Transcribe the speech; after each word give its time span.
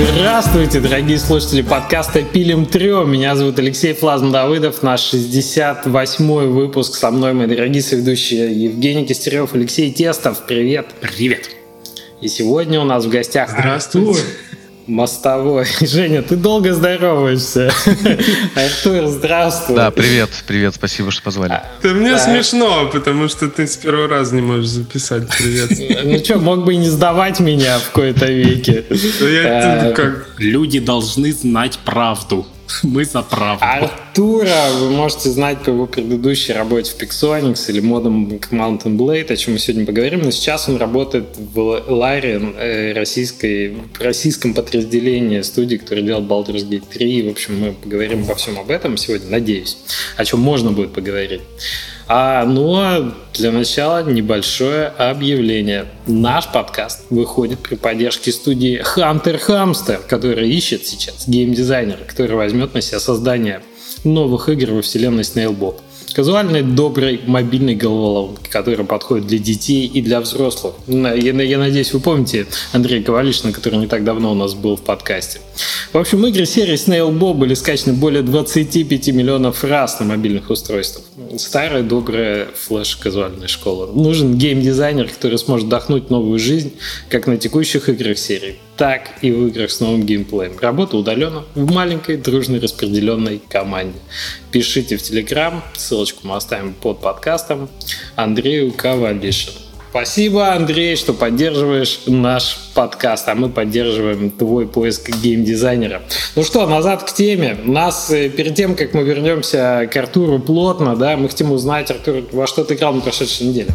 Здравствуйте, 0.00 0.78
дорогие 0.78 1.18
слушатели 1.18 1.60
подкаста 1.60 2.22
«Пилим 2.22 2.66
трё». 2.66 3.04
Меня 3.04 3.34
зовут 3.34 3.58
Алексей 3.58 3.94
Флазм 3.94 4.30
Давыдов. 4.30 4.84
Наш 4.84 5.12
68-й 5.12 6.46
выпуск. 6.46 6.94
Со 6.94 7.10
мной 7.10 7.32
мои 7.32 7.48
дорогие 7.48 7.82
соведущие 7.82 8.52
Евгений 8.62 9.04
Кистерев, 9.04 9.54
Алексей 9.54 9.92
Тестов. 9.92 10.46
Привет. 10.46 10.86
Привет. 11.00 11.50
И 12.20 12.28
сегодня 12.28 12.80
у 12.80 12.84
нас 12.84 13.06
в 13.06 13.08
гостях 13.08 13.50
Здравствуйте. 13.50 14.20
Артур 14.20 14.24
Мостовой. 14.88 15.66
Женя, 15.80 16.22
ты 16.22 16.36
долго 16.36 16.72
здороваешься. 16.72 17.70
Артур, 18.56 19.06
здравствуй. 19.06 19.76
Да, 19.76 19.90
привет, 19.90 20.30
привет, 20.46 20.74
спасибо, 20.74 21.10
что 21.10 21.22
позвали. 21.22 21.60
Да 21.82 21.88
мне 21.90 22.18
смешно, 22.18 22.88
потому 22.90 23.28
что 23.28 23.48
ты 23.48 23.66
с 23.66 23.76
первого 23.76 24.08
раза 24.08 24.34
не 24.34 24.42
можешь 24.42 24.68
записать 24.68 25.28
привет. 25.28 25.68
Ну 26.08 26.18
что, 26.24 26.38
мог 26.38 26.64
бы 26.64 26.74
и 26.74 26.76
не 26.76 26.88
сдавать 26.88 27.40
меня 27.40 27.78
в 27.78 27.90
кои-то 27.90 28.26
веке. 28.26 28.84
Да 29.42 29.92
как... 29.94 30.26
Люди 30.38 30.78
должны 30.80 31.32
знать 31.32 31.78
правду. 31.84 32.46
Мы 32.82 33.04
за 33.04 33.22
правду. 33.22 33.64
Артура 33.64 34.70
вы 34.78 34.90
можете 34.90 35.30
знать 35.30 35.62
по 35.62 35.70
его 35.70 35.86
предыдущей 35.86 36.52
работе 36.52 36.92
в 36.92 37.00
Pixonix 37.00 37.70
или 37.70 37.80
модом 37.80 38.28
Mountain 38.28 38.96
Blade, 38.96 39.32
о 39.32 39.36
чем 39.36 39.54
мы 39.54 39.58
сегодня 39.58 39.86
поговорим, 39.86 40.22
но 40.22 40.30
сейчас 40.30 40.68
он 40.68 40.76
работает 40.76 41.26
в 41.36 41.84
Ларе, 41.88 42.40
э, 42.56 42.92
российской, 42.92 43.76
в 43.98 44.00
российском 44.00 44.54
подразделении 44.54 45.40
студии, 45.42 45.76
которая 45.76 46.04
делает 46.04 46.28
Baldur's 46.28 46.68
Gate 46.68 46.84
3. 46.92 47.28
В 47.28 47.30
общем, 47.30 47.60
мы 47.60 47.72
поговорим 47.72 48.24
обо 48.24 48.34
всем 48.34 48.58
об 48.58 48.70
этом 48.70 48.96
сегодня, 48.96 49.30
надеюсь, 49.30 49.78
о 50.16 50.24
чем 50.24 50.40
можно 50.40 50.72
будет 50.72 50.92
поговорить. 50.92 51.42
А, 52.10 52.46
ну 52.46 52.74
а 52.74 53.14
для 53.34 53.52
начала 53.52 54.02
небольшое 54.02 54.86
объявление. 54.86 55.84
Наш 56.06 56.48
подкаст 56.50 57.02
выходит 57.10 57.58
при 57.58 57.74
поддержке 57.74 58.32
студии 58.32 58.82
Hunter 58.96 59.38
Hamster, 59.46 60.00
которая 60.08 60.46
ищет 60.46 60.86
сейчас 60.86 61.28
геймдизайнера, 61.28 62.04
который 62.06 62.36
возьмет 62.36 62.72
на 62.72 62.80
себя 62.80 62.98
создание 62.98 63.60
новых 64.04 64.48
игр 64.48 64.72
во 64.72 64.82
вселенной 64.82 65.22
Snailbot. 65.22 65.76
Казуальный, 66.18 66.62
добрый, 66.62 67.20
мобильный 67.28 67.76
головоломки, 67.76 68.50
который 68.50 68.84
подходит 68.84 69.28
для 69.28 69.38
детей 69.38 69.86
и 69.86 70.02
для 70.02 70.20
взрослых. 70.20 70.74
Я, 70.88 71.12
я 71.14 71.58
надеюсь, 71.58 71.92
вы 71.92 72.00
помните 72.00 72.48
Андрея 72.72 73.04
Ковалишина, 73.04 73.52
который 73.52 73.78
не 73.78 73.86
так 73.86 74.02
давно 74.02 74.32
у 74.32 74.34
нас 74.34 74.54
был 74.54 74.74
в 74.74 74.80
подкасте. 74.80 75.38
В 75.92 75.96
общем, 75.96 76.26
игры 76.26 76.44
серии 76.44 76.74
Snailbob 76.74 77.34
были 77.34 77.54
скачаны 77.54 77.92
более 77.92 78.22
25 78.22 79.10
миллионов 79.10 79.62
раз 79.62 80.00
на 80.00 80.06
мобильных 80.06 80.50
устройствах. 80.50 81.04
Старая, 81.36 81.84
добрая 81.84 82.48
флеш-казуальная 82.52 83.46
школа. 83.46 83.86
Нужен 83.86 84.36
геймдизайнер, 84.36 85.08
который 85.08 85.38
сможет 85.38 85.66
вдохнуть 85.68 86.10
новую 86.10 86.40
жизнь 86.40 86.72
как 87.08 87.28
на 87.28 87.36
текущих 87.36 87.88
играх 87.88 88.18
серии, 88.18 88.56
так 88.78 89.10
и 89.22 89.30
в 89.32 89.48
играх 89.48 89.70
с 89.70 89.80
новым 89.80 90.04
геймплеем. 90.04 90.56
Работа 90.60 90.96
удаленно 90.96 91.44
в 91.54 91.70
маленькой, 91.72 92.16
дружной, 92.16 92.60
распределенной 92.60 93.42
команде. 93.48 93.98
Пишите 94.52 94.96
в 94.96 95.02
Телеграм, 95.02 95.62
ссылочку 95.76 96.26
мы 96.26 96.36
оставим 96.36 96.72
под 96.72 97.00
подкастом, 97.00 97.68
Андрею 98.14 98.72
Ковалишину. 98.72 99.58
Спасибо, 99.90 100.52
Андрей, 100.52 100.96
что 100.96 101.12
поддерживаешь 101.12 102.00
наш 102.06 102.56
подкаст, 102.74 103.26
а 103.28 103.34
мы 103.34 103.48
поддерживаем 103.48 104.30
твой 104.30 104.68
поиск 104.68 105.10
геймдизайнера. 105.10 106.02
Ну 106.36 106.44
что, 106.44 106.66
назад 106.66 107.02
к 107.02 107.12
теме. 107.12 107.56
Нас 107.64 108.10
э, 108.10 108.28
перед 108.28 108.54
тем, 108.54 108.76
как 108.76 108.92
мы 108.92 109.02
вернемся 109.02 109.88
к 109.90 109.96
Артуру 109.96 110.38
плотно, 110.38 110.94
да, 110.94 111.16
мы 111.16 111.28
хотим 111.28 111.50
узнать, 111.50 111.90
Артур, 111.90 112.22
во 112.30 112.46
что 112.46 112.64
ты 112.64 112.74
играл 112.74 112.92
на 112.92 113.00
прошедшей 113.00 113.46
неделе? 113.46 113.70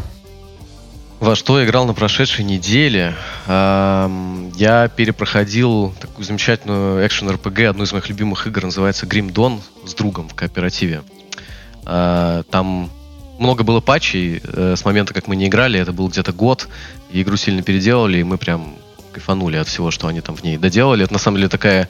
Во 1.23 1.37
что 1.37 1.57
я 1.57 1.65
играл 1.65 1.85
на 1.85 1.93
прошедшей 1.93 2.43
неделе? 2.43 3.15
Я 3.47 4.91
перепроходил 4.93 5.95
такую 6.01 6.25
замечательную 6.25 7.07
экшен 7.07 7.29
RPG, 7.29 7.65
одну 7.65 7.85
из 7.85 7.93
моих 7.93 8.09
любимых 8.09 8.45
игр, 8.45 8.65
называется 8.65 9.05
Grim 9.05 9.31
Dawn, 9.31 9.61
с 9.85 9.93
другом 9.93 10.27
в 10.27 10.33
кооперативе. 10.33 11.01
А, 11.85 12.43
Там 12.51 12.89
много 13.39 13.63
было 13.63 13.79
патчей 13.79 14.41
э, 14.43 14.75
с 14.75 14.83
момента, 14.83 15.13
как 15.13 15.27
мы 15.27 15.37
не 15.37 15.47
играли, 15.47 15.79
это 15.79 15.93
был 15.93 16.09
где-то 16.09 16.33
год, 16.33 16.67
и 17.09 17.21
игру 17.21 17.37
сильно 17.37 17.63
переделали, 17.63 18.17
и 18.17 18.23
мы 18.23 18.37
прям 18.37 18.75
кайфанули 19.13 19.55
от 19.55 19.69
всего, 19.69 19.91
что 19.91 20.07
они 20.07 20.19
там 20.19 20.35
в 20.35 20.43
ней 20.43 20.57
доделали. 20.57 21.05
Это 21.05 21.13
на 21.13 21.19
самом 21.19 21.37
деле 21.37 21.47
такая 21.47 21.87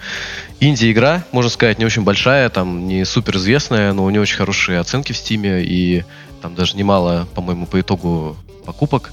инди-игра, 0.60 1.24
можно 1.32 1.50
сказать, 1.50 1.80
не 1.80 1.86
очень 1.86 2.04
большая, 2.04 2.50
там 2.50 2.88
не 2.88 3.04
супер 3.04 3.38
известная, 3.38 3.94
но 3.94 4.04
у 4.04 4.12
нее 4.12 4.22
очень 4.22 4.38
хорошие 4.38 4.78
оценки 4.78 5.12
в 5.12 5.18
Стиме, 5.18 5.64
и 5.64 6.06
там 6.40 6.54
даже 6.54 6.78
немало, 6.78 7.28
по-моему, 7.34 7.66
по 7.66 7.82
итогу 7.82 8.38
покупок. 8.64 9.12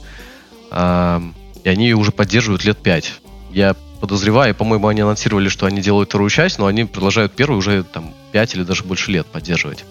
И 0.70 1.68
они 1.68 1.84
ее 1.84 1.96
уже 1.96 2.12
поддерживают 2.12 2.64
лет 2.64 2.78
пять. 2.78 3.12
Я 3.52 3.74
подозреваю, 4.00 4.54
по-моему, 4.54 4.88
они 4.88 5.00
анонсировали, 5.02 5.48
что 5.48 5.66
они 5.66 5.82
делают 5.82 6.08
вторую 6.08 6.30
часть, 6.30 6.58
но 6.58 6.66
они 6.66 6.84
продолжают 6.84 7.32
первую 7.32 7.58
уже 7.58 7.82
там 7.82 8.14
5 8.32 8.54
или 8.54 8.62
даже 8.62 8.84
больше 8.84 9.10
лет 9.10 9.26
поддерживать. 9.26 9.84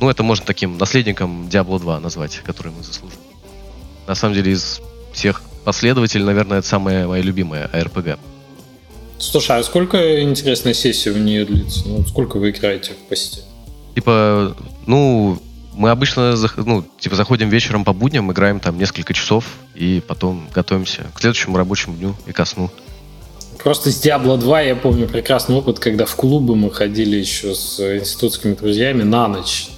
Ну, 0.00 0.08
это 0.08 0.22
можно 0.22 0.46
таким 0.46 0.78
наследником 0.78 1.46
Diablo 1.48 1.78
2 1.78 2.00
назвать, 2.00 2.40
который 2.44 2.72
мы 2.72 2.82
заслужим. 2.82 3.18
На 4.06 4.14
самом 4.14 4.34
деле, 4.34 4.52
из 4.52 4.80
всех 5.12 5.42
последователей, 5.64 6.24
наверное, 6.24 6.58
это 6.58 6.66
самая 6.66 7.06
моя 7.06 7.22
любимая 7.22 7.68
ARPG. 7.72 8.18
Слушай, 9.18 9.58
а 9.58 9.62
сколько 9.62 10.22
интересная 10.22 10.72
сессия 10.72 11.12
в 11.12 11.18
нее 11.18 11.44
длится? 11.44 11.86
Ну, 11.86 12.02
сколько 12.06 12.38
вы 12.38 12.50
играете 12.50 12.92
по 13.08 13.14
сети? 13.14 13.42
Типа, 13.94 14.56
ну, 14.86 15.38
мы 15.72 15.90
обычно 15.90 16.34
ну, 16.56 16.84
типа, 16.98 17.16
заходим 17.16 17.48
вечером 17.48 17.84
по 17.84 17.92
будням, 17.92 18.30
играем 18.32 18.60
там 18.60 18.78
несколько 18.78 19.14
часов, 19.14 19.44
и 19.74 20.02
потом 20.06 20.48
готовимся 20.54 21.06
к 21.14 21.20
следующему 21.20 21.56
рабочему 21.56 21.96
дню 21.96 22.14
и 22.26 22.32
ко 22.32 22.44
сну. 22.44 22.70
Просто 23.62 23.90
с 23.90 24.04
Diablo 24.04 24.38
2 24.38 24.60
я 24.62 24.76
помню 24.76 25.06
прекрасный 25.06 25.56
опыт, 25.56 25.78
когда 25.78 26.06
в 26.06 26.16
клубы 26.16 26.56
мы 26.56 26.70
ходили 26.70 27.16
еще 27.16 27.54
с 27.54 27.78
институтскими 27.78 28.54
друзьями 28.54 29.02
на 29.02 29.28
ночь. 29.28 29.68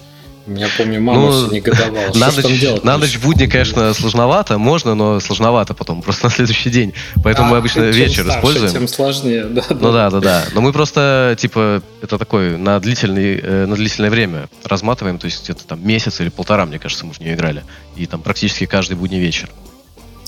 Меня, 0.47 0.67
помню, 0.77 1.01
мама 1.01 1.31
Ну, 1.31 1.53
негодовала. 1.53 2.13
На 2.15 2.31
Что 2.31 2.49
ночь, 2.49 2.61
делать? 2.61 2.85
на 2.85 2.99
ночь 2.99 3.17
будни, 3.19 3.47
конечно, 3.47 3.95
сложновато, 3.95 4.59
можно, 4.59 4.95
но 4.95 5.21
сложновато 5.21 5.75
потом, 5.75 6.03
просто 6.03 6.25
на 6.27 6.31
следующий 6.31 6.71
день. 6.71 6.95
Поэтому 7.23 7.51
мы 7.51 7.57
А, 7.57 7.59
обычно 7.61 7.83
чем 7.83 7.93
вечер 7.93 8.25
старше, 8.25 8.39
используем. 8.39 8.73
Тем 8.73 8.89
сложнее, 8.89 9.45
да. 9.51 9.63
Ну 9.71 9.93
да, 9.93 10.11
да, 10.11 10.21
да. 10.21 10.45
Но 10.55 10.61
мы 10.61 10.73
просто, 10.73 11.37
типа, 11.39 11.83
это 12.03 12.19
такой 12.19 12.59
на, 12.59 12.81
длительный, 12.81 13.39
э, 13.41 13.67
на 13.67 13.77
длительное 13.77 14.11
время 14.11 14.49
разматываем, 14.65 15.19
то 15.19 15.27
есть 15.27 15.45
где-то 15.45 15.65
там 15.65 15.87
месяц 15.87 16.21
или 16.21 16.29
полтора, 16.29 16.67
мне 16.67 16.79
кажется, 16.79 17.07
мы 17.07 17.13
в 17.13 17.21
нее 17.21 17.35
играли. 17.35 17.63
И 17.97 18.07
там 18.07 18.21
практически 18.21 18.67
каждый 18.67 18.97
будний 18.97 19.21
вечер. 19.21 19.49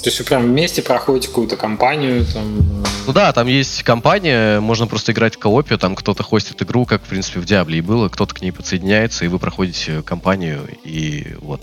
То 0.05 0.11
есть 0.11 0.19
вы 0.19 0.27
прям 0.27 0.43
вместе 0.43 0.83
проходите 0.83 1.29
какую-то 1.29 1.57
кампанию, 1.57 2.27
там... 2.27 2.59
э, 2.59 2.87
Ну 3.07 3.13
да, 3.15 3.33
там 3.33 3.47
есть 3.47 3.83
компания, 3.85 4.61
можно 4.61 4.87
просто 4.87 5.13
играть 5.13 5.37
в 5.37 5.39
коопе, 5.39 5.79
там 5.79 5.97
кто-то 5.97 6.23
хостит 6.23 6.61
игру, 6.63 6.85
как, 6.85 7.03
в 7.03 7.07
принципе, 7.07 7.41
в 7.41 7.47
Диабле 7.47 7.79
и 7.79 7.81
было, 7.81 8.11
кто-то 8.11 8.35
к 8.35 8.43
ней 8.43 8.51
подсоединяется, 8.53 9.25
и 9.25 9.29
вы 9.29 9.39
проходите 9.39 10.03
кампанию, 10.03 10.69
и 10.85 11.35
вот. 11.41 11.63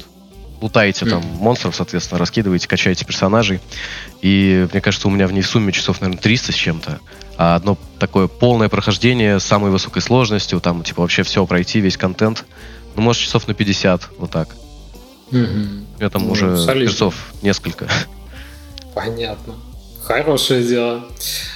Лутаете 0.59 1.05
там 1.07 1.19
Мгм. 1.19 1.27
монстров, 1.37 1.75
соответственно, 1.75 2.19
раскидываете, 2.19 2.67
качаете 2.67 3.03
персонажей. 3.03 3.59
И 4.21 4.67
мне 4.71 4.79
кажется, 4.81 5.07
у 5.07 5.11
меня 5.11 5.25
в 5.27 5.33
ней 5.33 5.41
сумме 5.41 5.71
часов, 5.71 6.01
наверное, 6.01 6.21
300 6.21 6.51
с 6.51 6.55
чем-то. 6.55 6.99
А 7.37 7.55
одно 7.55 7.77
такое 7.97 8.27
полное 8.27 8.69
прохождение 8.69 9.39
с 9.39 9.43
самой 9.43 9.71
высокой 9.71 10.03
сложностью, 10.03 10.59
там, 10.61 10.83
типа, 10.83 11.01
вообще 11.01 11.23
все 11.23 11.43
пройти, 11.47 11.79
весь 11.79 11.97
контент. 11.97 12.45
Ну, 12.95 13.01
может, 13.01 13.21
часов 13.23 13.47
на 13.47 13.55
50, 13.55 14.09
вот 14.19 14.29
так. 14.31 14.49
мгм. 15.31 15.85
У 15.95 15.99
меня 15.99 16.09
там 16.11 16.25
Ну, 16.25 16.31
уже 16.31 16.55
солидно. 16.57 16.91
часов 16.91 17.15
несколько. 17.41 17.87
Понятно. 18.93 19.55
Хорошее 20.03 20.63
дело. 20.63 21.05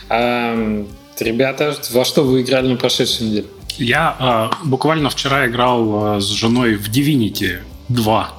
А, 0.09 0.85
ребята, 1.19 1.75
во 1.91 2.05
что 2.05 2.23
вы 2.23 2.41
играли 2.41 2.67
на 2.67 2.75
прошедшей 2.75 3.27
неделе? 3.27 3.47
Я 3.77 4.15
а, 4.19 4.51
буквально 4.63 5.09
вчера 5.09 5.47
играл 5.47 6.15
а, 6.15 6.19
с 6.21 6.25
женой 6.27 6.75
в 6.75 6.89
Divinity 6.89 7.57
2. 7.89 8.33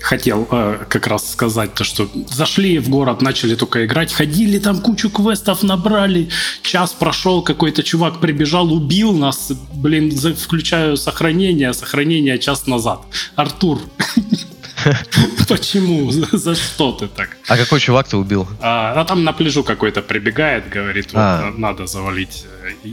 Хотел 0.00 0.48
а, 0.50 0.84
как 0.88 1.06
раз 1.06 1.30
сказать 1.30 1.74
то, 1.74 1.84
что 1.84 2.08
зашли 2.32 2.78
в 2.78 2.88
город, 2.88 3.22
начали 3.22 3.54
только 3.54 3.84
играть, 3.84 4.12
ходили 4.12 4.58
там 4.58 4.80
кучу 4.80 5.10
квестов 5.10 5.62
набрали, 5.62 6.30
час 6.62 6.92
прошел, 6.92 7.42
какой-то 7.42 7.82
чувак 7.82 8.18
прибежал, 8.18 8.72
убил 8.72 9.12
нас, 9.12 9.52
блин, 9.74 10.10
за- 10.10 10.34
включаю 10.34 10.96
сохранение, 10.96 11.72
сохранение 11.74 12.38
час 12.38 12.66
назад. 12.66 13.02
Артур, 13.36 13.78
почему? 15.56 16.10
За- 16.10 16.36
За 16.38 16.54
что 16.54 16.92
ты 16.92 17.06
так? 17.08 17.36
А 17.48 17.56
какой 17.56 17.80
чувак 17.80 18.08
ты 18.08 18.16
убил? 18.16 18.46
А, 18.60 19.00
а 19.00 19.04
там 19.04 19.24
на 19.24 19.32
пляжу 19.32 19.62
какой-то 19.64 20.02
прибегает, 20.02 20.68
говорит, 20.68 21.12
вот, 21.12 21.18
А. 21.20 21.50
на- 21.50 21.58
надо 21.58 21.86
завалить 21.86 22.44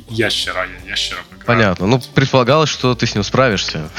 ящера, 0.10 0.68
ящера. 0.88 1.20
Понятно. 1.46 1.88
Ну, 1.88 2.02
предполагалось, 2.14 2.70
что 2.70 2.94
ты 2.94 3.08
с 3.08 3.16
ним 3.16 3.24
справишься. 3.24 3.90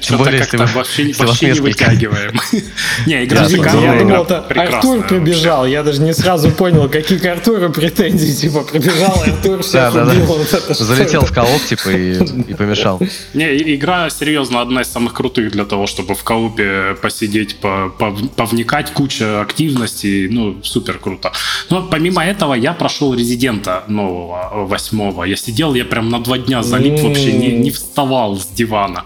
Тем 0.00 0.18
более, 0.18 0.40
как-то 0.40 0.66
вообще, 0.66 1.12
вообще 1.18 1.52
не 1.52 1.60
вытягиваем. 1.60 2.40
Не, 3.06 3.24
игра. 3.24 3.46
Я 3.46 3.98
думал, 3.98 4.26
Артур 4.56 5.06
прибежал. 5.06 5.66
Я 5.66 5.82
даже 5.82 6.00
не 6.00 6.14
сразу 6.14 6.50
понял, 6.50 6.88
какие 6.88 7.18
к 7.18 7.26
Артуру 7.26 7.70
претензии. 7.70 8.32
Типа, 8.32 8.62
прибежал 8.62 9.22
Артур, 9.22 9.62
всех 9.62 9.94
убил. 9.94 10.46
Залетел 10.70 11.24
в 11.24 11.32
кооп, 11.32 11.62
типа, 11.62 11.90
и 11.90 12.54
помешал. 12.54 13.00
Не, 13.34 13.74
игра, 13.74 14.08
серьезно, 14.10 14.62
одна 14.62 14.82
из 14.82 14.88
самых 14.88 15.12
крутых 15.14 15.52
для 15.52 15.64
того, 15.64 15.86
чтобы 15.86 16.14
в 16.14 16.22
коопе 16.24 16.96
посидеть, 17.02 17.56
повникать, 17.58 18.92
куча 18.92 19.40
активностей. 19.40 20.28
Ну, 20.28 20.62
супер 20.62 20.98
круто. 20.98 21.32
Но 21.70 21.82
помимо 21.82 22.24
этого, 22.24 22.54
я 22.54 22.72
прошел 22.72 23.14
Резидента 23.14 23.84
нового, 23.88 24.66
восьмого. 24.66 25.07
Я 25.24 25.36
сидел, 25.36 25.74
я 25.74 25.84
прям 25.84 26.08
на 26.10 26.20
два 26.20 26.38
дня 26.38 26.62
залип, 26.62 27.00
вообще 27.00 27.32
не, 27.32 27.48
не 27.48 27.70
вставал 27.70 28.36
с 28.36 28.46
дивана. 28.46 29.04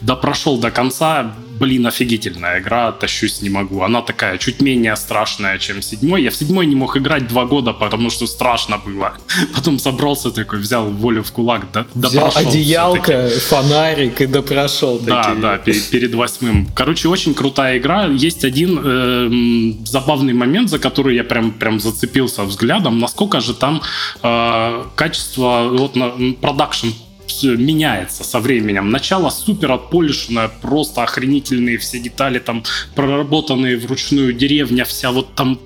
Да 0.00 0.16
прошел 0.16 0.58
до 0.58 0.70
конца, 0.70 1.34
блин, 1.58 1.86
офигительная 1.86 2.60
игра, 2.60 2.92
тащусь 2.92 3.42
не 3.42 3.50
могу. 3.50 3.82
Она 3.82 4.02
такая 4.02 4.38
чуть 4.38 4.60
менее 4.60 4.96
страшная, 4.96 5.58
чем 5.58 5.82
седьмой. 5.82 6.22
Я 6.22 6.30
в 6.30 6.34
седьмой 6.34 6.66
не 6.66 6.76
мог 6.76 6.96
играть 6.96 7.28
два 7.28 7.44
года, 7.44 7.72
потому 7.72 8.10
что 8.10 8.26
страшно 8.26 8.78
было. 8.78 9.14
Потом 9.54 9.78
собрался 9.78 10.30
такой, 10.30 10.58
взял 10.58 10.90
волю 10.90 11.22
в 11.22 11.32
кулак, 11.32 11.66
да, 11.72 11.86
взял 11.94 12.32
одеялко, 12.34 13.28
фонарик 13.28 14.20
и 14.20 14.26
допрошел. 14.26 14.98
Да, 14.98 15.22
такие. 15.22 15.42
да, 15.42 15.58
перед, 15.58 15.90
перед 15.90 16.14
восьмым. 16.14 16.68
Короче, 16.74 17.08
очень 17.08 17.34
крутая 17.34 17.78
игра. 17.78 18.06
Есть 18.06 18.44
один 18.44 18.80
э, 18.82 19.84
забавный 19.84 20.32
момент, 20.32 20.70
за 20.70 20.78
который 20.78 21.16
я 21.16 21.24
прям, 21.24 21.52
прям 21.52 21.80
зацепился 21.80 22.44
взглядом, 22.44 22.98
насколько 22.98 23.40
же 23.40 23.54
там 23.54 23.82
э, 24.22 24.84
качество, 24.94 25.68
вот 25.70 25.96
на 25.96 26.12
продакшн 26.40 26.88
меняется 27.42 28.24
со 28.24 28.40
временем. 28.40 28.90
Начало 28.90 29.30
супер 29.30 29.72
отполишенное, 29.72 30.48
просто 30.48 31.02
охренительные 31.02 31.78
все 31.78 31.98
детали, 31.98 32.38
там 32.38 32.64
проработанные 32.94 33.76
вручную 33.76 34.32
деревня, 34.32 34.84
вся 34.84 35.10
вот 35.10 35.34
там 35.34 35.58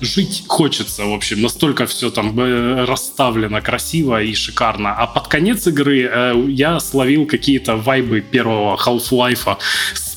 жить 0.00 0.44
хочется, 0.46 1.04
в 1.04 1.12
общем, 1.12 1.42
настолько 1.42 1.86
все 1.86 2.10
там 2.10 2.38
э, 2.38 2.84
расставлено 2.84 3.60
красиво 3.60 4.22
и 4.22 4.34
шикарно. 4.34 4.94
А 4.94 5.06
под 5.06 5.28
конец 5.28 5.66
игры 5.66 6.02
э, 6.02 6.44
я 6.48 6.80
словил 6.80 7.26
какие-то 7.26 7.76
вайбы 7.76 8.20
первого 8.20 8.76
Half-Life 8.76 9.56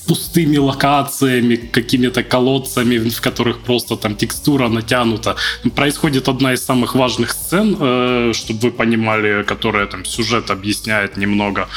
пустыми 0.08 0.58
локациями, 0.58 1.56
какими-то 1.56 2.24
колодцами, 2.24 2.98
в 2.98 3.22
которых 3.22 3.60
просто 3.60 3.96
там 3.96 4.16
текстура 4.16 4.70
натянута. 4.70 5.36
Происходит 5.76 6.30
одна 6.30 6.54
из 6.54 6.66
самых 6.66 6.96
важных 6.96 7.32
сцен, 7.32 7.78
э, 7.80 8.34
чтобы 8.34 8.60
вы 8.60 8.72
понимали, 8.72 9.44
которая 9.44 9.86
там 9.88 10.06
сюжет 10.06 10.50
объясняет 10.50 11.18
немного 11.18 11.68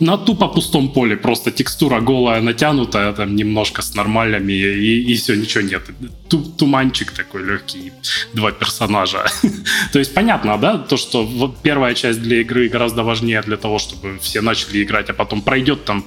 на 0.00 0.16
тупо 0.16 0.48
пустом 0.48 0.88
поле, 0.88 1.16
просто 1.16 1.50
текстура 1.50 2.00
голая, 2.00 2.40
натянутая, 2.40 3.12
там 3.12 3.36
немножко 3.36 3.82
с 3.82 3.94
нормальными, 3.94 4.52
и, 4.52 5.12
и 5.12 5.14
все, 5.14 5.34
ничего 5.34 5.64
нет. 5.64 5.82
Ту, 6.28 6.42
туманчик 6.42 7.12
такой 7.12 7.44
легкий, 7.44 7.92
два 8.34 8.52
персонажа. 8.52 9.26
То 9.92 9.98
есть 9.98 10.14
понятно, 10.14 10.58
да, 10.58 10.78
то, 10.78 10.96
что 10.96 11.54
первая 11.62 11.94
часть 11.94 12.20
для 12.20 12.40
игры 12.40 12.68
гораздо 12.68 13.02
важнее 13.02 13.42
для 13.42 13.56
того, 13.56 13.78
чтобы 13.78 14.18
все 14.20 14.40
начали 14.40 14.82
играть, 14.82 15.10
а 15.10 15.14
потом 15.14 15.42
пройдет 15.42 15.84
там 15.84 16.04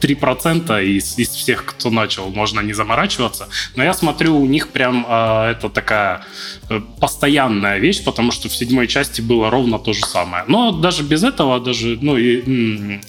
3% 0.00 0.84
из, 0.84 1.18
из 1.18 1.28
всех, 1.28 1.64
кто 1.64 1.90
начал, 1.90 2.30
можно 2.30 2.60
не 2.60 2.72
заморачиваться. 2.72 3.48
Но 3.76 3.84
я 3.84 3.94
смотрю, 3.94 4.36
у 4.36 4.46
них 4.46 4.68
прям 4.68 5.06
э, 5.08 5.50
это 5.52 5.68
такая 5.68 6.24
э, 6.70 6.80
постоянная 7.00 7.78
вещь, 7.78 8.04
потому 8.04 8.32
что 8.32 8.48
в 8.48 8.56
седьмой 8.56 8.86
части 8.86 9.20
было 9.20 9.50
ровно 9.50 9.78
то 9.78 9.92
же 9.92 10.00
самое. 10.00 10.44
Но 10.48 10.72
даже 10.72 11.02
без 11.02 11.22
этого, 11.22 11.60
даже, 11.60 11.98
ну, 12.00 12.16
и, 12.16 13.00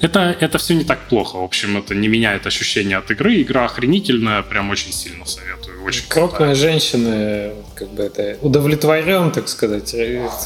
это, 0.00 0.36
это 0.40 0.58
все 0.58 0.74
не 0.74 0.84
так 0.84 1.08
плохо. 1.08 1.36
В 1.36 1.44
общем, 1.44 1.76
это 1.76 1.94
не 1.94 2.08
меняет 2.08 2.46
ощущение 2.46 2.98
от 2.98 3.10
игры. 3.10 3.40
Игра 3.40 3.64
охренительная, 3.64 4.42
прям 4.42 4.70
очень 4.70 4.92
сильно 4.92 5.24
советую. 5.24 5.82
Очень 5.84 6.04
Крупная 6.08 6.54
женщина, 6.54 7.52
как 7.74 7.88
бы 7.88 8.02
это 8.02 8.36
удовлетворен, 8.42 9.30
так 9.30 9.48
сказать, 9.48 9.94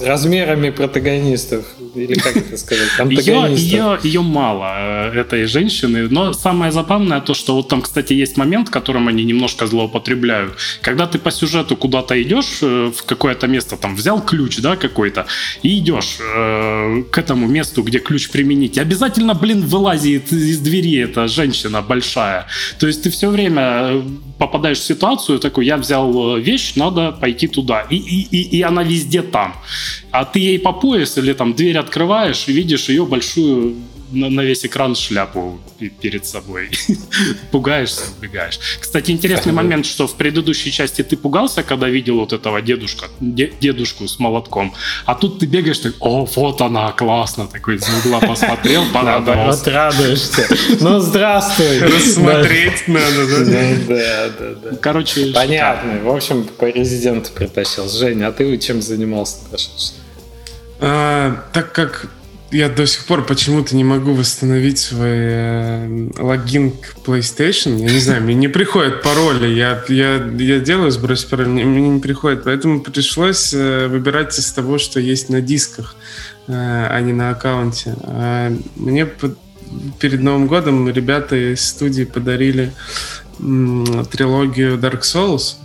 размерами 0.01 0.71
протагонистов. 0.71 1.65
Или 1.95 2.15
как 2.15 2.37
это 2.37 2.57
сказать, 2.57 2.89
антагонистов. 2.99 3.59
Ее, 3.59 3.67
ее, 3.67 3.99
ее 4.03 4.23
мало, 4.23 5.11
э, 5.13 5.21
этой 5.21 5.47
женщины. 5.47 6.09
Но 6.09 6.33
самое 6.33 6.73
забавное 6.73 7.21
то, 7.21 7.35
что 7.35 7.55
вот 7.55 7.69
там, 7.69 7.83
кстати, 7.83 8.13
есть 8.13 8.37
момент, 8.37 8.71
которым 8.71 9.09
они 9.09 9.25
немножко 9.25 9.67
злоупотребляют. 9.67 10.55
Когда 10.83 11.07
ты 11.07 11.19
по 11.19 11.31
сюжету 11.31 11.77
куда-то 11.77 12.21
идешь 12.23 12.59
э, 12.63 12.91
в 12.97 13.03
какое-то 13.05 13.47
место, 13.47 13.77
там 13.77 13.97
взял 13.97 14.21
ключ, 14.25 14.59
да, 14.59 14.77
какой-то, 14.77 15.27
и 15.63 15.79
идешь 15.79 16.19
э, 16.21 17.03
к 17.11 17.19
этому 17.19 17.47
месту, 17.47 17.83
где 17.83 17.99
ключ 17.99 18.31
применить, 18.31 18.79
обязательно, 18.79 19.35
блин, 19.35 19.63
вылазит 19.63 20.33
из 20.33 20.59
двери 20.59 20.99
эта 20.99 21.29
женщина 21.29 21.83
большая. 21.83 22.47
То 22.79 22.87
есть 22.87 23.03
ты 23.03 23.11
все 23.11 23.29
время 23.29 23.63
э, 23.63 24.03
попадаешь 24.39 24.79
в 24.79 24.85
ситуацию, 24.85 25.39
такой, 25.39 25.67
я 25.67 25.77
взял 25.77 26.37
э, 26.37 26.41
вещь, 26.41 26.75
надо 26.77 27.13
пойти 27.21 27.49
туда. 27.49 27.87
И, 27.91 27.97
и, 27.97 28.27
и, 28.31 28.59
и 28.59 28.63
она 28.63 28.83
везде 28.83 29.23
там. 29.23 29.55
А 30.11 30.25
ты 30.25 30.41
ей 30.41 30.59
по 30.59 30.73
пояс 30.73 31.19
или 31.19 31.33
там 31.33 31.55
дверь 31.55 31.79
открываешь 31.79 32.49
и 32.49 32.53
видишь 32.53 32.89
ее 32.89 33.05
большую 33.05 33.77
на, 34.11 34.31
на 34.31 34.41
весь 34.43 34.65
экран 34.65 34.95
шляпу 34.95 35.61
перед 36.01 36.27
собой. 36.27 36.71
Пугаешься, 37.51 38.03
убегаешь. 38.19 38.59
Кстати, 38.81 39.11
интересный 39.11 39.53
момент, 39.53 39.87
что 39.87 40.07
в 40.07 40.15
предыдущей 40.15 40.71
части 40.73 41.03
ты 41.03 41.17
пугался, 41.17 41.63
когда 41.63 41.89
видел 41.89 42.19
вот 42.19 42.33
этого 42.33 42.61
дедушка, 42.63 43.07
дедушку 43.21 44.09
с 44.09 44.19
молотком, 44.19 44.75
а 45.05 45.15
тут 45.15 45.39
ты 45.39 45.47
бегаешь, 45.47 45.79
так, 45.79 45.95
о, 46.01 46.25
вот 46.25 46.61
она, 46.61 46.93
классно, 46.93 47.47
такой 47.47 47.77
из 47.77 47.89
угла 48.05 48.21
посмотрел, 48.27 48.85
порадовался. 48.93 49.59
Вот 49.59 49.69
радуешься. 49.69 50.49
Ну, 50.81 50.99
здравствуй. 51.01 51.79
Рассмотреть 51.81 52.89
надо, 52.89 53.27
да? 53.27 53.75
Да, 53.89 54.29
да, 54.39 54.55
да. 54.55 54.77
Короче, 54.77 55.33
Понятно. 55.33 56.01
В 56.03 56.15
общем, 56.15 56.45
по 56.45 56.67
резиденту 56.67 57.31
притащил. 57.33 57.89
Женя, 57.89 58.29
а 58.29 58.33
ты 58.33 58.57
чем 58.59 58.83
занимался 58.83 59.39
а, 60.81 61.45
так 61.53 61.73
как 61.73 62.09
я 62.51 62.69
до 62.69 62.87
сих 62.87 63.05
пор 63.05 63.27
почему-то 63.27 63.77
не 63.77 63.85
могу 63.85 64.15
восстановить 64.15 64.79
свой 64.79 65.09
э, 65.11 66.09
логин 66.19 66.71
к 66.71 66.97
PlayStation. 67.05 67.79
Я 67.79 67.93
не 67.93 67.99
знаю, 67.99 68.23
мне 68.23 68.35
не 68.35 68.49
приходят 68.49 69.03
пароли. 69.03 69.49
Я, 69.49 69.85
я, 69.89 70.17
я 70.17 70.59
делаю 70.59 70.91
сброс 70.91 71.25
пароль, 71.25 71.49
мне, 71.49 71.65
мне 71.65 71.89
не 71.89 72.01
приходит. 72.01 72.45
Поэтому 72.45 72.81
пришлось 72.81 73.53
э, 73.53 73.89
выбирать 73.89 74.39
из 74.39 74.51
того, 74.53 74.79
что 74.79 74.99
есть 74.99 75.29
на 75.29 75.43
дисках, 75.43 75.95
э, 76.47 76.53
а 76.53 76.99
не 77.01 77.13
на 77.13 77.31
аккаунте. 77.31 77.95
А 78.03 78.51
мне 78.77 79.05
под, 79.05 79.37
перед 80.01 80.23
Новым 80.23 80.47
годом 80.47 80.89
ребята 80.89 81.37
из 81.37 81.63
студии 81.67 82.05
подарили 82.05 82.73
м, 83.41 84.07
трилогию 84.07 84.79
Dark 84.79 85.03
Souls. 85.03 85.57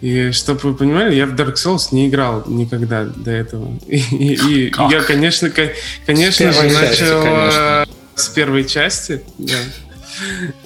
И 0.00 0.30
чтобы 0.30 0.60
вы 0.60 0.74
понимали, 0.74 1.14
я 1.14 1.26
в 1.26 1.34
Dark 1.34 1.54
Souls 1.54 1.88
не 1.90 2.08
играл 2.08 2.44
никогда 2.46 3.04
до 3.04 3.30
этого. 3.30 3.76
И, 3.88 3.98
и, 3.98 4.68
и 4.68 4.72
я, 4.90 5.00
конечно, 5.02 5.50
конечно 5.50 6.52
же, 6.52 6.62
начал 6.62 7.22
конечно. 7.22 7.86
с 8.14 8.28
первой 8.28 8.64
части. 8.64 9.22
Да. 9.38 9.56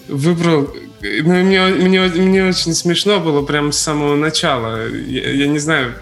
Выбрал 0.09 0.71
ну, 1.03 1.43
мне, 1.43 1.61
мне, 1.67 2.01
мне 2.01 2.45
очень 2.45 2.75
смешно 2.75 3.19
было 3.21 3.43
прям 3.43 3.73
с 3.73 3.79
самого 3.79 4.15
начала. 4.15 4.89
Я, 4.89 5.31
я 5.33 5.47
не 5.49 5.59
знаю, 5.59 5.95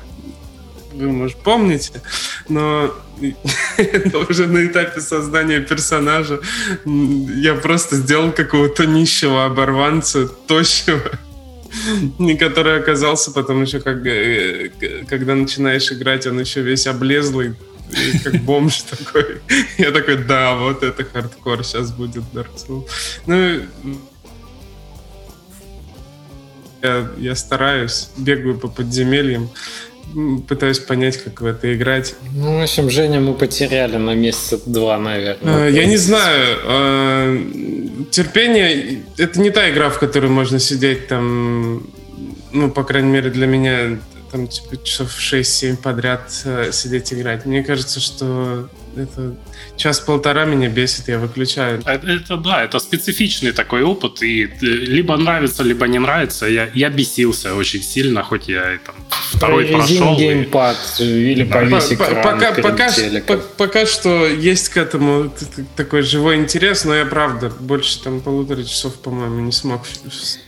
вы, 0.93 1.11
может, 1.11 1.39
помните, 1.39 2.03
но 2.49 2.95
уже 4.29 4.47
на 4.47 4.67
этапе 4.67 5.01
создания 5.01 5.61
персонажа 5.61 6.41
я 6.85 7.55
просто 7.55 7.97
сделал 7.97 8.33
какого-то 8.33 8.87
нищего 8.87 9.47
оборванца, 9.47 10.27
тощего, 10.27 11.01
который 12.39 12.79
оказался 12.79 13.31
потом 13.31 13.62
еще, 13.62 13.81
как, 13.81 14.07
э, 14.07 14.71
когда 15.09 15.35
начинаешь 15.35 15.91
играть, 15.93 16.27
он 16.27 16.41
еще 16.41 16.62
весь 16.62 16.87
облезлый, 16.87 17.55
как 18.25 18.35
бомж 18.43 18.83
такой. 18.83 19.41
Я 19.79 19.91
такой, 19.91 20.17
да, 20.17 20.55
вот 20.55 20.83
это 20.83 21.05
хардкор, 21.05 21.65
сейчас 21.65 21.93
будет 21.93 22.25
Dark 22.33 22.55
Souls. 22.57 22.89
Ну, 23.27 23.61
я, 26.83 27.11
я 27.19 27.35
стараюсь, 27.35 28.11
бегаю 28.17 28.59
по 28.59 28.69
подземельям 28.69 29.50
пытаюсь 30.49 30.79
понять, 30.79 31.23
как 31.23 31.41
в 31.41 31.47
это 31.47 31.75
играть. 31.75 32.15
Ну, 32.35 32.59
в 32.59 32.62
общем, 32.62 32.91
Женя 32.91 33.21
мы 33.21 33.35
потеряли 33.35 33.97
на 33.97 34.15
месяца 34.15 34.59
два, 34.67 34.99
наверное. 34.99 35.67
А, 35.67 35.69
я 35.69 35.87
не 35.87 35.97
знаю. 35.97 36.59
А, 36.65 37.80
терпение— 38.11 39.02
это 39.16 39.40
не 39.40 39.50
та 39.50 39.71
игра, 39.71 39.90
в 39.90 39.99
которой 39.99 40.30
можно 40.30 40.59
сидеть 40.59 41.09
там, 41.09 41.87
ну, 42.52 42.71
по 42.71 42.85
крайней 42.85 43.11
мере, 43.11 43.30
для 43.30 43.47
меня 43.47 43.99
там 44.30 44.47
типа 44.47 44.83
часов 44.85 45.19
6-7 45.19 45.76
подряд 45.76 46.30
э, 46.45 46.71
сидеть 46.73 47.12
играть. 47.12 47.47
Мне 47.47 47.64
кажется, 47.64 48.00
что 48.00 48.69
это 48.97 49.35
час-полтора 49.77 50.45
меня 50.45 50.69
бесит, 50.69 51.09
я 51.09 51.19
выключаю. 51.19 51.81
Это, 51.85 52.07
это 52.07 52.37
да, 52.37 52.65
это 52.65 52.79
специфичный 52.79 53.53
такой 53.53 53.83
опыт, 53.83 54.23
и 54.23 54.45
э, 54.45 54.49
либо 54.61 55.17
нравится, 55.17 55.63
либо 55.63 55.87
не 55.87 55.99
нравится. 55.99 56.47
Я, 56.47 56.69
я 56.75 56.91
бесился 56.91 57.55
очень 57.55 57.83
сильно, 57.83 58.23
хоть 58.23 58.49
я 58.49 58.75
и 58.75 58.79
там 58.79 58.95
второй 59.33 59.67
прошел. 59.67 60.17
геймпад 60.17 60.77
и... 61.01 61.33
или 61.33 61.45
да. 61.45 61.59
повесь 61.59 61.93
экран 61.93 62.23
пока, 62.23 62.53
пока, 62.53 62.91
по, 63.27 63.37
пока 63.37 63.87
что 63.87 64.27
есть 64.27 64.69
к 64.71 64.77
этому 64.77 65.33
такой 65.77 66.03
живой 66.03 66.37
интерес, 66.37 66.85
но 66.85 66.95
я 66.95 67.05
правда 67.05 67.51
больше 67.61 68.03
там 68.03 68.21
полутора 68.21 68.63
часов, 68.65 68.95
по-моему, 68.97 69.41
не 69.41 69.53
смог. 69.53 69.83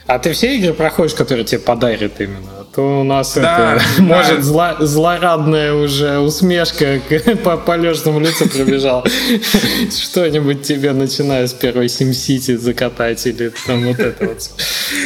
А 0.06 0.18
ты 0.18 0.32
все 0.32 0.56
игры 0.56 0.74
проходишь, 0.74 1.14
которые 1.14 1.44
тебе 1.44 1.60
подарят 1.60 2.20
именно? 2.20 2.61
То 2.74 3.00
у 3.00 3.04
нас 3.04 3.34
да, 3.34 3.74
это 3.74 3.84
да. 3.98 4.02
может 4.02 4.42
зло, 4.42 4.76
злорадная 4.80 5.74
уже 5.74 6.18
усмешка 6.18 7.00
по 7.44 7.58
полежному 7.58 8.18
лицу 8.20 8.48
пробежала. 8.48 9.04
Что-нибудь 10.02 10.62
тебе, 10.62 10.92
начиная 10.92 11.46
с 11.46 11.52
первой 11.52 11.86
SimCity, 11.86 12.56
закатать 12.56 13.26
или 13.26 13.52
там 13.66 13.84
вот 13.84 13.98
это 13.98 14.24
вот. 14.24 14.50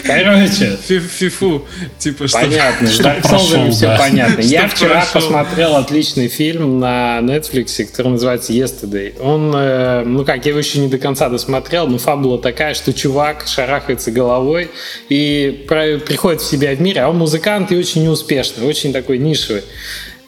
Короче. 0.05 0.77
Фифу. 0.77 1.67
Типа 1.99 2.29
что 2.29 2.39
Понятно. 2.39 2.87
С 2.87 3.01
Dark 3.01 3.23
Souls 3.23 3.71
все 3.73 3.97
понятно. 3.99 4.43
Я 4.43 4.69
вчера 4.69 5.05
посмотрел 5.13 5.75
отличный 5.75 6.29
фильм 6.29 6.79
на 6.79 7.19
Netflix, 7.21 7.85
который 7.85 8.13
называется 8.13 8.53
Yesterday. 8.53 9.21
Он, 9.21 9.53
э, 9.57 10.05
ну 10.05 10.25
как, 10.25 10.45
я 10.45 10.51
его 10.51 10.61
еще 10.61 10.79
не 10.79 10.89
до 10.89 10.99
конца 10.99 11.29
досмотрел, 11.29 11.89
но 11.89 11.99
фабула 11.99 12.39
такая, 12.39 12.75
что 12.75 12.93
чувак 12.93 13.45
шарахается 13.49 14.13
головой 14.13 14.71
и 15.09 15.67
приходит 15.67 16.43
в 16.43 16.49
себя 16.49 16.75
в 16.77 16.81
мире, 16.81 17.01
а 17.01 17.09
он 17.09 17.19
музыкант 17.19 17.56
и 17.71 17.77
очень 17.77 18.05
неуспешный, 18.05 18.67
очень 18.67 18.93
такой 18.93 19.19
нишевый. 19.19 19.63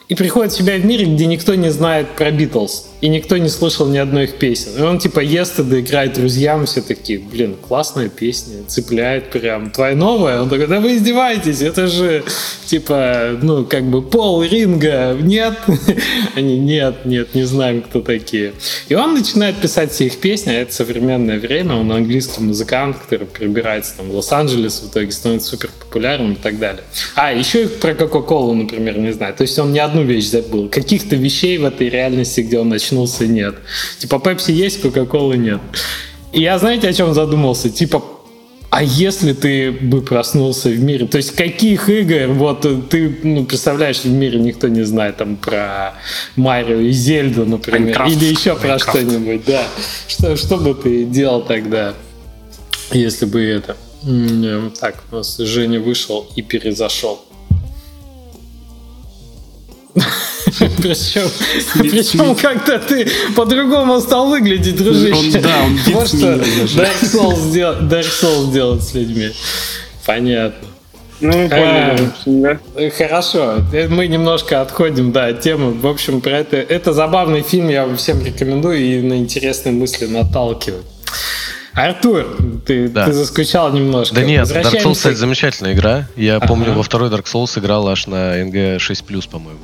И 0.07 0.15
приходит 0.15 0.51
в 0.51 0.57
себя 0.57 0.77
в 0.77 0.85
мире, 0.85 1.05
где 1.05 1.25
никто 1.27 1.53
не 1.55 1.69
знает 1.69 2.15
про 2.15 2.31
Битлз, 2.31 2.88
и 3.01 3.07
никто 3.07 3.37
не 3.37 3.49
слышал 3.49 3.87
ни 3.87 3.97
одной 3.97 4.25
их 4.25 4.37
песен. 4.37 4.71
И 4.77 4.81
он 4.81 4.99
типа 4.99 5.19
ест 5.19 5.59
и 5.59 5.63
играет 5.63 6.13
друзьям, 6.13 6.65
все 6.65 6.81
такие, 6.81 7.19
блин, 7.19 7.55
классная 7.55 8.09
песня, 8.09 8.63
цепляет 8.67 9.31
прям. 9.31 9.71
Твоя 9.71 9.95
новая? 9.95 10.41
Он 10.41 10.49
такой, 10.49 10.67
да 10.67 10.79
вы 10.79 10.95
издеваетесь, 10.95 11.61
это 11.61 11.87
же 11.87 12.23
типа, 12.65 13.37
ну, 13.41 13.65
как 13.65 13.83
бы 13.83 14.01
Пол 14.01 14.43
Ринга, 14.43 15.17
нет? 15.19 15.53
Они, 16.35 16.59
нет, 16.59 17.05
нет, 17.05 17.35
не 17.35 17.43
знаем, 17.43 17.81
кто 17.81 18.01
такие. 18.01 18.53
И 18.89 18.95
он 18.95 19.13
начинает 19.13 19.55
писать 19.57 19.91
все 19.91 20.05
их 20.05 20.17
песни, 20.17 20.51
а 20.51 20.61
это 20.61 20.73
современное 20.73 21.39
время, 21.39 21.75
он 21.75 21.91
английский 21.91 22.41
музыкант, 22.41 22.97
который 22.97 23.27
прибирается 23.27 23.97
там 23.97 24.09
в 24.09 24.15
Лос-Анджелес, 24.15 24.81
в 24.81 24.91
итоге 24.91 25.11
становится 25.11 25.49
супер 25.49 25.69
популярным 25.79 26.33
и 26.33 26.35
так 26.35 26.59
далее. 26.59 26.83
А, 27.15 27.31
еще 27.31 27.63
и 27.63 27.67
про 27.67 27.93
Кока-Колу, 27.93 28.53
например, 28.53 28.97
не 28.97 29.11
знаю. 29.13 29.33
То 29.33 29.43
есть 29.43 29.57
он 29.57 29.73
не 29.73 29.79
одну 29.79 30.03
вещь 30.03 30.25
забыл. 30.25 30.69
Каких-то 30.69 31.15
вещей 31.15 31.57
в 31.57 31.65
этой 31.65 31.89
реальности, 31.89 32.41
где 32.41 32.59
он 32.59 32.69
очнулся, 32.89 33.27
нет. 33.27 33.55
Типа 33.99 34.19
Пепси 34.19 34.51
есть, 34.51 34.81
Кока-Колы 34.81 35.37
нет. 35.37 35.59
И 36.31 36.41
я, 36.41 36.57
знаете, 36.59 36.89
о 36.89 36.93
чем 36.93 37.13
задумался? 37.13 37.69
Типа, 37.69 38.03
а 38.69 38.83
если 38.83 39.33
ты 39.33 39.71
бы 39.71 40.01
проснулся 40.01 40.69
в 40.69 40.79
мире, 40.79 41.07
то 41.07 41.17
есть 41.17 41.31
каких 41.35 41.89
игр, 41.89 42.31
вот 42.33 42.89
ты, 42.89 43.19
ну, 43.23 43.45
представляешь, 43.45 44.01
в 44.01 44.09
мире 44.09 44.39
никто 44.39 44.67
не 44.67 44.83
знает 44.83 45.17
там 45.17 45.37
про 45.37 45.95
Марио 46.35 46.79
и 46.79 46.91
Зельду, 46.91 47.45
например, 47.45 47.81
Майнкрафт. 47.81 48.15
или 48.15 48.25
еще 48.25 48.55
про 48.55 48.77
что-нибудь, 48.77 49.43
да. 49.45 49.63
Что, 50.07 50.37
что 50.37 50.57
бы 50.57 50.75
ты 50.75 51.05
делал 51.05 51.41
тогда, 51.41 51.93
если 52.91 53.25
бы 53.25 53.41
это... 53.41 53.75
Так, 54.79 55.03
у 55.11 55.15
нас 55.15 55.37
Женя 55.37 55.79
вышел 55.79 56.27
и 56.35 56.41
перезашел. 56.41 57.19
Причем, 60.77 61.29
причем 61.77 62.35
как-то 62.35 62.79
ты 62.79 63.09
по-другому 63.35 63.99
стал 63.99 64.29
выглядеть, 64.29 64.75
дружище. 64.75 65.37
Он, 65.37 65.41
да, 65.41 65.55
он 65.63 65.77
что 66.07 66.35
Dark 66.35 67.01
Souls, 67.01 67.39
сдел, 67.39 67.73
Dark 67.81 68.07
Souls 68.21 68.51
делать 68.51 68.83
с 68.83 68.93
людьми. 68.93 69.31
Понятно. 70.05 70.67
Ну, 71.21 71.49
понял, 71.49 71.51
а, 71.55 72.13
да. 72.25 72.59
Хорошо, 72.97 73.61
мы 73.89 74.07
немножко 74.07 74.61
отходим, 74.61 75.11
да, 75.11 75.27
от 75.27 75.41
темы. 75.41 75.73
В 75.73 75.85
общем, 75.85 76.21
про 76.21 76.37
это, 76.37 76.55
это 76.55 76.93
забавный 76.93 77.41
фильм, 77.41 77.67
я 77.67 77.85
вам 77.85 77.97
всем 77.97 78.23
рекомендую 78.23 78.79
и 78.79 79.01
на 79.01 79.17
интересные 79.17 79.73
мысли 79.73 80.05
наталкивает. 80.05 80.85
Артур, 81.73 82.37
ты, 82.65 82.87
да. 82.89 83.05
ты 83.05 83.13
заскучал 83.13 83.71
немножко. 83.71 84.15
Да 84.15 84.23
нет, 84.23 84.47
Dark 84.47 84.81
Souls, 84.81 84.93
кстати, 84.93 85.15
замечательная 85.15 85.73
игра. 85.73 86.07
Я 86.15 86.37
ага. 86.37 86.47
помню, 86.47 86.73
во 86.73 86.83
второй 86.83 87.09
Dark 87.09 87.25
Souls 87.25 87.57
играл 87.59 87.87
аж 87.87 88.07
на 88.07 88.41
NG 88.41 88.77
6+, 88.77 89.29
по-моему. 89.29 89.59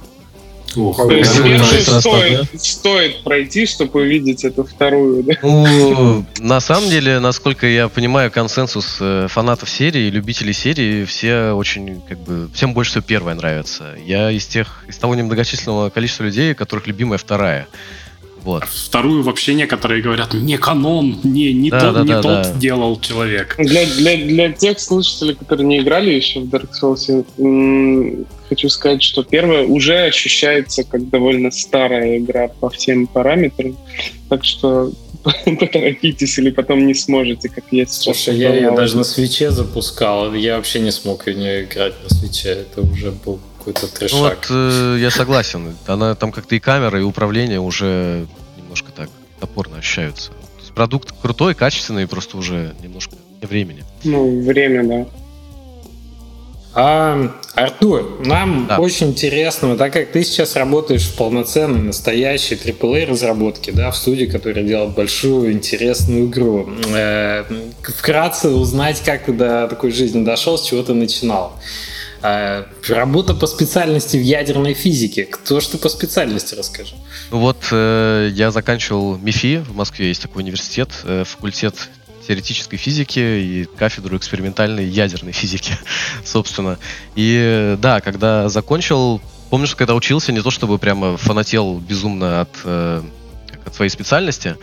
Ох, 0.75 0.97
То 0.97 1.11
есть 1.11 1.35
первую 1.41 1.81
стоит, 1.81 2.49
да? 2.51 2.59
стоит 2.59 3.23
пройти, 3.23 3.65
чтобы 3.65 4.01
увидеть 4.01 4.43
эту 4.43 4.63
вторую, 4.63 5.23
да? 5.23 5.33
Ну, 5.41 6.25
на 6.39 6.59
самом 6.59 6.89
деле, 6.89 7.19
насколько 7.19 7.67
я 7.67 7.87
понимаю, 7.87 8.31
консенсус 8.31 8.97
э, 8.99 9.27
фанатов 9.29 9.69
серии, 9.69 10.09
любителей 10.09 10.53
серии, 10.53 11.05
все 11.05 11.51
очень, 11.51 12.01
как 12.01 12.19
бы, 12.19 12.49
всем 12.53 12.73
больше 12.73 12.91
всего 12.91 13.03
первая 13.03 13.35
нравится. 13.35 13.95
Я 14.05 14.31
из 14.31 14.45
тех, 14.45 14.83
из 14.87 14.97
того 14.97 15.15
немногочисленного 15.15 15.89
количества 15.89 16.23
людей, 16.23 16.53
которых 16.53 16.87
любимая 16.87 17.17
вторая. 17.17 17.67
Вот. 18.45 18.61
А 18.61 18.65
вторую 18.67 19.23
вообще 19.23 19.55
некоторые 19.55 20.03
говорят, 20.03 20.35
не 20.35 20.57
канон, 20.57 21.19
не, 21.23 21.51
не, 21.51 21.71
да, 21.71 21.79
тот, 21.79 21.93
да, 21.95 22.01
не 22.03 22.09
да, 22.09 22.21
тот 22.21 22.43
да. 22.43 22.53
делал 22.53 22.99
человек. 23.01 23.55
Для, 23.57 23.87
для, 23.87 24.17
для 24.17 24.51
тех 24.51 24.79
слушателей, 24.79 25.33
которые 25.33 25.65
не 25.65 25.79
играли 25.79 26.11
еще 26.11 26.41
в 26.41 26.43
Dark 26.43 26.69
Souls, 26.79 28.25
хочу 28.47 28.69
сказать, 28.69 29.01
что 29.01 29.23
первая 29.23 29.65
уже 29.65 29.97
ощущается 30.05 30.83
как 30.83 31.09
довольно 31.09 31.49
старая 31.49 32.19
игра 32.19 32.47
по 32.47 32.69
всем 32.69 33.07
параметрам. 33.07 33.75
Так 34.29 34.45
что 34.45 34.91
поторопитесь 35.45 36.37
или 36.37 36.51
потом 36.51 36.85
не 36.85 36.93
сможете, 36.93 37.49
как 37.49 37.63
я 37.71 37.87
сейчас. 37.87 38.03
Слушай, 38.03 38.37
я 38.37 38.53
ее 38.53 38.71
даже 38.75 38.95
на 38.95 39.03
свече 39.03 39.49
запускал, 39.49 40.35
я 40.35 40.57
вообще 40.57 40.81
не 40.81 40.91
смог 40.91 41.27
ее 41.27 41.35
не 41.35 41.63
играть 41.63 41.95
на 42.03 42.09
свече, 42.09 42.49
это 42.49 42.81
уже 42.81 43.11
был 43.11 43.39
какой-то 43.65 43.87
трешак. 43.87 44.17
Ну 44.17 44.23
вот, 44.23 44.47
э, 44.49 44.97
я 44.99 45.09
согласен. 45.09 45.75
Она 45.87 46.15
там 46.15 46.31
как-то 46.31 46.55
и 46.55 46.59
камера, 46.59 46.99
и 46.99 47.03
управление 47.03 47.59
уже 47.59 48.27
немножко 48.57 48.91
так 48.91 49.09
топорно 49.39 49.77
ощущаются. 49.77 50.29
То 50.29 50.61
есть 50.61 50.73
продукт 50.73 51.13
крутой, 51.21 51.55
качественный, 51.55 52.07
просто 52.07 52.37
уже 52.37 52.75
немножко 52.81 53.15
времени. 53.41 53.83
Ну, 54.03 54.41
время, 54.41 54.83
да. 54.83 55.05
А, 56.77 57.31
Артур, 57.53 58.19
нам 58.25 58.67
да. 58.67 58.79
очень 58.79 59.07
интересно, 59.07 59.77
так 59.77 59.93
как 59.93 60.11
ты 60.11 60.25
сейчас 60.25 60.57
работаешь 60.57 61.03
в 61.03 61.15
полноценной, 61.15 61.79
настоящей 61.79 62.55
AAA 62.55 63.05
разработке, 63.05 63.71
да, 63.71 63.91
в 63.91 63.95
студии, 63.95 64.25
которая 64.25 64.65
делает 64.65 64.93
большую, 64.93 65.53
интересную 65.53 66.25
игру. 66.25 66.69
Э, 66.93 67.45
вкратце 67.81 68.49
узнать, 68.49 69.01
как 69.05 69.23
ты 69.23 69.31
до 69.31 69.69
такой 69.69 69.91
жизни 69.91 70.25
дошел, 70.25 70.57
с 70.57 70.63
чего 70.63 70.83
ты 70.83 70.93
начинал. 70.93 71.53
А, 72.27 72.65
работа 72.89 73.35
по 73.35 73.45
специальности 73.45 74.17
в 74.17 74.23
ядерной 74.23 74.73
физике. 74.73 75.25
Кто 75.25 75.61
что 75.61 75.77
по 75.77 75.89
специальности, 75.89 76.55
расскажи. 76.55 76.95
Ну 77.29 77.37
вот, 77.37 77.67
э, 77.71 78.31
я 78.33 78.49
заканчивал 78.49 79.15
МИФИ, 79.19 79.57
в 79.57 79.75
Москве 79.75 80.07
есть 80.07 80.23
такой 80.23 80.41
университет, 80.41 80.89
э, 81.03 81.23
факультет 81.23 81.75
теоретической 82.27 82.79
физики 82.79 83.19
и 83.19 83.65
кафедру 83.77 84.17
экспериментальной 84.17 84.85
ядерной 84.85 85.33
физики, 85.33 85.73
собственно. 86.25 86.79
И 87.13 87.77
да, 87.79 88.01
когда 88.01 88.49
закончил, 88.49 89.21
помню, 89.51 89.67
что 89.67 89.75
когда 89.75 89.93
учился, 89.93 90.31
не 90.31 90.41
то 90.41 90.49
чтобы 90.49 90.79
прямо 90.79 91.17
фанател 91.17 91.77
безумно 91.77 92.41
от, 92.41 92.49
э, 92.63 93.03
от 93.65 93.75
своей 93.75 93.91
специальности, 93.91 94.55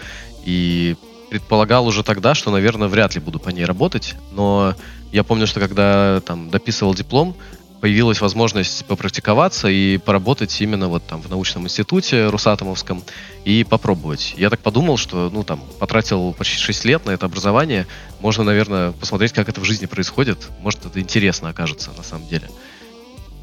и 0.45 0.97
предполагал 1.33 1.87
уже 1.87 2.03
тогда, 2.03 2.35
что, 2.35 2.51
наверное, 2.51 2.89
вряд 2.89 3.15
ли 3.15 3.21
буду 3.23 3.39
по 3.39 3.49
ней 3.49 3.65
работать, 3.65 4.17
но 4.33 4.75
я 5.13 5.25
помню, 5.25 5.47
что 5.47 5.61
когда 5.61 6.21
там 6.21 6.51
дописывал 6.51 6.95
диплом, 6.95 7.35
появилась 7.81 8.21
возможность 8.21 8.85
попрактиковаться 8.85 9.69
и 9.69 9.97
поработать 9.97 10.61
именно 10.61 10.89
вот 10.89 11.07
там 11.07 11.23
в 11.23 11.31
научном 11.31 11.65
институте 11.65 12.29
Русатомовском 12.29 13.03
и 13.47 13.65
попробовать. 13.65 14.35
Я 14.37 14.51
так 14.51 14.61
подумал, 14.61 14.99
что, 14.99 15.31
ну, 15.33 15.43
там, 15.43 15.65
потратил 15.79 16.35
почти 16.35 16.59
6 16.59 16.85
лет 16.85 17.07
на 17.07 17.13
это 17.13 17.25
образование, 17.25 17.87
можно, 18.21 18.45
наверное, 18.45 18.93
посмотреть, 18.93 19.33
как 19.33 19.49
это 19.49 19.63
в 19.63 19.65
жизни 19.65 19.87
происходит, 19.87 20.51
может, 20.61 20.85
это 20.85 21.01
интересно 21.01 21.49
окажется 21.49 21.93
на 21.97 22.03
самом 22.03 22.29
деле. 22.29 22.51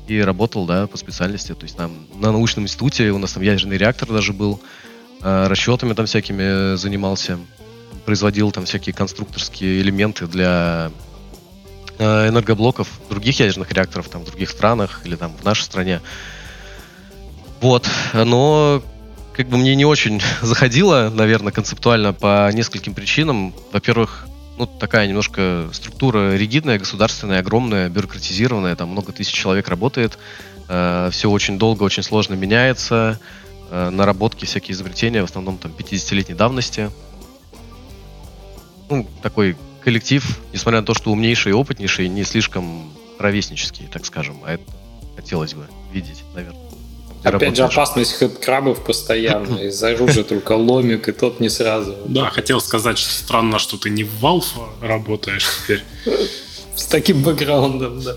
И 0.08 0.22
работал, 0.22 0.67
да, 0.67 0.86
по 0.86 0.96
специальности, 0.96 1.55
то 1.55 1.63
есть 1.63 1.75
там 1.75 1.91
на 2.13 2.31
научном 2.31 2.65
институте 2.65 3.10
у 3.10 3.17
нас 3.17 3.31
там 3.34 3.41
ядерный 3.41 3.77
реактор 3.77 4.10
даже 4.10 4.31
был, 4.31 4.62
э, 5.24 5.48
расчетами 5.48 5.93
там 5.93 6.05
всякими 6.05 6.75
занимался, 6.75 7.39
производил 8.09 8.51
там 8.51 8.65
всякие 8.65 8.93
конструкторские 8.93 9.81
элементы 9.81 10.27
для 10.27 10.91
Э, 12.01 12.29
энергоблоков 12.29 12.87
других 13.09 13.41
ядерных 13.41 13.73
реакторов 13.73 14.07
там 14.07 14.21
в 14.21 14.25
других 14.25 14.49
странах 14.49 15.01
или 15.03 15.17
там 15.17 15.35
в 15.35 15.43
нашей 15.43 15.63
стране. 15.63 15.99
Вот, 17.59 17.89
но 18.13 18.81
как 19.33 19.49
бы 19.49 19.57
мне 19.57 19.75
не 19.75 19.83
очень 19.83 20.21
заходило, 20.41 21.11
наверное, 21.13 21.51
концептуально 21.51 22.13
по 22.13 22.49
нескольким 22.53 22.93
причинам. 22.93 23.53
Во-первых, 23.73 24.27
ну, 24.57 24.65
такая 24.65 25.07
немножко 25.07 25.67
структура 25.73 26.37
ригидная, 26.37 26.79
государственная, 26.79 27.39
огромная, 27.39 27.89
бюрократизированная, 27.89 28.77
там 28.77 28.87
много 28.89 29.11
тысяч 29.11 29.33
человек 29.33 29.67
работает, 29.67 30.17
э, 30.69 31.09
все 31.11 31.29
очень 31.29 31.59
долго, 31.59 31.83
очень 31.83 32.03
сложно 32.03 32.35
меняется, 32.35 33.19
э, 33.71 33.89
наработки, 33.89 34.45
всякие 34.45 34.73
изобретения, 34.73 35.21
в 35.21 35.25
основном 35.25 35.57
там 35.57 35.73
50-летней 35.77 36.35
давности. 36.35 36.91
Ну, 38.89 39.08
такой 39.22 39.55
коллектив, 39.84 40.25
несмотря 40.53 40.81
на 40.81 40.86
то, 40.86 40.93
что 40.93 41.12
умнейший 41.12 41.51
и 41.51 41.55
опытнейший, 41.55 42.08
не 42.10 42.24
слишком 42.24 42.91
ровеснический, 43.17 43.88
так 43.91 44.05
скажем. 44.05 44.39
А 44.46 44.53
это 44.53 44.63
хотелось 45.15 45.53
бы 45.53 45.65
видеть, 45.93 46.24
наверное. 46.34 46.60
Опять 47.24 47.58
же, 47.58 47.63
опасность 47.63 48.13
хэдкрабов 48.13 48.84
постоянно. 48.84 49.58
Из-за 49.67 49.89
оружия 49.89 50.24
только 50.24 50.53
ломик, 50.53 51.10
и 51.10 51.12
тот 51.12 51.39
не 51.39 51.50
сразу. 51.50 51.96
Да, 52.05 52.29
хотел 52.29 52.62
сказать, 52.62 52.98
что 52.98 53.12
странно, 53.12 53.60
что 53.60 53.77
ты 53.77 53.89
не 53.89 54.03
в 54.03 54.24
Valve 54.24 54.69
работаешь 54.81 55.50
теперь. 55.63 55.84
С 56.75 56.86
таким 56.86 57.22
бэкграундом, 57.22 58.01
да. 58.01 58.15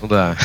Ну 0.00 0.08
да. 0.08 0.36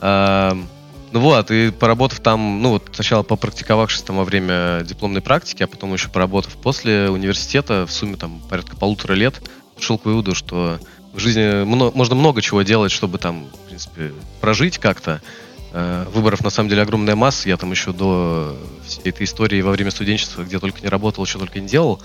Ну 1.16 1.22
вот, 1.22 1.50
и 1.50 1.70
поработав 1.70 2.20
там, 2.20 2.60
ну 2.60 2.72
вот 2.72 2.90
сначала 2.92 3.22
попрактиковавшись 3.22 4.02
там 4.02 4.18
во 4.18 4.24
время 4.24 4.82
дипломной 4.84 5.22
практики, 5.22 5.62
а 5.62 5.66
потом 5.66 5.94
еще 5.94 6.10
поработав 6.10 6.52
после 6.56 7.08
университета, 7.08 7.86
в 7.86 7.90
сумме 7.90 8.16
там 8.16 8.42
порядка 8.50 8.76
полутора 8.76 9.14
лет, 9.14 9.40
пришел 9.74 9.96
к 9.96 10.04
выводу, 10.04 10.34
что 10.34 10.78
в 11.14 11.18
жизни 11.18 11.64
можно 11.64 12.14
много 12.14 12.42
чего 12.42 12.60
делать, 12.60 12.92
чтобы 12.92 13.16
там, 13.16 13.46
в 13.46 13.68
принципе, 13.68 14.12
прожить 14.42 14.76
как-то. 14.76 15.22
Э, 15.72 16.04
выборов 16.12 16.44
на 16.44 16.50
самом 16.50 16.68
деле 16.68 16.82
огромная 16.82 17.16
масса. 17.16 17.48
Я 17.48 17.56
там 17.56 17.70
еще 17.70 17.94
до 17.94 18.54
всей 18.86 19.08
этой 19.08 19.24
истории 19.24 19.62
во 19.62 19.70
время 19.70 19.92
студенчества, 19.92 20.42
где 20.42 20.58
только 20.58 20.82
не 20.82 20.88
работал, 20.88 21.24
еще 21.24 21.38
только 21.38 21.60
не 21.60 21.66
делал. 21.66 22.02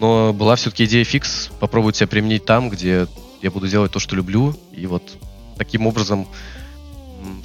Но 0.00 0.32
была 0.32 0.56
все-таки 0.56 0.86
идея 0.86 1.04
фикс, 1.04 1.50
попробовать 1.60 1.96
себя 1.96 2.06
применить 2.06 2.46
там, 2.46 2.70
где 2.70 3.06
я 3.42 3.50
буду 3.50 3.68
делать 3.68 3.92
то, 3.92 3.98
что 3.98 4.16
люблю. 4.16 4.58
И 4.72 4.86
вот 4.86 5.02
таким 5.58 5.86
образом 5.86 6.26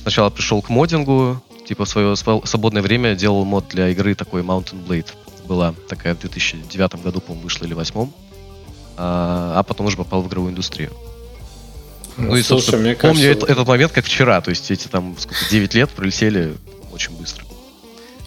сначала 0.02 0.30
пришел 0.30 0.62
к 0.62 0.70
модингу, 0.70 1.42
типа 1.68 1.86
в 1.86 1.90
свое 1.90 2.16
свободное 2.16 2.82
время 2.82 3.16
делал 3.16 3.46
мод 3.46 3.68
для 3.70 3.90
игры 3.90 4.16
такой 4.16 4.42
Mountain 4.42 4.86
Blade. 4.86 5.08
Была 5.48 5.74
такая 5.88 6.16
в 6.16 6.20
2009 6.20 7.04
году, 7.04 7.20
по-моему, 7.22 7.44
вышла 7.44 7.66
или 7.66 7.74
в 7.74 7.78
2008. 7.78 8.12
А, 8.98 9.54
а 9.58 9.64
потом 9.64 9.88
уже 9.88 9.98
попал 9.98 10.22
в 10.22 10.28
игровую 10.28 10.52
индустрию. 10.52 10.92
Ну, 12.18 12.30
ну 12.30 12.36
и, 12.36 12.42
слушай, 12.42 12.78
мне 12.78 12.96
кажется... 12.96 13.08
помню 13.08 13.32
этот, 13.32 13.50
этот 13.50 13.68
момент 13.68 13.92
как 13.92 14.06
вчера, 14.06 14.42
то 14.42 14.50
есть 14.50 14.70
эти 14.70 14.88
там 14.88 15.16
сколько, 15.18 15.40
9 15.50 15.74
лет 15.74 15.90
пролетели 15.90 16.54
очень 16.92 17.12
быстро. 17.18 17.46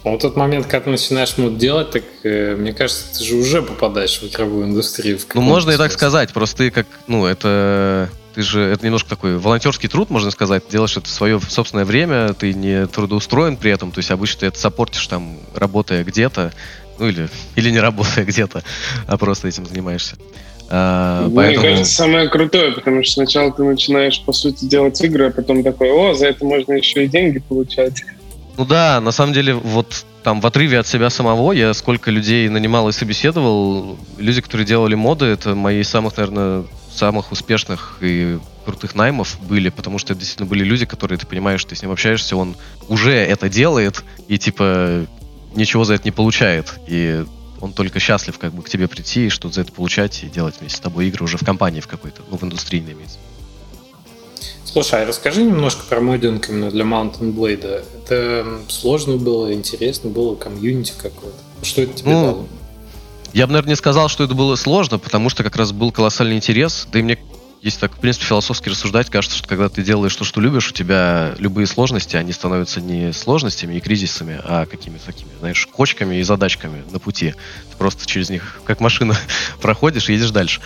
А 0.03 0.09
вот 0.09 0.21
тот 0.21 0.35
момент, 0.35 0.67
ты 0.69 0.89
начинаешь 0.89 1.37
мод 1.37 1.57
делать, 1.57 1.91
так 1.91 2.03
э, 2.23 2.55
мне 2.55 2.73
кажется, 2.73 3.17
ты 3.17 3.23
же 3.23 3.35
уже 3.35 3.61
попадаешь 3.61 4.21
в 4.21 4.27
игровую 4.27 4.67
индустрию. 4.67 5.17
В 5.17 5.25
ну, 5.33 5.41
можно 5.41 5.71
и 5.71 5.77
так 5.77 5.91
сказать, 5.91 6.31
просто 6.31 6.57
ты 6.57 6.71
как, 6.71 6.85
ну, 7.07 7.25
это 7.25 8.09
ты 8.35 8.41
же, 8.41 8.61
это 8.61 8.85
немножко 8.85 9.09
такой 9.09 9.37
волонтерский 9.37 9.87
труд, 9.87 10.09
можно 10.09 10.29
сказать, 10.29 10.63
делаешь 10.69 10.97
это 10.97 11.07
в 11.07 11.09
свое 11.09 11.39
собственное 11.39 11.85
время, 11.85 12.33
ты 12.33 12.53
не 12.53 12.85
трудоустроен 12.85 13.55
при 13.55 13.71
этом, 13.71 13.91
то 13.91 13.99
есть 13.99 14.11
обычно 14.11 14.41
ты 14.41 14.45
это 14.47 14.59
саппортишь 14.59 15.07
там, 15.07 15.39
работая 15.55 16.03
где-то, 16.03 16.51
ну 16.99 17.07
или, 17.07 17.29
или 17.55 17.71
не 17.71 17.79
работая 17.79 18.25
где-то, 18.25 18.61
а 19.07 19.17
просто 19.17 19.47
этим 19.47 19.65
занимаешься. 19.65 20.17
А, 20.67 21.27
Мне 21.27 21.35
поэтому... 21.35 21.65
кажется, 21.65 21.93
самое 21.93 22.27
крутое, 22.27 22.73
потому 22.73 23.03
что 23.03 23.13
сначала 23.13 23.53
ты 23.53 23.63
начинаешь, 23.63 24.21
по 24.25 24.33
сути, 24.33 24.65
делать 24.65 24.99
игры, 25.01 25.27
а 25.27 25.31
потом 25.31 25.63
такой, 25.63 25.91
о, 25.91 26.13
за 26.13 26.27
это 26.27 26.43
можно 26.43 26.73
еще 26.73 27.05
и 27.05 27.07
деньги 27.07 27.39
получать. 27.39 28.03
Ну 28.57 28.65
да, 28.65 28.99
на 28.99 29.11
самом 29.11 29.33
деле, 29.33 29.53
вот 29.53 30.05
там 30.23 30.41
в 30.41 30.45
отрыве 30.47 30.79
от 30.79 30.87
себя 30.87 31.09
самого, 31.09 31.53
я 31.53 31.73
сколько 31.73 32.11
людей 32.11 32.49
нанимал 32.49 32.89
и 32.89 32.91
собеседовал, 32.91 33.97
люди, 34.17 34.41
которые 34.41 34.65
делали 34.65 34.95
моды, 34.95 35.25
это 35.25 35.55
мои 35.55 35.83
самых, 35.83 36.17
наверное, 36.17 36.65
самых 36.95 37.31
успешных 37.31 37.97
и 38.01 38.39
крутых 38.65 38.95
наймов 38.95 39.37
были, 39.41 39.69
потому 39.69 39.99
что 39.99 40.13
это 40.13 40.19
действительно 40.19 40.49
были 40.49 40.63
люди, 40.63 40.85
которые, 40.85 41.17
ты 41.17 41.27
понимаешь, 41.27 41.63
ты 41.63 41.75
с 41.75 41.81
ним 41.81 41.91
общаешься, 41.91 42.35
он 42.35 42.55
уже 42.87 43.13
это 43.13 43.49
делает, 43.49 44.03
и 44.27 44.37
типа 44.37 45.05
ничего 45.55 45.83
за 45.83 45.95
это 45.95 46.05
не 46.05 46.11
получает. 46.11 46.73
И 46.87 47.25
он 47.61 47.73
только 47.73 47.99
счастлив 47.99 48.37
как 48.37 48.53
бы 48.53 48.63
к 48.63 48.69
тебе 48.69 48.87
прийти 48.87 49.27
и 49.27 49.29
что-то 49.29 49.55
за 49.55 49.61
это 49.61 49.71
получать 49.71 50.23
и 50.23 50.27
делать 50.27 50.55
вместе 50.59 50.77
с 50.77 50.81
тобой 50.81 51.07
игры 51.07 51.23
уже 51.23 51.37
в 51.37 51.45
компании 51.45 51.79
в 51.79 51.87
какой-то, 51.87 52.21
ну, 52.29 52.37
в 52.37 52.43
индустрии 52.43 52.79
имеется. 52.79 53.17
Слушай, 54.65 55.03
а 55.03 55.05
расскажи 55.05 55.43
немножко 55.43 55.85
про 55.87 56.01
моддинг 56.01 56.49
именно 56.49 56.69
для 56.69 56.83
Mountain 56.83 57.33
Blade. 57.33 57.85
Это 58.03 58.45
сложно 58.67 59.15
было, 59.15 59.53
интересно 59.53 60.09
было, 60.09 60.35
комьюнити 60.35 60.93
какое-то? 60.97 61.37
Что 61.63 61.83
это 61.83 61.93
тебе 61.93 62.11
ну, 62.11 62.21
дало? 62.21 62.47
Я 63.35 63.47
бы, 63.47 63.51
наверное, 63.51 63.71
не 63.71 63.75
сказал, 63.75 64.07
что 64.07 64.23
это 64.23 64.33
было 64.33 64.55
сложно, 64.55 64.97
потому 64.97 65.27
что 65.29 65.43
как 65.43 65.57
раз 65.57 65.73
был 65.73 65.91
колоссальный 65.91 66.37
интерес. 66.37 66.87
Да 66.89 66.99
и 66.99 67.01
мне, 67.01 67.17
если 67.61 67.81
так, 67.81 67.91
в 67.91 67.99
принципе, 67.99 68.27
философски 68.27 68.69
рассуждать, 68.69 69.09
кажется, 69.09 69.37
что 69.37 69.45
когда 69.45 69.67
ты 69.67 69.83
делаешь 69.83 70.15
то, 70.15 70.23
что 70.23 70.39
любишь, 70.39 70.69
у 70.69 70.71
тебя 70.71 71.35
любые 71.37 71.67
сложности, 71.67 72.15
они 72.15 72.31
становятся 72.31 72.79
не 72.79 73.11
сложностями 73.11 73.75
и 73.75 73.81
кризисами, 73.81 74.39
а 74.41 74.65
какими-то 74.65 75.07
такими, 75.07 75.31
знаешь, 75.41 75.67
кочками 75.67 76.15
и 76.15 76.23
задачками 76.23 76.85
на 76.89 76.99
пути. 76.99 77.35
Ты 77.71 77.77
просто 77.77 78.05
через 78.05 78.29
них, 78.29 78.61
как 78.63 78.79
машина, 78.79 79.17
проходишь 79.61 80.07
и 80.07 80.13
едешь 80.13 80.31
дальше. 80.31 80.61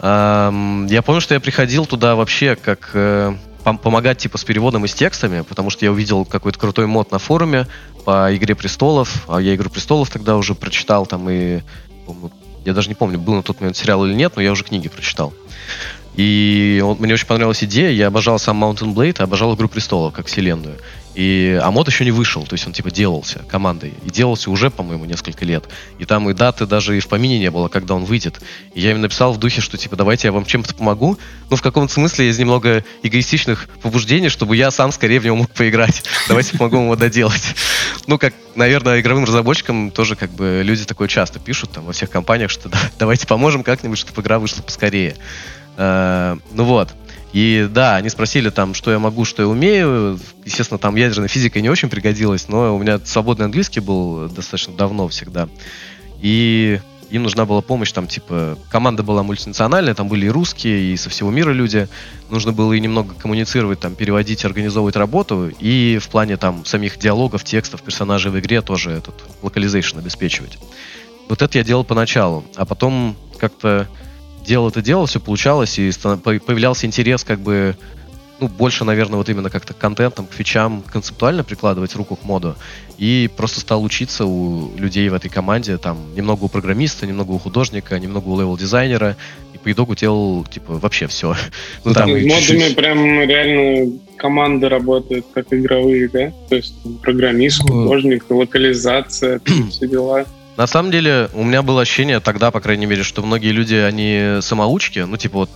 Я 0.00 1.02
помню, 1.04 1.20
что 1.20 1.34
я 1.34 1.40
приходил 1.40 1.86
туда 1.86 2.14
вообще 2.14 2.54
как 2.54 2.90
э, 2.94 3.34
помогать 3.64 4.18
типа 4.18 4.38
с 4.38 4.44
переводом 4.44 4.84
и 4.84 4.88
с 4.88 4.94
текстами, 4.94 5.40
потому 5.40 5.70
что 5.70 5.84
я 5.84 5.90
увидел 5.90 6.24
какой-то 6.24 6.56
крутой 6.60 6.86
мод 6.86 7.10
на 7.10 7.18
форуме 7.18 7.66
по 8.04 8.32
Игре 8.32 8.54
престолов, 8.54 9.24
а 9.26 9.40
я 9.40 9.56
Игру 9.56 9.70
престолов 9.70 10.08
тогда 10.10 10.36
уже 10.36 10.54
прочитал 10.54 11.04
там 11.04 11.28
и 11.28 11.62
я 12.64 12.74
даже 12.74 12.88
не 12.88 12.94
помню, 12.94 13.18
был 13.18 13.34
на 13.34 13.42
тот 13.42 13.60
момент 13.60 13.76
сериал 13.76 14.04
или 14.06 14.14
нет, 14.14 14.34
но 14.36 14.42
я 14.42 14.52
уже 14.52 14.64
книги 14.64 14.88
прочитал. 14.88 15.32
И 16.14 16.82
он, 16.84 16.98
мне 16.98 17.14
очень 17.14 17.26
понравилась 17.26 17.64
идея, 17.64 17.90
я 17.90 18.08
обожал 18.08 18.38
сам 18.38 18.62
Mountain 18.62 18.94
Blade, 18.94 19.22
обожал 19.22 19.54
Игру 19.54 19.68
Престолов 19.68 20.12
как 20.12 20.26
вселенную. 20.26 20.76
И, 21.14 21.60
а 21.62 21.70
мод 21.70 21.88
еще 21.88 22.04
не 22.04 22.10
вышел, 22.10 22.44
то 22.44 22.54
есть 22.54 22.66
он 22.66 22.72
типа 22.72 22.90
делался 22.90 23.40
командой. 23.48 23.92
И 24.04 24.10
делался 24.10 24.50
уже, 24.50 24.70
по-моему, 24.70 25.04
несколько 25.04 25.44
лет. 25.44 25.64
И 25.98 26.04
там 26.06 26.28
и 26.30 26.34
даты 26.34 26.66
даже 26.66 26.96
и 26.96 27.00
в 27.00 27.08
помине 27.08 27.38
не 27.38 27.50
было, 27.50 27.68
когда 27.68 27.94
он 27.94 28.04
выйдет. 28.04 28.40
И 28.74 28.80
я 28.80 28.92
им 28.92 29.00
написал 29.00 29.32
в 29.32 29.38
духе, 29.38 29.60
что 29.60 29.76
типа 29.76 29.96
давайте 29.96 30.28
я 30.28 30.32
вам 30.32 30.46
чем-то 30.46 30.74
помогу. 30.74 31.18
Ну, 31.50 31.56
в 31.56 31.62
каком-то 31.62 31.92
смысле 31.92 32.30
из 32.30 32.38
немного 32.38 32.84
эгоистичных 33.02 33.68
побуждений, 33.82 34.30
чтобы 34.30 34.56
я 34.56 34.70
сам 34.70 34.90
скорее 34.90 35.20
в 35.20 35.24
него 35.24 35.36
мог 35.36 35.50
поиграть. 35.50 36.02
Давайте 36.28 36.56
помогу 36.56 36.76
ему 36.76 36.96
доделать. 36.96 37.54
Ну, 38.06 38.18
как, 38.18 38.32
наверное, 38.54 39.00
игровым 39.00 39.24
разработчикам 39.24 39.90
тоже 39.90 40.16
как 40.16 40.30
бы 40.30 40.62
люди 40.64 40.84
такое 40.84 41.08
часто 41.08 41.38
пишут 41.38 41.72
там 41.72 41.84
во 41.84 41.92
всех 41.92 42.08
компаниях, 42.08 42.50
что 42.50 42.68
да, 42.68 42.78
давайте 42.98 43.26
поможем 43.26 43.62
как-нибудь, 43.62 43.98
чтобы 43.98 44.22
игра 44.22 44.38
вышла 44.38 44.62
поскорее. 44.62 45.16
Э, 45.76 46.36
ну 46.52 46.64
вот. 46.64 46.88
И 47.32 47.68
да, 47.70 47.96
они 47.96 48.10
спросили 48.10 48.50
там, 48.50 48.74
что 48.74 48.90
я 48.90 48.98
могу, 48.98 49.24
что 49.24 49.42
я 49.42 49.48
умею. 49.48 50.18
Естественно, 50.44 50.78
там 50.78 50.96
ядерная 50.96 51.28
физика 51.28 51.60
не 51.60 51.70
очень 51.70 51.88
пригодилась, 51.88 52.48
но 52.48 52.76
у 52.76 52.78
меня 52.78 53.00
свободный 53.04 53.46
английский 53.46 53.80
был 53.80 54.28
достаточно 54.28 54.74
давно 54.74 55.08
всегда. 55.08 55.48
И 56.20 56.80
им 57.12 57.24
нужна 57.24 57.44
была 57.44 57.60
помощь, 57.60 57.92
там, 57.92 58.06
типа, 58.06 58.58
команда 58.70 59.02
была 59.02 59.22
мультинациональная, 59.22 59.94
там 59.94 60.08
были 60.08 60.26
и 60.26 60.30
русские, 60.30 60.92
и 60.92 60.96
со 60.96 61.10
всего 61.10 61.30
мира 61.30 61.52
люди. 61.52 61.88
Нужно 62.30 62.52
было 62.52 62.72
и 62.72 62.80
немного 62.80 63.14
коммуницировать, 63.14 63.80
там, 63.80 63.94
переводить, 63.94 64.46
организовывать 64.46 64.96
работу, 64.96 65.50
и 65.60 65.98
в 66.00 66.08
плане, 66.08 66.38
там, 66.38 66.64
самих 66.64 66.98
диалогов, 66.98 67.44
текстов, 67.44 67.82
персонажей 67.82 68.30
в 68.30 68.40
игре 68.40 68.62
тоже 68.62 68.92
этот 68.92 69.14
localization 69.42 69.98
обеспечивать. 69.98 70.58
Вот 71.28 71.42
это 71.42 71.58
я 71.58 71.64
делал 71.64 71.84
поначалу, 71.84 72.44
а 72.56 72.64
потом 72.64 73.14
как-то 73.38 73.88
делал 74.46 74.68
это 74.68 74.82
делал, 74.82 75.06
все 75.06 75.20
получалось, 75.20 75.78
и 75.78 75.90
появлялся 75.92 76.86
интерес 76.86 77.24
как 77.24 77.40
бы 77.40 77.76
ну, 78.42 78.48
больше, 78.48 78.84
наверное, 78.84 79.18
вот 79.18 79.28
именно 79.28 79.50
как-то 79.50 79.72
к 79.72 79.78
контентам, 79.78 80.26
к 80.26 80.32
фичам 80.32 80.82
концептуально 80.82 81.44
прикладывать 81.44 81.94
руку 81.94 82.16
к 82.16 82.24
моду. 82.24 82.56
И 82.98 83.30
просто 83.36 83.60
стал 83.60 83.84
учиться 83.84 84.26
у 84.26 84.76
людей 84.76 85.08
в 85.08 85.14
этой 85.14 85.30
команде, 85.30 85.78
там, 85.78 85.96
немного 86.16 86.44
у 86.44 86.48
программиста, 86.48 87.06
немного 87.06 87.30
у 87.30 87.38
художника, 87.38 87.96
немного 88.00 88.26
у 88.28 88.36
левел-дизайнера, 88.36 89.16
и 89.54 89.58
по 89.58 89.70
итогу 89.70 89.94
делал, 89.94 90.44
типа, 90.44 90.74
вообще 90.74 91.06
все. 91.06 91.36
Ну, 91.84 91.94
там, 91.94 92.10
модами 92.10 92.40
чуть-чуть... 92.40 92.74
прям 92.74 93.20
реально 93.20 93.92
команды 94.16 94.68
работают 94.68 95.26
как 95.32 95.52
игровые, 95.52 96.08
да? 96.08 96.32
То 96.48 96.56
есть 96.56 96.74
программист, 97.00 97.62
художник, 97.62 98.24
локализация, 98.28 99.40
все 99.70 99.86
дела. 99.86 100.26
На 100.62 100.68
самом 100.68 100.92
деле, 100.92 101.28
у 101.32 101.42
меня 101.42 101.60
было 101.62 101.82
ощущение 101.82 102.20
тогда, 102.20 102.52
по 102.52 102.60
крайней 102.60 102.86
мере, 102.86 103.02
что 103.02 103.20
многие 103.24 103.50
люди, 103.50 103.74
они 103.74 104.40
самоучки, 104.42 105.00
ну, 105.00 105.16
типа 105.16 105.38
вот, 105.38 105.50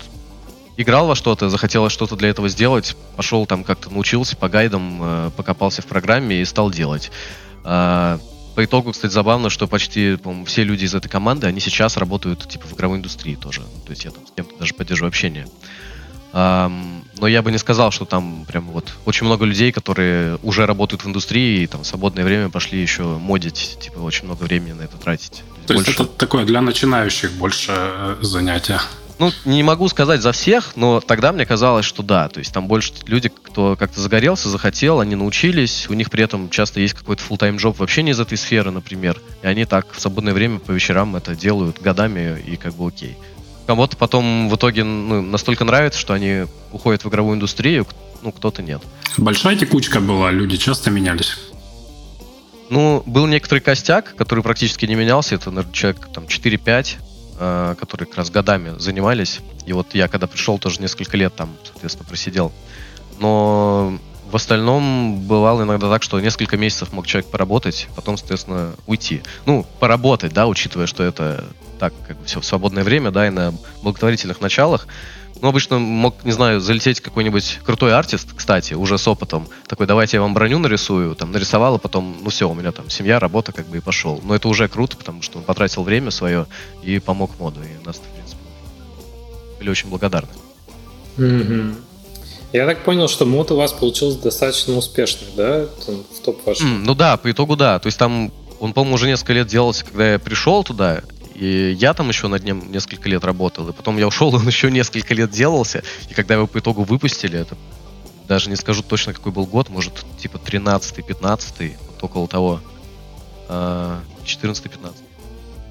играл 0.77 1.07
во 1.07 1.15
что-то, 1.15 1.49
захотелось 1.49 1.93
что-то 1.93 2.17
для 2.17 2.31
этого 2.31 2.49
сделать, 2.49 2.97
пошел 3.15 3.47
там 3.47 3.63
как-то 3.63 3.89
научился 3.89 4.37
по 4.37 4.49
гайдам, 4.49 4.99
э, 5.01 5.31
покопался 5.37 5.81
в 5.81 5.87
программе 5.87 6.41
и 6.41 6.45
стал 6.45 6.73
делать. 6.73 7.13
Э, 7.65 8.19
по 8.57 8.65
итогу, 8.65 8.91
кстати, 8.91 9.13
забавно, 9.13 9.49
что 9.49 9.69
почти, 9.69 10.17
по 10.17 10.45
все 10.45 10.65
люди 10.65 10.87
из 10.87 10.95
этой 10.97 11.09
команды, 11.09 11.47
они 11.47 11.61
сейчас 11.61 11.97
работают, 11.97 12.49
типа, 12.49 12.67
в 12.67 12.73
игровой 12.73 12.99
индустрии 12.99 13.37
тоже. 13.37 13.61
То 13.61 13.91
есть 13.91 14.05
я 14.05 14.11
там 14.11 14.27
с 14.27 14.33
кем-то 14.33 14.59
даже 14.59 14.75
поддерживаю 14.75 15.11
общение. 15.11 15.47
Но 16.37 17.27
я 17.27 17.41
бы 17.41 17.51
не 17.51 17.57
сказал, 17.57 17.91
что 17.91 18.05
там 18.05 18.45
прям 18.47 18.65
вот 18.67 18.93
очень 19.07 19.25
много 19.25 19.47
людей, 19.47 19.73
которые 19.73 20.39
уже 20.43 20.67
работают 20.67 21.03
в 21.03 21.09
индустрии 21.09 21.63
и 21.63 21.67
там 21.67 21.83
в 21.83 21.87
свободное 21.87 22.25
время 22.25 22.51
пошли 22.51 22.79
еще 22.79 23.05
модить, 23.05 23.79
типа 23.81 24.01
очень 24.01 24.27
много 24.27 24.43
времени 24.43 24.73
на 24.73 24.83
это 24.83 24.99
тратить. 24.99 25.43
То 25.67 25.73
есть, 25.73 25.87
То 25.87 25.91
есть 25.91 26.01
это 26.01 26.05
такое 26.05 26.45
для 26.45 26.61
начинающих 26.61 27.33
больше 27.33 27.73
э, 27.75 28.17
занятие? 28.21 28.81
Ну, 29.19 29.33
не 29.47 29.63
могу 29.63 29.89
сказать 29.89 30.21
за 30.21 30.33
всех, 30.33 30.77
но 30.77 31.01
тогда 31.01 31.33
мне 31.33 31.47
казалось, 31.47 31.87
что 31.87 32.03
да. 32.03 32.29
То 32.29 32.41
есть 32.41 32.53
там 32.53 32.69
больше 32.69 32.93
люди, 33.07 33.31
кто 33.31 33.75
как-то 33.75 33.99
загорелся, 33.99 34.51
захотел, 34.51 35.01
они 35.01 35.15
научились, 35.15 35.89
у 35.89 35.95
них 35.95 36.11
при 36.11 36.23
этом 36.23 36.51
часто 36.51 36.81
есть 36.81 36.93
какой-то 36.93 37.23
full-time 37.25 37.57
job 37.57 37.77
вообще 37.79 38.03
не 38.03 38.11
из 38.11 38.21
этой 38.21 38.37
сферы, 38.37 38.71
например. 38.71 39.19
И 39.43 39.47
они 39.47 39.65
так 39.65 39.87
в 39.91 40.01
свободное 40.01 40.35
время 40.35 40.59
по 40.59 40.73
вечерам 40.73 41.17
это 41.17 41.35
делают 41.35 41.81
годами 41.81 42.39
и 42.47 42.57
как 42.57 42.75
бы 42.75 42.89
окей. 42.89 43.17
Кому-то 43.67 43.97
потом 43.97 44.49
в 44.49 44.57
итоге 44.57 44.85
ну, 44.85 45.23
настолько 45.23 45.65
нравится, 45.65 45.99
что 45.99 46.15
они 46.15 46.47
уходят 46.73 47.05
в 47.05 47.09
игровую 47.09 47.37
индустрию, 47.37 47.87
ну, 48.23 48.33
кто-то 48.33 48.63
нет. 48.63 48.83
Большая 49.17 49.57
текучка 49.57 50.01
была, 50.01 50.31
люди 50.31 50.57
часто 50.57 50.91
менялись. 50.91 51.37
Ну, 52.71 53.03
был 53.07 53.27
некоторый 53.27 53.61
костяк, 53.61 54.15
который 54.17 54.43
практически 54.43 54.87
не 54.87 54.95
менялся. 54.95 55.35
Это, 55.37 55.51
наверное, 55.51 55.73
человек 55.73 56.09
там 56.13 56.25
4-5, 56.25 56.97
Э, 57.39 57.75
которые 57.79 58.07
как 58.07 58.17
раз 58.17 58.31
годами 58.31 58.79
занимались. 58.79 59.41
И 59.67 59.73
вот 59.75 59.95
я 59.95 60.09
когда 60.09 60.27
пришел, 60.27 60.59
тоже 60.59 60.81
несколько 60.81 61.19
лет 61.19 61.35
там, 61.35 61.55
соответственно, 61.65 62.09
просидел. 62.09 62.51
Но 63.19 63.99
в 64.31 64.37
остальном 64.37 65.21
бывало 65.21 65.63
иногда 65.63 65.91
так, 65.91 66.03
что 66.03 66.19
несколько 66.19 66.57
месяцев 66.57 66.95
мог 66.95 67.07
человек 67.07 67.31
поработать, 67.31 67.89
потом, 67.95 68.17
соответственно, 68.17 68.73
уйти. 68.87 69.21
Ну, 69.45 69.67
поработать, 69.81 70.33
да, 70.33 70.47
учитывая, 70.47 70.87
что 70.87 71.03
это 71.03 71.45
так, 71.79 71.93
как 72.07 72.19
бы 72.19 72.25
все 72.27 72.41
в 72.41 72.45
свободное 72.45 72.85
время, 72.85 73.11
да, 73.11 73.27
и 73.27 73.31
на 73.31 73.55
благотворительных 73.83 74.41
началах. 74.41 74.87
Ну, 75.43 75.49
обычно 75.49 75.79
мог, 75.79 76.25
не 76.25 76.33
знаю, 76.33 76.61
залететь 76.61 77.01
какой-нибудь 77.01 77.61
крутой 77.63 77.95
артист, 77.95 78.29
кстати, 78.35 78.73
уже 78.73 78.97
с 78.97 79.07
опытом. 79.07 79.49
Такой, 79.67 79.87
давайте 79.87 80.17
я 80.17 80.23
вам 80.23 80.33
броню 80.33 80.59
нарисую, 80.59 81.15
там, 81.15 81.31
нарисовал, 81.31 81.75
а 81.75 81.79
потом, 81.79 82.17
ну 82.23 82.31
все, 82.31 82.49
у 82.49 82.55
меня 82.55 82.73
там 82.73 82.89
семья, 82.89 83.19
работа, 83.19 83.53
как 83.53 83.67
бы 83.67 83.77
и 83.77 83.81
пошел. 83.81 84.21
Но 84.25 84.35
это 84.35 84.49
уже 84.49 84.67
круто, 84.69 84.97
потому 84.97 85.21
что 85.21 85.39
он 85.39 85.45
потратил 85.45 85.83
время 85.83 86.11
свое 86.11 86.47
и 86.83 86.99
помог 86.99 87.39
моду. 87.39 87.61
И 87.63 87.87
нас, 87.87 87.97
в 87.97 88.01
принципе, 88.01 88.41
были 89.59 89.69
очень 89.69 89.91
благодарны. 89.91 90.31
Mm-hmm. 91.19 91.75
Я 92.53 92.67
так 92.67 92.85
понял, 92.85 93.09
что 93.09 93.27
мод 93.27 93.51
у 93.51 93.57
вас 93.57 93.73
получился 93.73 94.19
достаточно 94.19 94.75
успешный, 94.77 95.29
да? 95.37 95.67
В 95.87 96.25
топ 96.25 96.41
ваш. 96.47 96.61
Mm, 96.61 96.83
ну 96.85 96.95
да, 96.95 97.19
по 97.19 97.31
итогу 97.31 97.57
да. 97.57 97.79
То 97.79 97.89
есть 97.89 97.99
там 97.99 98.33
он, 98.61 98.73
по-моему, 98.73 98.95
уже 98.95 99.07
несколько 99.07 99.33
лет 99.33 99.47
делался, 99.49 99.85
когда 99.85 100.13
я 100.13 100.19
пришел 100.19 100.65
туда, 100.65 101.03
и 101.37 101.73
я 101.73 101.93
там 101.93 102.09
еще 102.09 102.29
над 102.29 102.45
ним 102.45 102.73
несколько 102.73 103.09
лет 103.09 103.25
работал, 103.25 103.69
и 103.69 103.73
потом 103.73 103.99
я 103.99 104.07
ушел, 104.07 104.35
он 104.35 104.47
еще 104.47 104.71
несколько 104.71 105.15
лет 105.15 105.31
делался, 105.31 105.83
и 106.09 106.15
когда 106.15 106.35
его 106.35 106.47
по 106.47 106.59
итогу 106.59 106.85
выпустили, 106.85 107.39
это 107.39 107.57
даже 108.27 108.51
не 108.51 108.57
скажу 108.57 108.83
точно, 108.83 109.13
какой 109.13 109.33
был 109.33 109.47
год, 109.47 109.69
может, 109.69 110.05
типа 110.19 110.39
13-й, 110.39 111.03
15-й, 111.03 111.77
вот 111.87 112.03
около 112.03 112.27
того, 112.27 112.61
14-15, 113.49 113.49
а, 113.49 114.93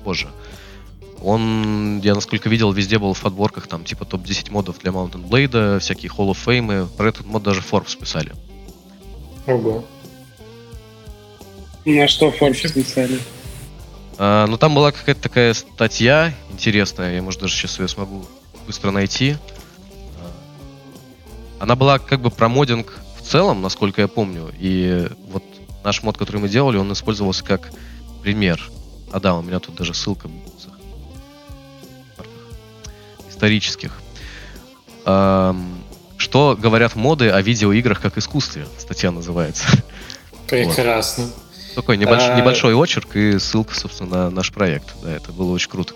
позже. 0.03 0.27
Он, 1.21 1.99
я 2.01 2.13
насколько 2.13 2.49
видел, 2.49 2.71
везде 2.71 2.99
был 2.99 3.13
в 3.13 3.21
подборках, 3.21 3.67
там, 3.67 3.83
типа 3.83 4.05
топ-10 4.05 4.51
модов 4.51 4.77
для 4.79 4.91
Mountain 4.91 5.27
Blade, 5.27 5.79
всякие 5.79 6.11
Hall 6.11 6.29
of 6.29 6.37
Fame, 6.45 6.87
про 6.95 7.09
этот 7.09 7.25
мод 7.25 7.41
даже 7.43 7.61
Forbes 7.61 7.97
писали. 7.97 8.31
Ого. 9.47 9.83
На 11.85 12.07
что 12.07 12.29
Forbes 12.29 12.71
писали? 12.71 13.19
А, 14.17 14.47
ну, 14.47 14.57
там 14.57 14.73
была 14.73 14.91
какая-то 14.91 15.21
такая 15.21 15.53
статья 15.53 16.33
интересная, 16.51 17.15
я, 17.15 17.21
может, 17.21 17.41
даже 17.41 17.53
сейчас 17.53 17.79
ее 17.79 17.87
смогу 17.87 18.25
быстро 18.65 18.91
найти. 18.91 19.37
А, 21.59 21.63
она 21.63 21.75
была 21.75 21.99
как 21.99 22.21
бы 22.21 22.29
про 22.29 22.49
модинг 22.49 22.99
в 23.17 23.21
целом, 23.21 23.61
насколько 23.61 24.01
я 24.01 24.07
помню, 24.07 24.51
и 24.57 25.09
вот 25.29 25.43
наш 25.83 26.03
мод, 26.03 26.17
который 26.17 26.37
мы 26.37 26.49
делали, 26.49 26.77
он 26.77 26.91
использовался 26.93 27.43
как 27.43 27.71
пример. 28.21 28.61
А 29.11 29.19
да, 29.19 29.35
у 29.35 29.41
меня 29.41 29.59
тут 29.59 29.75
даже 29.75 29.93
ссылка 29.93 30.29
исторических. 33.29 33.93
Что 35.03 36.57
говорят 36.57 36.95
моды 36.95 37.29
о 37.29 37.41
видеоиграх 37.41 38.01
как 38.01 38.17
искусстве? 38.17 38.65
Статья 38.79 39.11
называется. 39.11 39.65
Прекрасно. 40.47 41.25
Вот. 41.25 41.33
Такой 41.75 41.97
небольш... 41.97 42.23
а... 42.23 42.39
небольшой 42.39 42.73
очерк 42.73 43.15
и 43.15 43.37
ссылка, 43.37 43.75
собственно, 43.75 44.09
на 44.09 44.29
наш 44.29 44.51
проект. 44.51 44.87
Да, 45.03 45.11
это 45.13 45.31
было 45.31 45.51
очень 45.51 45.69
круто. 45.69 45.93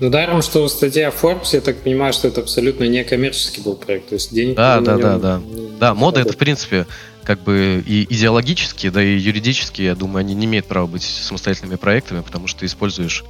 Ну, 0.00 0.10
даром, 0.10 0.42
что 0.42 0.66
статья 0.68 1.10
Forbes, 1.10 1.50
я 1.52 1.60
так 1.60 1.78
понимаю, 1.78 2.12
что 2.12 2.26
это 2.26 2.40
абсолютно 2.40 2.84
не 2.84 3.04
коммерческий 3.04 3.60
был 3.60 3.76
проект, 3.76 4.08
то 4.08 4.16
есть 4.16 4.34
денег 4.34 4.56
Да, 4.56 4.80
да, 4.80 4.98
да, 4.98 5.18
да. 5.18 5.40
Да, 5.78 5.94
мода 5.94 6.20
это, 6.20 6.32
в 6.32 6.36
принципе, 6.36 6.86
как 7.22 7.42
бы 7.42 7.82
и 7.86 8.04
идеологически, 8.12 8.90
да 8.90 9.02
и 9.02 9.16
юридически, 9.16 9.82
я 9.82 9.94
думаю, 9.94 10.20
они 10.20 10.34
не 10.34 10.46
имеют 10.46 10.66
права 10.66 10.86
быть 10.86 11.04
самостоятельными 11.04 11.76
проектами, 11.76 12.22
потому 12.22 12.48
что 12.48 12.60
ты 12.60 12.66
используешь 12.66 13.24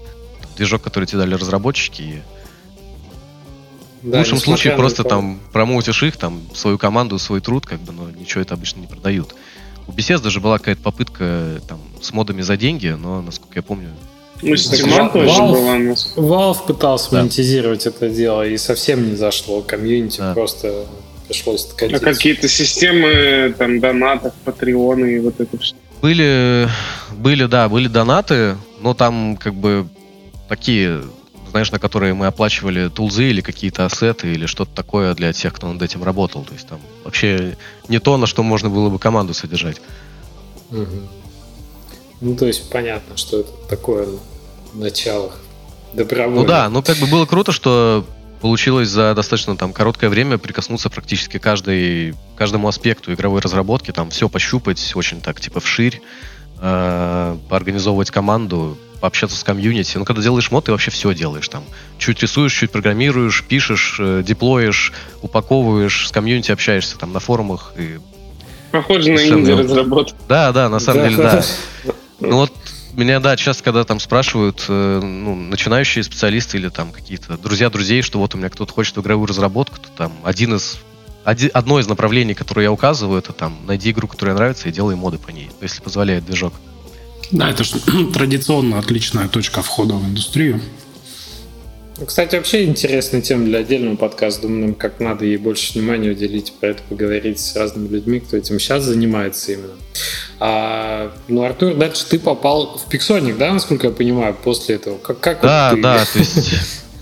движок, 0.56 0.82
который 0.82 1.04
тебе 1.04 1.18
дали 1.18 1.34
разработчики, 1.34 2.02
и 2.02 2.22
да, 4.02 4.18
в 4.18 4.20
лучшем 4.20 4.38
случае 4.38 4.76
просто 4.76 5.04
там 5.04 5.40
промоутишь 5.52 6.02
их, 6.02 6.16
там, 6.16 6.42
свою 6.54 6.76
команду, 6.76 7.18
свой 7.18 7.40
труд, 7.40 7.66
как 7.66 7.80
бы, 7.80 7.92
но 7.92 8.10
ничего 8.10 8.42
это 8.42 8.54
обычно 8.54 8.80
не 8.80 8.86
продают. 8.86 9.34
У 9.86 9.92
Bethesda 9.92 10.22
даже 10.22 10.40
была 10.40 10.58
какая-то 10.58 10.82
попытка 10.82 11.60
там 11.68 11.80
с 12.00 12.12
модами 12.12 12.42
за 12.42 12.56
деньги, 12.56 12.88
но, 12.88 13.22
насколько 13.22 13.52
я 13.56 13.62
помню... 13.62 13.88
Ну, 14.42 14.54
Steam 14.54 15.12
тоже 15.12 15.26
Valve, 15.26 15.96
Valve 16.16 16.66
пытался 16.66 17.10
да. 17.12 17.20
монетизировать 17.20 17.86
это 17.86 18.08
дело, 18.08 18.46
и 18.46 18.56
совсем 18.56 19.08
не 19.10 19.16
зашло. 19.16 19.62
Комьюнити 19.62 20.18
да. 20.18 20.34
просто 20.34 20.86
пришлось 21.26 21.66
откатиться. 21.66 22.04
А 22.04 22.12
какие-то 22.12 22.48
системы, 22.48 23.54
там, 23.56 23.80
донатов, 23.80 24.34
патреоны 24.44 25.16
и 25.16 25.18
вот 25.20 25.40
это 25.40 25.56
все? 25.58 25.74
Были, 26.02 26.68
были, 27.12 27.46
да, 27.46 27.68
были 27.68 27.88
донаты, 27.88 28.56
но 28.80 28.92
там 28.92 29.36
как 29.36 29.54
бы 29.54 29.86
такие 30.48 31.02
знаешь, 31.54 31.70
на 31.70 31.78
которые 31.78 32.14
мы 32.14 32.26
оплачивали 32.26 32.88
тулзы 32.88 33.30
или 33.30 33.40
какие-то 33.40 33.84
ассеты 33.84 34.32
или 34.32 34.46
что-то 34.46 34.74
такое 34.74 35.14
для 35.14 35.32
тех, 35.32 35.52
кто 35.52 35.72
над 35.72 35.80
этим 35.80 36.02
работал. 36.02 36.42
То 36.42 36.52
есть 36.52 36.66
там 36.66 36.80
вообще 37.04 37.56
не 37.86 38.00
то, 38.00 38.16
на 38.16 38.26
что 38.26 38.42
можно 38.42 38.70
было 38.70 38.90
бы 38.90 38.98
команду 38.98 39.34
содержать. 39.34 39.80
Угу. 40.72 40.86
Ну, 42.22 42.36
то 42.36 42.46
есть 42.46 42.68
понятно, 42.70 43.16
что 43.16 43.40
это 43.40 43.52
такое 43.68 44.08
начало 44.72 45.30
добровольно. 45.92 46.40
Ну 46.40 46.44
да, 46.44 46.68
ну 46.68 46.82
как 46.82 46.96
бы 46.96 47.06
было 47.06 47.24
круто, 47.24 47.52
что 47.52 48.04
получилось 48.40 48.88
за 48.88 49.14
достаточно 49.14 49.56
там 49.56 49.72
короткое 49.72 50.10
время 50.10 50.38
прикоснуться 50.38 50.90
практически 50.90 51.38
каждой, 51.38 52.16
каждому 52.34 52.66
аспекту 52.66 53.14
игровой 53.14 53.40
разработки, 53.40 53.92
там 53.92 54.10
все 54.10 54.28
пощупать 54.28 54.92
очень 54.96 55.20
так 55.20 55.40
типа 55.40 55.60
вширь, 55.60 56.02
э, 56.64 57.36
поорганизовывать 57.48 58.10
команду, 58.10 58.78
пообщаться 59.00 59.36
с 59.36 59.44
комьюнити. 59.44 59.98
Ну, 59.98 60.06
когда 60.06 60.22
делаешь 60.22 60.50
мод, 60.50 60.64
ты 60.64 60.72
вообще 60.72 60.90
все 60.90 61.12
делаешь 61.12 61.48
там. 61.48 61.62
Чуть 61.98 62.22
рисуешь, 62.22 62.54
чуть 62.54 62.70
программируешь, 62.70 63.44
пишешь, 63.44 63.96
э, 63.98 64.22
деплоишь, 64.24 64.94
упаковываешь, 65.20 66.08
с 66.08 66.10
комьюнити 66.10 66.50
общаешься 66.52 66.96
там 66.96 67.12
на 67.12 67.20
форумах. 67.20 67.74
И... 67.76 67.98
Похоже 68.72 69.12
на 69.12 69.28
инди-разработку. 69.28 70.16
Да, 70.26 70.52
да, 70.52 70.70
на 70.70 70.80
самом 70.80 71.08
деле, 71.08 71.16
да. 71.22 71.42
Ну 72.20 72.36
вот 72.36 72.52
меня, 72.94 73.20
да, 73.20 73.36
часто, 73.36 73.62
когда 73.62 73.84
там 73.84 74.00
спрашивают, 74.00 74.64
э, 74.68 75.00
ну, 75.02 75.34
начинающие 75.34 76.02
специалисты 76.02 76.56
или 76.56 76.70
там 76.70 76.90
какие-то 76.90 77.36
друзья 77.36 77.68
друзей, 77.68 78.00
что 78.00 78.18
вот 78.18 78.34
у 78.34 78.38
меня 78.38 78.48
кто-то 78.48 78.72
хочет 78.72 78.96
в 78.96 79.02
игровую 79.02 79.26
разработку, 79.26 79.76
то 79.78 79.88
там 79.94 80.12
один 80.22 80.54
из 80.54 80.78
один, 81.24 81.50
одно 81.54 81.80
из 81.80 81.88
направлений, 81.88 82.34
которое 82.34 82.64
я 82.64 82.72
указываю, 82.72 83.18
это 83.18 83.32
там 83.32 83.58
найди 83.66 83.90
игру, 83.90 84.06
которая 84.06 84.34
нравится, 84.34 84.68
и 84.68 84.72
делай 84.72 84.94
моды 84.94 85.18
по 85.18 85.30
ней, 85.30 85.50
если 85.60 85.80
позволяет 85.80 86.24
движок. 86.26 86.54
Да, 87.30 87.50
это 87.50 87.64
же 87.64 87.78
традиционно 88.14 88.78
отличная 88.78 89.28
точка 89.28 89.62
входа 89.62 89.94
в 89.94 90.04
индустрию. 90.04 90.60
Кстати, 92.04 92.34
вообще 92.34 92.64
интересная 92.64 93.20
тема 93.20 93.44
для 93.44 93.60
отдельного 93.60 93.94
подкаста. 93.94 94.42
Думаю, 94.42 94.60
нам 94.60 94.74
как 94.74 94.98
надо 94.98 95.24
ей 95.24 95.36
больше 95.36 95.74
внимания 95.74 96.10
уделить, 96.10 96.52
про 96.54 96.70
это 96.70 96.82
поговорить 96.88 97.38
с 97.38 97.54
разными 97.54 97.88
людьми, 97.88 98.18
кто 98.18 98.36
этим 98.36 98.58
сейчас 98.58 98.82
занимается 98.82 99.52
именно. 99.52 99.74
А, 100.40 101.12
ну, 101.28 101.44
Артур, 101.44 101.74
дальше 101.74 102.04
ты 102.06 102.18
попал 102.18 102.78
в 102.78 102.88
Пиксоник, 102.88 103.38
да, 103.38 103.52
насколько 103.52 103.86
я 103.86 103.92
понимаю, 103.92 104.34
после 104.34 104.74
этого? 104.74 104.98
Как, 104.98 105.20
как 105.20 105.40
да, 105.42 105.70
вот 105.70 105.76
ты... 105.76 105.82
да, 105.82 106.04
то 106.12 106.18
есть, 106.18 106.54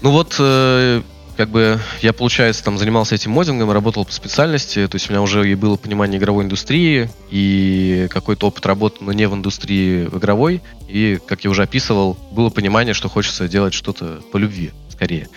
ну 0.02 0.10
вот 0.10 0.36
э, 0.38 1.02
как 1.36 1.48
бы 1.48 1.80
я, 2.00 2.12
получается, 2.12 2.62
там 2.62 2.78
занимался 2.78 3.14
этим 3.14 3.30
модингом, 3.30 3.70
работал 3.70 4.04
по 4.04 4.12
специальности, 4.12 4.86
то 4.86 4.96
есть 4.96 5.08
у 5.08 5.12
меня 5.12 5.22
уже 5.22 5.50
и 5.50 5.54
было 5.54 5.76
понимание 5.76 6.18
игровой 6.18 6.44
индустрии, 6.44 7.10
и 7.30 8.06
какой-то 8.10 8.48
опыт 8.48 8.66
работы, 8.66 8.98
но 9.00 9.12
не 9.12 9.26
в 9.26 9.34
индустрии 9.34 10.04
в 10.04 10.18
игровой, 10.18 10.62
и, 10.88 11.18
как 11.26 11.44
я 11.44 11.50
уже 11.50 11.62
описывал, 11.62 12.18
было 12.30 12.50
понимание, 12.50 12.94
что 12.94 13.08
хочется 13.08 13.48
делать 13.48 13.74
что-то 13.74 14.20
по 14.30 14.36
любви, 14.36 14.72
скорее. 14.90 15.28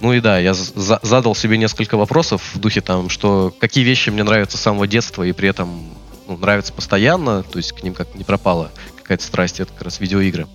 Ну 0.00 0.12
и 0.12 0.20
да, 0.20 0.38
я 0.38 0.54
за 0.54 0.98
задал 1.02 1.34
себе 1.34 1.58
несколько 1.58 1.96
вопросов 1.96 2.54
в 2.54 2.58
духе 2.58 2.80
там, 2.80 3.10
что 3.10 3.54
какие 3.58 3.84
вещи 3.84 4.08
мне 4.10 4.22
нравятся 4.22 4.56
с 4.56 4.60
самого 4.60 4.86
детства 4.86 5.22
и 5.22 5.32
при 5.32 5.48
этом 5.48 5.90
ну, 6.26 6.36
нравятся 6.38 6.72
постоянно, 6.72 7.42
то 7.42 7.58
есть 7.58 7.72
к 7.72 7.82
ним 7.82 7.92
как 7.92 8.14
не 8.14 8.24
пропала 8.24 8.70
какая-то 8.96 9.24
страсть, 9.24 9.60
это 9.60 9.72
как 9.72 9.82
раз 9.82 10.00
видеоигры 10.00 10.46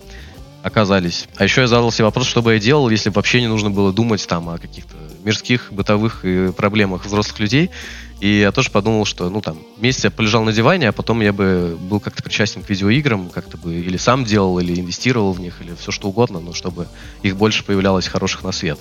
оказались. 0.66 1.28
А 1.36 1.44
еще 1.44 1.60
я 1.60 1.68
задал 1.68 1.92
себе 1.92 2.06
вопрос, 2.06 2.26
что 2.26 2.42
бы 2.42 2.54
я 2.54 2.58
делал, 2.58 2.90
если 2.90 3.10
вообще 3.10 3.40
не 3.40 3.46
нужно 3.46 3.70
было 3.70 3.92
думать 3.92 4.26
там 4.26 4.48
о 4.48 4.58
каких-то 4.58 4.96
мирских, 5.22 5.68
бытовых 5.70 6.24
и 6.24 6.50
проблемах 6.50 7.06
взрослых 7.06 7.38
людей. 7.38 7.70
И 8.18 8.40
я 8.40 8.50
тоже 8.50 8.70
подумал, 8.70 9.04
что, 9.04 9.30
ну, 9.30 9.40
там, 9.40 9.58
месяц 9.78 10.04
я 10.04 10.10
полежал 10.10 10.42
на 10.42 10.52
диване, 10.52 10.88
а 10.88 10.92
потом 10.92 11.20
я 11.20 11.32
бы 11.32 11.78
был 11.78 12.00
как-то 12.00 12.22
причастен 12.22 12.62
к 12.62 12.70
видеоиграм, 12.70 13.28
как-то 13.28 13.56
бы 13.56 13.74
или 13.74 13.96
сам 13.96 14.24
делал, 14.24 14.58
или 14.58 14.80
инвестировал 14.80 15.32
в 15.32 15.40
них, 15.40 15.60
или 15.60 15.72
все 15.78 15.92
что 15.92 16.08
угодно, 16.08 16.40
но 16.40 16.52
чтобы 16.52 16.88
их 17.22 17.36
больше 17.36 17.62
появлялось 17.62 18.08
хороших 18.08 18.42
на 18.42 18.50
свет. 18.50 18.78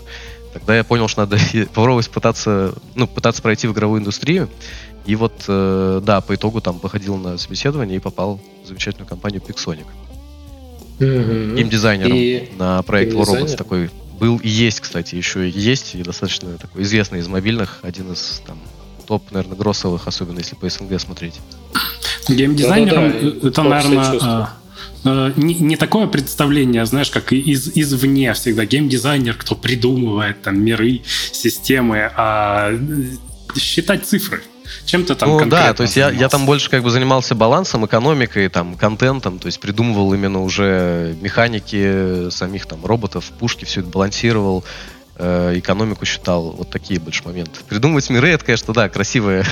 Тогда 0.54 0.76
я 0.76 0.84
понял, 0.84 1.08
что 1.08 1.22
надо 1.22 1.38
попробовать 1.68 2.10
пытаться, 2.10 2.74
ну, 2.96 3.06
пытаться 3.06 3.44
пройти 3.44 3.68
в 3.68 3.74
игровую 3.74 4.02
индустрию. 4.02 4.50
И 5.06 5.16
вот, 5.16 5.44
э, 5.48 6.02
да, 6.04 6.22
по 6.22 6.34
итогу 6.34 6.62
там 6.62 6.80
походил 6.80 7.18
на 7.18 7.38
собеседование 7.38 7.98
и 7.98 8.00
попал 8.00 8.40
в 8.64 8.68
замечательную 8.68 9.08
компанию 9.08 9.40
Pixonic. 9.40 9.86
Mm-hmm. 11.00 11.56
Геймдизайнером 11.56 12.18
и... 12.18 12.50
на 12.58 12.82
проект 12.84 13.14
Robots 13.14 13.56
такой 13.56 13.90
был 14.20 14.38
и 14.38 14.48
есть, 14.48 14.80
кстати, 14.80 15.16
еще 15.16 15.50
и 15.50 15.52
есть, 15.52 15.96
и 15.96 16.04
достаточно 16.04 16.58
такой 16.58 16.84
известный 16.84 17.20
из 17.20 17.28
мобильных, 17.28 17.80
один 17.82 18.14
из 18.14 18.42
там 18.46 18.60
топ, 19.08 19.32
наверное, 19.32 19.58
гроссовых, 19.58 20.08
особенно 20.08 20.40
если 20.40 20.56
по 20.56 20.70
СНГ 20.70 21.00
смотреть. 21.00 21.36
Геймдизайнером 22.28 23.12
да, 23.12 23.48
это, 23.50 23.64
наверное, 23.64 24.20
а, 24.22 24.58
а, 25.04 25.34
не, 25.36 25.56
не 25.56 25.76
такое 25.76 26.08
представление, 26.08 26.86
знаешь, 26.86 27.12
как 27.12 27.32
из, 27.32 27.72
извне 27.76 28.34
всегда 28.34 28.66
геймдизайнер, 28.66 29.36
кто 29.36 29.56
придумывает 29.56 30.42
там 30.42 30.60
миры, 30.60 31.02
системы, 31.32 32.10
а 32.16 32.72
считать 33.56 34.06
цифры. 34.06 34.42
Чем 34.86 35.06
то 35.06 35.16
там 35.16 35.30
Ну 35.30 35.46
да, 35.46 35.74
то 35.74 35.84
есть 35.84 35.96
я, 35.96 36.10
я 36.10 36.30
там 36.30 36.46
больше 36.46 36.70
как 36.70 36.84
бы 36.84 36.90
занимался 36.90 37.36
балансом, 37.36 37.86
экономикой, 37.86 38.50
там, 38.50 38.76
контентом, 38.76 39.40
то 39.40 39.48
есть 39.48 39.60
придумывал 39.60 40.14
именно 40.14 40.42
уже 40.42 41.16
механики 41.22 42.30
самих 42.30 42.66
там 42.66 42.86
роботов, 42.86 43.32
пушки, 43.40 43.66
все 43.66 43.82
это 43.82 43.90
балансировал, 43.90 44.64
э, 45.18 45.54
экономику 45.58 46.06
считал, 46.06 46.52
вот 46.52 46.70
такие 46.70 47.00
больше 47.00 47.24
моменты. 47.26 47.60
Придумывать 47.68 48.10
миры, 48.10 48.30
это, 48.30 48.46
конечно, 48.46 48.74
да, 48.74 48.90
красивая 48.90 49.46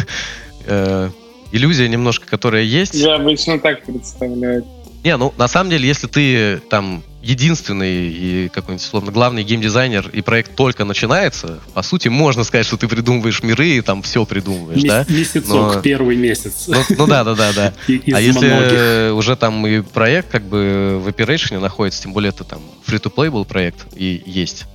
э, 0.66 1.10
иллюзия 1.52 1.88
немножко, 1.88 2.28
которая 2.28 2.64
есть. 2.64 2.94
Я 2.96 3.16
обычно 3.16 3.60
так 3.60 3.84
представляю. 3.84 4.66
Не, 5.04 5.18
ну, 5.18 5.34
на 5.38 5.48
самом 5.48 5.70
деле, 5.70 5.88
если 5.88 6.08
ты 6.08 6.60
там 6.70 7.04
единственный 7.22 8.08
и 8.08 8.50
какой-нибудь, 8.50 8.86
условно, 8.86 9.12
главный 9.12 9.44
геймдизайнер, 9.44 10.10
и 10.10 10.22
проект 10.22 10.56
только 10.56 10.86
начинается, 10.86 11.60
по 11.74 11.82
сути, 11.82 12.10
можно 12.10 12.44
сказать, 12.44 12.66
что 12.66 12.78
ты 12.78 12.88
придумываешь 12.88 13.44
миры 13.44 13.68
и 13.70 13.82
там 13.82 14.02
все 14.02 14.26
придумываешь, 14.26 14.82
М- 14.82 14.88
да? 14.88 15.06
Месяцок, 15.10 15.76
Но... 15.76 15.82
первый 15.82 16.16
месяц. 16.16 16.66
Ну, 16.68 16.78
ну 16.98 17.08
да, 17.08 17.24
да, 17.24 17.36
да, 17.36 17.54
да. 17.54 17.74
а 17.88 18.22
если 18.22 18.50
многих. 18.50 19.16
уже 19.18 19.36
там 19.36 19.66
и 19.68 19.82
проект 19.82 20.30
как 20.30 20.44
бы 20.44 21.02
в 21.04 21.08
operation 21.08 21.60
находится, 21.60 22.04
тем 22.04 22.14
более 22.14 22.30
это 22.30 22.44
там 22.44 22.62
free-to-play 22.86 23.32
был 23.32 23.46
проект 23.46 23.88
и 23.96 24.22
есть, 24.26 24.66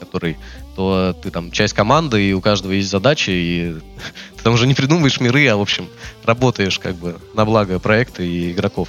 который 0.00 0.36
то 0.76 1.16
ты 1.22 1.30
там 1.30 1.50
часть 1.50 1.72
команды, 1.72 2.22
и 2.22 2.32
у 2.32 2.40
каждого 2.40 2.72
есть 2.72 2.90
задачи, 2.90 3.30
и 3.30 3.74
ты 4.36 4.42
там 4.42 4.54
уже 4.54 4.66
не 4.66 4.74
придумываешь 4.74 5.20
миры, 5.20 5.46
а, 5.48 5.56
в 5.56 5.60
общем, 5.60 5.88
работаешь 6.24 6.78
как 6.78 6.96
бы 6.96 7.16
на 7.34 7.44
благо 7.44 7.78
проекта 7.78 8.22
и 8.22 8.52
игроков. 8.52 8.88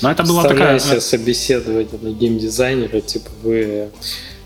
Но 0.00 0.10
это 0.10 0.22
была 0.22 0.44
такая... 0.44 0.78
себе 0.78 1.00
собеседование 1.00 2.14
геймдизайнера, 2.14 3.00
типа 3.00 3.30
вы 3.42 3.90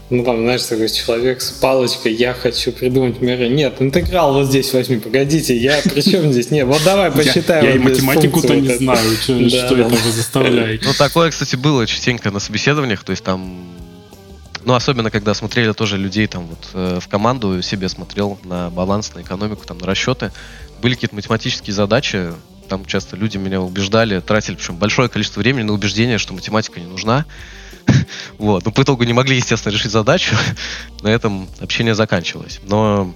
ну 0.09 0.25
там, 0.25 0.39
знаешь, 0.43 0.63
такой 0.63 0.89
человек 0.89 1.41
с 1.41 1.51
палочкой, 1.51 2.15
я 2.15 2.33
хочу 2.33 2.71
придумать 2.71 3.21
миры. 3.21 3.49
Нет, 3.49 3.77
интеграл 3.81 4.35
вот 4.35 4.47
здесь 4.47 4.73
возьми, 4.73 4.99
погодите, 4.99 5.57
я 5.57 5.81
при 5.85 6.01
чем 6.01 6.33
здесь? 6.33 6.51
Нет, 6.53 6.67
вот 6.67 6.81
давай 6.85 7.11
посчитаем. 7.11 7.65
Я, 7.65 7.71
я 7.71 7.77
и 7.77 7.79
математику-то 7.81 8.55
не 8.55 8.69
вот 8.69 8.79
знаю, 8.79 9.17
что, 9.21 9.35
да, 9.41 9.49
что 9.49 9.75
да. 9.75 9.87
это 9.87 9.95
вы 9.97 10.11
заставляете. 10.13 10.87
Ну, 10.87 10.93
такое, 10.97 11.31
кстати, 11.31 11.57
было 11.57 11.87
частенько 11.87 12.31
на 12.31 12.39
собеседованиях, 12.39 13.03
то 13.03 13.11
есть 13.11 13.25
там 13.25 13.67
ну, 14.65 14.75
особенно, 14.75 15.13
когда 15.13 15.33
смотрели 15.33 15.73
тоже 15.73 15.97
людей 15.97 16.27
там 16.27 16.47
вот 16.47 16.69
э, 16.75 16.99
в 17.01 17.07
команду, 17.07 17.63
себе 17.63 17.89
смотрел 17.89 18.37
на 18.43 18.69
баланс, 18.69 19.15
на 19.15 19.23
экономику, 19.23 19.65
там, 19.65 19.79
на 19.79 19.87
расчеты. 19.87 20.33
Были 20.83 20.95
какие-то 20.95 21.15
математические 21.15 21.73
задачи, 21.73 22.33
там 22.67 22.85
часто 22.85 23.17
люди 23.17 23.37
меня 23.37 23.61
убеждали, 23.61 24.21
тратили, 24.21 24.57
причем 24.57 24.77
большое 24.77 25.09
количество 25.09 25.41
времени 25.41 25.65
на 25.65 25.73
убеждение, 25.73 26.19
что 26.19 26.35
математика 26.35 26.81
не 26.81 26.87
нужна. 26.87 27.25
Вот. 28.39 28.65
Но 28.65 28.73
по 28.73 28.83
итогу 28.83 29.05
не 29.05 29.13
могли, 29.13 29.37
естественно, 29.37 29.73
решить 29.73 29.93
задачу. 29.93 30.35
На 31.03 31.09
этом 31.09 31.49
общение 31.61 31.95
заканчивалось. 31.95 32.61
Но 32.65 33.15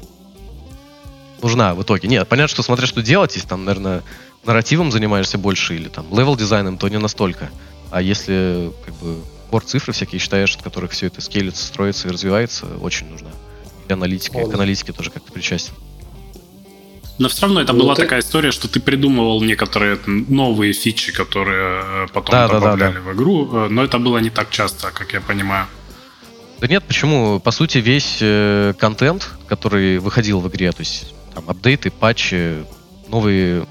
нужна 1.43 1.75
в 1.75 1.83
итоге. 1.83 2.09
Нет, 2.09 2.27
понятно, 2.29 2.49
что 2.49 2.63
смотря 2.63 2.87
что 2.87 3.03
делать, 3.03 3.35
если 3.35 3.49
там, 3.49 3.65
наверное, 3.65 4.03
нарративом 4.45 4.91
занимаешься 4.91 5.39
больше 5.39 5.75
или 5.75 5.89
там 5.89 6.07
левел-дизайном, 6.11 6.79
то 6.79 6.89
не 6.89 6.99
настолько. 6.99 7.51
А 7.91 8.01
если 8.01 8.73
как 8.85 8.95
бы 8.95 9.19
пор 9.51 9.65
цифры 9.65 9.93
всякие 9.93 10.21
считаешь, 10.21 10.55
от 10.55 10.63
которых 10.63 10.93
все 10.93 11.07
это 11.07 11.21
скейлится, 11.20 11.66
строится 11.67 12.09
и 12.09 12.11
развивается, 12.13 12.67
очень 12.81 13.09
нужна. 13.09 13.31
И 13.89 13.93
аналитика, 13.93 14.47
к 14.47 14.55
аналитике 14.55 14.93
тоже 14.93 15.11
как-то 15.11 15.33
причастен. 15.33 15.75
Но 17.20 17.28
все 17.28 17.42
равно 17.42 17.61
это 17.61 17.74
ну, 17.74 17.80
была 17.80 17.94
ты... 17.94 18.02
такая 18.02 18.20
история, 18.20 18.50
что 18.50 18.66
ты 18.66 18.80
придумывал 18.80 19.42
некоторые 19.42 19.98
новые 20.06 20.72
фичи, 20.72 21.12
которые 21.12 21.83
э, 21.85 22.06
потом 22.14 22.33
да, 22.33 22.48
добавляли 22.48 22.94
да, 22.94 22.98
да, 22.98 23.04
да. 23.04 23.11
в 23.11 23.14
игру, 23.14 23.50
э, 23.52 23.68
но 23.68 23.85
это 23.85 23.98
было 23.98 24.16
не 24.18 24.30
так 24.30 24.48
часто, 24.48 24.90
как 24.90 25.12
я 25.12 25.20
понимаю. 25.20 25.66
Да 26.61 26.66
нет, 26.66 26.83
почему? 26.83 27.38
По 27.38 27.50
сути, 27.50 27.76
весь 27.76 28.18
э, 28.22 28.72
контент, 28.78 29.28
который 29.48 29.98
выходил 29.98 30.40
в 30.40 30.48
игре, 30.48 30.72
то 30.72 30.80
есть 30.80 31.12
там 31.35 31.44
апдейты, 31.46 31.90
патчи, 31.90 32.64
новые 33.09 33.66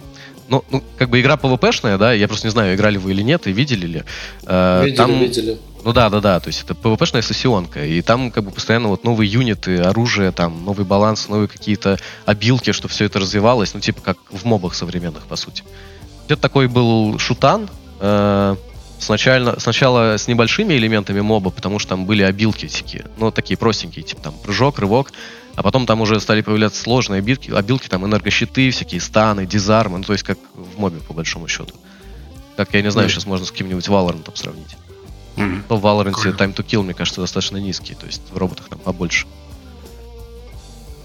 ну, 0.47 0.63
ну, 0.69 0.83
как 0.97 1.09
бы 1.09 1.19
игра 1.19 1.35
PvP-шная, 1.35 1.97
да, 1.97 2.13
я 2.13 2.27
просто 2.27 2.45
не 2.47 2.51
знаю, 2.51 2.75
играли 2.75 2.97
вы 2.97 3.11
или 3.11 3.23
нет, 3.23 3.47
и 3.47 3.51
видели 3.51 3.87
ли. 3.87 4.03
Э, 4.45 4.83
видели, 4.83 4.95
там, 4.95 5.19
видели. 5.19 5.57
Ну 5.83 5.93
да, 5.93 6.09
да, 6.09 6.19
да, 6.19 6.39
то 6.39 6.47
есть 6.47 6.63
это 6.63 6.73
PvP-шная 6.73 7.21
сессионка, 7.21 7.85
и 7.85 8.01
там 8.01 8.31
как 8.31 8.43
бы 8.43 8.51
постоянно 8.51 8.89
вот 8.89 9.03
новые 9.03 9.31
юниты, 9.31 9.77
оружие, 9.77 10.31
там, 10.31 10.65
новый 10.65 10.85
баланс, 10.85 11.29
новые 11.29 11.47
какие-то 11.47 11.97
обилки, 12.25 12.73
что 12.73 12.87
все 12.87 13.05
это 13.05 13.19
развивалось, 13.19 13.73
ну 13.73 13.79
типа 13.79 14.01
как 14.01 14.17
в 14.29 14.45
мобах 14.45 14.75
современных, 14.75 15.23
по 15.23 15.37
сути. 15.37 15.63
Это 16.27 16.41
такой 16.41 16.67
был 16.67 17.17
шутан, 17.17 17.69
э, 18.01 18.55
сначала, 18.99 19.57
сначала 19.59 20.17
с 20.17 20.27
небольшими 20.27 20.73
элементами 20.73 21.21
моба, 21.21 21.49
потому 21.49 21.79
что 21.79 21.89
там 21.89 22.05
были 22.05 22.23
обилки 22.23 22.67
такие, 22.67 23.05
ну 23.17 23.31
такие 23.31 23.57
простенькие, 23.57 24.03
типа 24.03 24.21
там 24.21 24.33
прыжок, 24.43 24.79
рывок, 24.79 25.13
а 25.55 25.63
потом 25.63 25.85
там 25.85 26.01
уже 26.01 26.19
стали 26.19 26.41
появляться 26.41 26.81
сложные 26.81 27.19
обилки, 27.19 27.51
обилки 27.51 27.87
там 27.87 28.05
энергощиты, 28.05 28.69
всякие 28.71 28.99
станы, 28.99 29.45
дизармы, 29.45 29.99
ну 29.99 30.03
то 30.03 30.13
есть 30.13 30.25
как 30.25 30.37
в 30.53 30.77
мобе 30.77 30.99
по 30.99 31.13
большому 31.13 31.47
счету. 31.47 31.73
Как 32.57 32.73
я 32.73 32.81
не 32.81 32.91
знаю, 32.91 33.07
сейчас 33.07 33.25
можно 33.25 33.45
с 33.45 33.51
каким-нибудь 33.51 33.87
Valorant 33.87 34.29
сравнить. 34.35 34.75
Mm-hmm. 35.39 35.63
Но 35.69 35.77
в 35.77 35.85
Valorant 35.85 36.37
Time 36.37 36.55
to 36.55 36.65
Kill, 36.65 36.83
мне 36.83 36.93
кажется, 36.93 37.21
достаточно 37.21 37.57
низкий, 37.57 37.95
то 37.95 38.05
есть 38.05 38.21
в 38.31 38.37
роботах 38.37 38.67
там 38.69 38.79
побольше. 38.79 39.25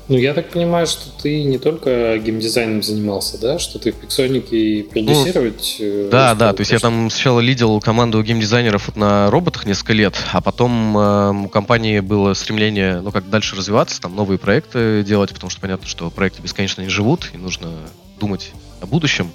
Ну, 0.06 0.18
я 0.18 0.34
так 0.34 0.50
понимаю, 0.50 0.86
что 0.86 1.08
ты 1.22 1.44
не 1.44 1.56
только 1.56 2.18
геймдизайном 2.18 2.82
занимался, 2.82 3.40
да? 3.40 3.58
Что 3.58 3.78
ты 3.78 3.90
в 3.90 3.96
Пиксонике 3.96 4.56
и 4.56 4.82
продюсировать... 4.82 5.76
Ну, 5.80 6.08
да, 6.10 6.34
да, 6.34 6.52
то 6.52 6.60
есть 6.60 6.72
я 6.72 6.78
там 6.78 7.08
сначала 7.08 7.40
лидил 7.40 7.80
команду 7.80 8.22
геймдизайнеров 8.22 8.88
вот 8.88 8.96
на 8.96 9.30
роботах 9.30 9.64
несколько 9.64 9.94
лет, 9.94 10.14
а 10.32 10.42
потом 10.42 10.98
э, 10.98 11.30
у 11.46 11.48
компании 11.48 12.00
было 12.00 12.34
стремление, 12.34 13.00
ну, 13.00 13.12
как 13.12 13.30
дальше 13.30 13.56
развиваться, 13.56 13.98
там 13.98 14.14
новые 14.14 14.38
проекты 14.38 15.02
делать, 15.02 15.32
потому 15.32 15.48
что 15.48 15.62
понятно, 15.62 15.86
что 15.86 16.10
проекты 16.10 16.42
бесконечно 16.42 16.82
не 16.82 16.90
живут, 16.90 17.30
и 17.32 17.38
нужно 17.38 17.70
думать 18.20 18.52
о 18.82 18.86
будущем. 18.86 19.32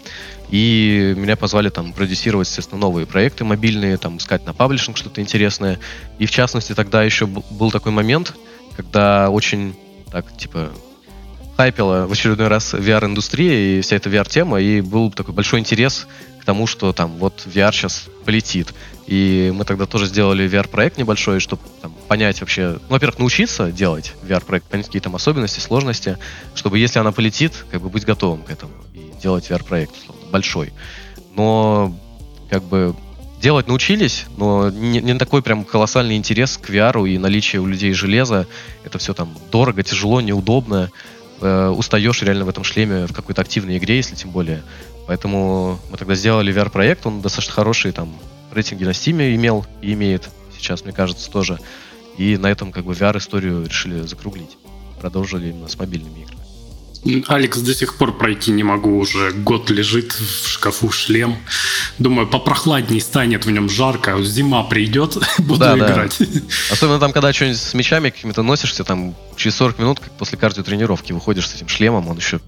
И 0.51 1.13
меня 1.15 1.35
позвали 1.35 1.69
там 1.69 1.93
продюсировать, 1.93 2.47
естественно, 2.47 2.81
новые 2.81 3.05
проекты 3.05 3.43
мобильные, 3.43 3.97
там 3.97 4.17
искать 4.17 4.45
на 4.45 4.53
паблишинг 4.53 4.97
что-то 4.97 5.21
интересное. 5.21 5.79
И 6.17 6.25
в 6.25 6.31
частности 6.31 6.73
тогда 6.73 7.03
еще 7.03 7.27
был 7.27 7.71
такой 7.71 7.91
момент, 7.91 8.33
когда 8.75 9.29
очень 9.29 9.75
так, 10.11 10.25
типа, 10.37 10.71
хайпила 11.55 12.07
в 12.07 12.11
очередной 12.11 12.47
раз 12.47 12.73
VR-индустрия 12.73 13.79
и 13.79 13.81
вся 13.81 13.97
эта 13.97 14.09
VR-тема, 14.09 14.59
и 14.59 14.81
был 14.81 15.11
такой 15.11 15.33
большой 15.33 15.59
интерес 15.59 16.07
к 16.41 16.45
тому, 16.45 16.65
что 16.65 16.93
там 16.93 17.17
вот 17.17 17.43
VR 17.45 17.71
сейчас 17.71 18.05
полетит. 18.25 18.73
И 19.05 19.51
мы 19.53 19.65
тогда 19.65 19.85
тоже 19.85 20.05
сделали 20.05 20.49
VR-проект 20.49 20.97
небольшой, 20.97 21.39
чтобы 21.39 21.61
там, 21.81 21.93
понять 22.07 22.39
вообще, 22.41 22.79
ну, 22.87 22.89
во-первых, 22.89 23.19
научиться 23.19 23.71
делать 23.71 24.13
VR-проект, 24.23 24.67
понять 24.67 24.85
какие 24.85 25.01
там 25.01 25.15
особенности, 25.15 25.59
сложности, 25.59 26.17
чтобы 26.55 26.79
если 26.79 26.97
она 26.99 27.11
полетит, 27.11 27.65
как 27.71 27.81
бы 27.81 27.89
быть 27.89 28.05
готовым 28.05 28.43
к 28.43 28.49
этому 28.49 28.71
делать 29.19 29.49
VR-проект 29.49 29.95
большой. 30.31 30.73
Но 31.35 31.95
как 32.49 32.63
бы 32.63 32.95
делать 33.41 33.67
научились, 33.67 34.25
но 34.37 34.69
не, 34.69 35.01
не 35.01 35.13
такой 35.15 35.41
прям 35.41 35.63
колоссальный 35.63 36.17
интерес 36.17 36.57
к 36.57 36.69
VR 36.69 37.09
и 37.09 37.17
наличие 37.17 37.61
у 37.61 37.65
людей 37.65 37.93
железа. 37.93 38.47
Это 38.83 38.97
все 38.97 39.13
там 39.13 39.35
дорого, 39.51 39.83
тяжело, 39.83 40.21
неудобно. 40.21 40.91
Э, 41.41 41.69
устаешь 41.69 42.21
реально 42.21 42.45
в 42.45 42.49
этом 42.49 42.63
шлеме 42.63 43.07
в 43.07 43.13
какой-то 43.13 43.41
активной 43.41 43.77
игре, 43.77 43.97
если 43.97 44.15
тем 44.15 44.31
более. 44.31 44.61
Поэтому 45.07 45.79
мы 45.89 45.97
тогда 45.97 46.15
сделали 46.15 46.53
VR-проект, 46.53 47.05
он 47.05 47.21
достаточно 47.21 47.53
хороший, 47.53 47.91
там, 47.91 48.13
рейтинги 48.51 48.83
на 48.83 48.89
Steam 48.89 49.35
имел 49.35 49.65
и 49.81 49.93
имеет 49.93 50.29
сейчас, 50.55 50.83
мне 50.83 50.93
кажется, 50.93 51.31
тоже. 51.31 51.59
И 52.17 52.37
на 52.37 52.47
этом 52.47 52.71
как 52.71 52.83
бы 52.83 52.93
VR-историю 52.93 53.65
решили 53.65 54.01
закруглить. 54.01 54.57
Продолжили 54.99 55.49
именно 55.49 55.69
с 55.69 55.77
мобильными 55.77 56.19
играми. 56.19 56.38
Алекс 57.27 57.57
до 57.59 57.73
сих 57.73 57.95
пор 57.95 58.17
пройти 58.17 58.51
не 58.51 58.63
могу, 58.63 58.97
уже 58.97 59.31
год 59.31 59.69
лежит 59.69 60.11
в 60.11 60.47
шкафу 60.47 60.91
шлем. 60.91 61.37
Думаю, 61.97 62.27
попрохладней 62.27 62.99
станет, 62.99 63.45
в 63.45 63.51
нем 63.51 63.69
жарко, 63.69 64.21
зима 64.21 64.63
придет, 64.63 65.17
буду 65.39 65.59
да, 65.59 65.77
играть. 65.77 66.17
Да. 66.19 66.41
Особенно 66.71 66.99
там, 66.99 67.13
когда 67.13 67.31
что-нибудь 67.31 67.59
с 67.59 67.73
мечами 67.73 68.09
какими-то 68.09 68.43
носишься, 68.43 68.83
там 68.83 69.15
через 69.37 69.55
40 69.55 69.79
минут, 69.79 69.99
как 69.99 70.11
после 70.17 70.37
кардиотренировки, 70.37 71.13
выходишь 71.13 71.47
с 71.47 71.55
этим 71.55 71.69
шлемом, 71.69 72.07
он 72.09 72.17
еще 72.17 72.41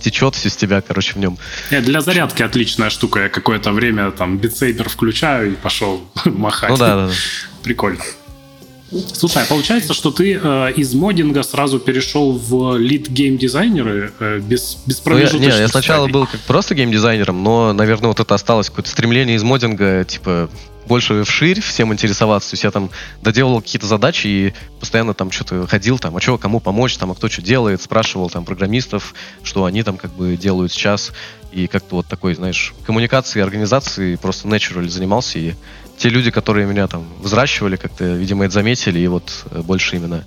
течет 0.00 0.34
все 0.34 0.50
с 0.50 0.56
тебя, 0.56 0.80
короче, 0.80 1.14
в 1.14 1.16
нем. 1.16 1.38
Нет, 1.70 1.84
для 1.84 2.00
зарядки 2.00 2.42
отличная 2.42 2.90
штука. 2.90 3.20
Я 3.20 3.28
какое-то 3.28 3.72
время 3.72 4.10
там 4.10 4.38
битсейбер 4.38 4.88
включаю 4.88 5.52
и 5.52 5.54
пошел 5.54 6.06
махать. 6.24 6.70
Ну 6.70 6.76
да, 6.76 6.96
да. 6.96 7.06
да. 7.06 7.12
Прикольно. 7.62 8.02
Слушай, 8.90 9.42
а 9.42 9.46
получается, 9.46 9.94
что 9.94 10.10
ты 10.10 10.38
э, 10.40 10.72
из 10.76 10.94
моддинга 10.94 11.42
сразу 11.42 11.78
перешел 11.78 12.32
в 12.32 12.76
лид 12.76 13.08
геймдизайнеры 13.08 14.12
э, 14.20 14.38
без, 14.40 14.78
без 14.86 15.00
промежуточных 15.00 15.40
ну, 15.40 15.48
я, 15.48 15.54
Не, 15.54 15.60
я 15.62 15.68
сначала 15.68 16.06
был 16.06 16.26
как 16.26 16.40
просто 16.40 16.74
геймдизайнером, 16.74 17.42
но, 17.42 17.72
наверное, 17.72 18.08
вот 18.08 18.20
это 18.20 18.34
осталось 18.34 18.68
какое-то 18.68 18.90
стремление 18.90 19.36
из 19.36 19.42
моддинга, 19.42 20.04
типа, 20.04 20.50
больше 20.86 21.24
вширь 21.24 21.60
всем 21.60 21.92
интересоваться. 21.92 22.50
То 22.50 22.54
есть 22.54 22.64
я 22.64 22.70
там 22.70 22.90
доделал 23.22 23.60
какие-то 23.60 23.86
задачи 23.86 24.26
и 24.26 24.54
постоянно 24.80 25.14
там 25.14 25.30
что-то 25.30 25.66
ходил, 25.66 25.98
там, 25.98 26.16
а 26.16 26.20
что, 26.20 26.38
кому 26.38 26.60
помочь, 26.60 26.96
там, 26.96 27.10
а 27.10 27.14
кто 27.14 27.28
что 27.28 27.42
делает, 27.42 27.82
спрашивал 27.82 28.30
там 28.30 28.44
программистов, 28.44 29.14
что 29.42 29.64
они 29.64 29.82
там 29.82 29.96
как 29.96 30.12
бы 30.12 30.36
делают 30.36 30.72
сейчас. 30.72 31.12
И 31.52 31.68
как-то 31.68 31.96
вот 31.96 32.06
такой, 32.06 32.34
знаешь, 32.34 32.74
коммуникации, 32.84 33.40
организации 33.40 34.16
просто 34.16 34.48
natural 34.48 34.88
занимался. 34.88 35.38
И 35.38 35.54
те 35.96 36.08
люди, 36.08 36.30
которые 36.30 36.66
меня 36.66 36.86
там 36.86 37.04
взращивали, 37.20 37.76
как-то, 37.76 38.04
видимо, 38.04 38.44
это 38.44 38.54
заметили, 38.54 38.98
и 38.98 39.06
вот 39.06 39.46
э, 39.50 39.62
больше 39.62 39.96
именно 39.96 40.24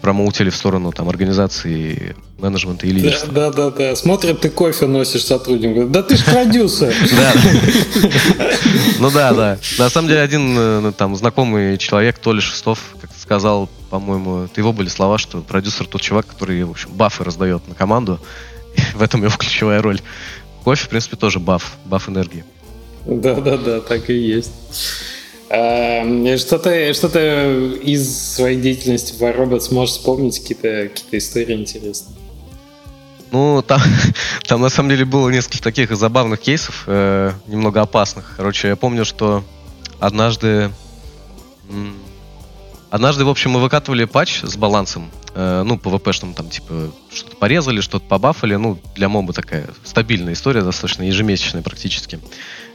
промоутили 0.00 0.50
в 0.50 0.56
сторону 0.56 0.92
там 0.92 1.08
организации, 1.08 2.14
менеджмента 2.38 2.86
и 2.86 2.90
лидерства. 2.90 3.32
Да, 3.32 3.50
да, 3.50 3.70
да, 3.70 3.76
да. 3.76 3.96
Смотрят, 3.96 4.40
ты 4.40 4.50
кофе 4.50 4.86
носишь 4.86 5.24
сотруднику. 5.24 5.88
Да 5.88 6.02
ты 6.02 6.16
ж 6.16 6.24
продюсер. 6.24 6.94
Да. 7.16 7.32
Ну 8.98 9.10
да, 9.10 9.32
да. 9.32 9.58
На 9.78 9.88
самом 9.88 10.08
деле 10.08 10.20
один 10.20 10.56
э, 10.56 10.80
ну, 10.80 10.92
там 10.92 11.16
знакомый 11.16 11.78
человек, 11.78 12.18
Толя 12.18 12.40
Шестов, 12.40 12.78
как 13.00 13.10
сказал, 13.18 13.68
по-моему, 13.90 14.44
это 14.44 14.60
его 14.60 14.72
были 14.72 14.88
слова, 14.88 15.18
что 15.18 15.40
продюсер 15.40 15.86
тот 15.86 16.00
чувак, 16.02 16.26
который, 16.26 16.62
в 16.64 16.70
общем, 16.70 16.90
бафы 16.92 17.24
раздает 17.24 17.66
на 17.68 17.74
команду. 17.74 18.20
В 18.94 19.02
этом 19.02 19.22
его 19.24 19.36
ключевая 19.36 19.82
роль. 19.82 20.00
Кофе, 20.62 20.84
в 20.84 20.88
принципе, 20.88 21.16
тоже 21.16 21.40
баф, 21.40 21.76
баф 21.84 22.08
энергии. 22.08 22.44
Да-да-да, 23.22 23.80
так 23.80 24.10
и 24.10 24.14
есть. 24.14 24.52
А, 25.48 26.36
что-то 26.36 26.92
что 26.92 27.06
из 27.82 28.34
своей 28.34 28.60
деятельности 28.60 29.14
в 29.16 29.22
iRobot 29.22 29.72
можешь 29.72 29.94
вспомнить 29.94 30.40
какие-то 30.40 30.90
какие 30.92 31.18
истории 31.18 31.54
интересные? 31.54 32.16
Ну, 33.30 33.62
там, 33.62 33.80
там 34.46 34.60
на 34.60 34.68
самом 34.68 34.90
деле 34.90 35.04
было 35.04 35.28
несколько 35.30 35.62
таких 35.62 35.94
забавных 35.96 36.40
кейсов, 36.40 36.84
э, 36.86 37.32
немного 37.46 37.80
опасных. 37.80 38.34
Короче, 38.36 38.68
я 38.68 38.76
помню, 38.76 39.04
что 39.04 39.44
однажды... 40.00 40.70
Однажды, 42.88 43.24
в 43.24 43.28
общем, 43.28 43.50
мы 43.50 43.60
выкатывали 43.60 44.04
патч 44.04 44.42
с 44.42 44.56
балансом, 44.56 45.10
э, 45.34 45.64
ну, 45.66 45.74
PvP-шным, 45.76 46.34
там, 46.34 46.48
типа, 46.48 46.92
что-то 47.12 47.36
порезали, 47.36 47.80
что-то 47.80 48.06
побафали, 48.06 48.54
ну, 48.54 48.78
для 48.94 49.08
моба 49.08 49.32
такая 49.32 49.68
стабильная 49.84 50.34
история, 50.34 50.62
достаточно 50.62 51.02
ежемесячная 51.02 51.62
практически. 51.62 52.20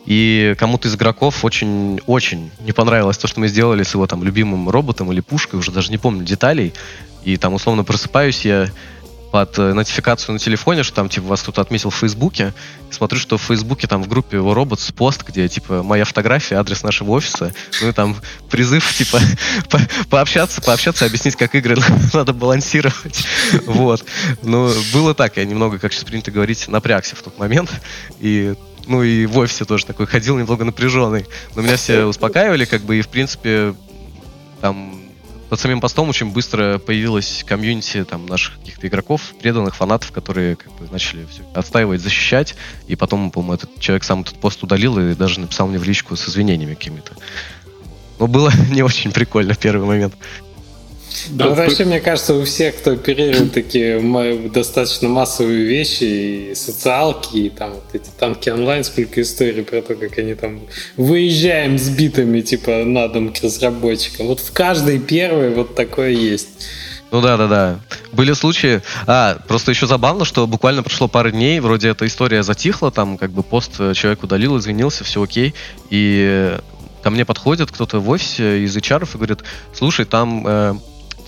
И 0.05 0.55
кому-то 0.57 0.87
из 0.87 0.95
игроков 0.95 1.45
очень-очень 1.45 2.51
не 2.61 2.71
понравилось 2.71 3.17
то, 3.17 3.27
что 3.27 3.39
мы 3.39 3.47
сделали 3.47 3.83
с 3.83 3.93
его 3.93 4.07
там 4.07 4.23
любимым 4.23 4.69
роботом 4.69 5.11
или 5.11 5.21
пушкой, 5.21 5.59
уже 5.59 5.71
даже 5.71 5.91
не 5.91 5.97
помню 5.97 6.23
деталей. 6.23 6.73
И 7.23 7.37
там 7.37 7.53
условно 7.53 7.83
просыпаюсь 7.83 8.45
я 8.45 8.69
под 9.31 9.57
э, 9.57 9.73
нотификацию 9.73 10.33
на 10.33 10.39
телефоне, 10.39 10.83
что 10.83 10.95
там, 10.95 11.09
типа, 11.09 11.27
вас 11.27 11.41
кто-то 11.41 11.61
отметил 11.61 11.89
в 11.89 11.95
Фейсбуке. 11.95 12.53
И 12.89 12.93
смотрю, 12.93 13.17
что 13.17 13.37
в 13.37 13.41
Фейсбуке 13.43 13.87
там 13.87 14.03
в 14.03 14.07
группе 14.07 14.37
его 14.37 14.53
робот 14.53 14.81
с 14.81 14.91
пост, 14.91 15.23
где, 15.25 15.47
типа, 15.47 15.83
моя 15.83 16.03
фотография, 16.03 16.55
адрес 16.55 16.83
нашего 16.83 17.11
офиса. 17.11 17.53
Ну 17.81 17.89
и 17.89 17.91
там 17.93 18.17
призыв, 18.49 18.93
типа, 18.93 19.19
по 19.69 19.79
пообщаться, 20.09 20.61
пообщаться, 20.61 21.05
объяснить, 21.05 21.37
как 21.37 21.55
игры 21.55 21.77
надо 22.13 22.33
балансировать. 22.33 23.25
Вот. 23.65 24.03
Ну, 24.43 24.71
было 24.93 25.13
так. 25.13 25.37
Я 25.37 25.45
немного, 25.45 25.79
как 25.79 25.93
сейчас 25.93 26.03
принято 26.03 26.31
говорить, 26.31 26.67
напрягся 26.67 27.15
в 27.15 27.21
тот 27.21 27.39
момент. 27.39 27.71
И 28.19 28.55
ну 28.91 29.03
и 29.03 29.25
в 29.25 29.37
офисе 29.37 29.65
тоже 29.65 29.85
такой 29.85 30.05
ходил 30.05 30.37
немного 30.37 30.65
напряженный. 30.65 31.25
Но 31.55 31.61
меня 31.61 31.77
все 31.77 32.05
успокаивали, 32.05 32.65
как 32.65 32.81
бы, 32.81 32.99
и 32.99 33.01
в 33.01 33.07
принципе 33.07 33.73
там 34.59 35.01
под 35.49 35.59
самим 35.59 35.81
постом 35.81 36.07
очень 36.07 36.31
быстро 36.31 36.77
появилась 36.77 37.43
комьюнити 37.45 38.05
там 38.05 38.25
наших 38.25 38.57
каких-то 38.59 38.87
игроков, 38.87 39.33
преданных 39.41 39.75
фанатов, 39.75 40.11
которые 40.11 40.55
как 40.55 40.71
бы 40.73 40.87
начали 40.91 41.25
все 41.29 41.41
отстаивать, 41.53 41.99
защищать. 41.99 42.55
И 42.87 42.95
потом, 42.95 43.31
по-моему, 43.31 43.55
этот 43.55 43.79
человек 43.79 44.03
сам 44.03 44.21
этот 44.21 44.39
пост 44.39 44.63
удалил 44.63 44.97
и 44.99 45.13
даже 45.13 45.39
написал 45.39 45.67
мне 45.67 45.77
в 45.77 45.83
личку 45.83 46.15
с 46.15 46.29
извинениями 46.29 46.75
какими-то. 46.75 47.13
Но 48.19 48.27
было 48.27 48.51
не 48.69 48.83
очень 48.83 49.11
прикольно 49.11 49.53
в 49.53 49.57
первый 49.57 49.85
момент. 49.87 50.13
Да, 51.29 51.45
ну, 51.45 51.53
вообще, 51.55 51.85
мне 51.85 51.99
кажется, 51.99 52.35
у 52.35 52.43
всех, 52.43 52.77
кто 52.77 52.91
оперирует 52.91 53.53
такие 53.53 53.99
достаточно 54.49 55.09
массовые 55.09 55.65
вещи, 55.65 56.03
и 56.03 56.55
социалки, 56.55 57.37
и 57.37 57.49
там 57.49 57.71
вот 57.71 57.83
эти 57.93 58.09
танки 58.17 58.49
онлайн, 58.49 58.83
сколько 58.83 59.21
историй 59.21 59.63
про 59.63 59.81
то, 59.81 59.95
как 59.95 60.17
они 60.17 60.35
там 60.35 60.61
выезжаем 60.97 61.77
с 61.77 61.89
битами, 61.89 62.41
типа, 62.41 62.83
на 62.85 63.07
дом 63.07 63.33
к 63.33 63.41
разработчикам. 63.41 64.27
Вот 64.27 64.39
в 64.39 64.51
каждой 64.51 64.99
первой 64.99 65.53
вот 65.53 65.75
такое 65.75 66.09
есть. 66.09 66.49
Ну 67.11 67.19
да, 67.19 67.35
да, 67.35 67.47
да. 67.47 67.79
Были 68.13 68.31
случаи. 68.31 68.81
А, 69.05 69.37
просто 69.47 69.71
еще 69.71 69.85
забавно, 69.85 70.23
что 70.23 70.47
буквально 70.47 70.81
прошло 70.81 71.09
пару 71.09 71.29
дней, 71.29 71.59
вроде 71.59 71.89
эта 71.89 72.05
история 72.05 72.41
затихла, 72.41 72.89
там 72.89 73.17
как 73.17 73.31
бы 73.31 73.43
пост 73.43 73.77
человек 73.93 74.23
удалил, 74.23 74.57
извинился, 74.57 75.03
все 75.03 75.21
окей. 75.21 75.53
И 75.89 76.57
ко 77.03 77.09
мне 77.09 77.25
подходит 77.25 77.69
кто-то 77.69 77.99
в 77.99 78.09
офисе 78.09 78.63
из 78.63 78.75
HR 78.77 79.09
и 79.13 79.17
говорит, 79.17 79.39
слушай, 79.73 80.05
там 80.05 80.47
э, 80.47 80.75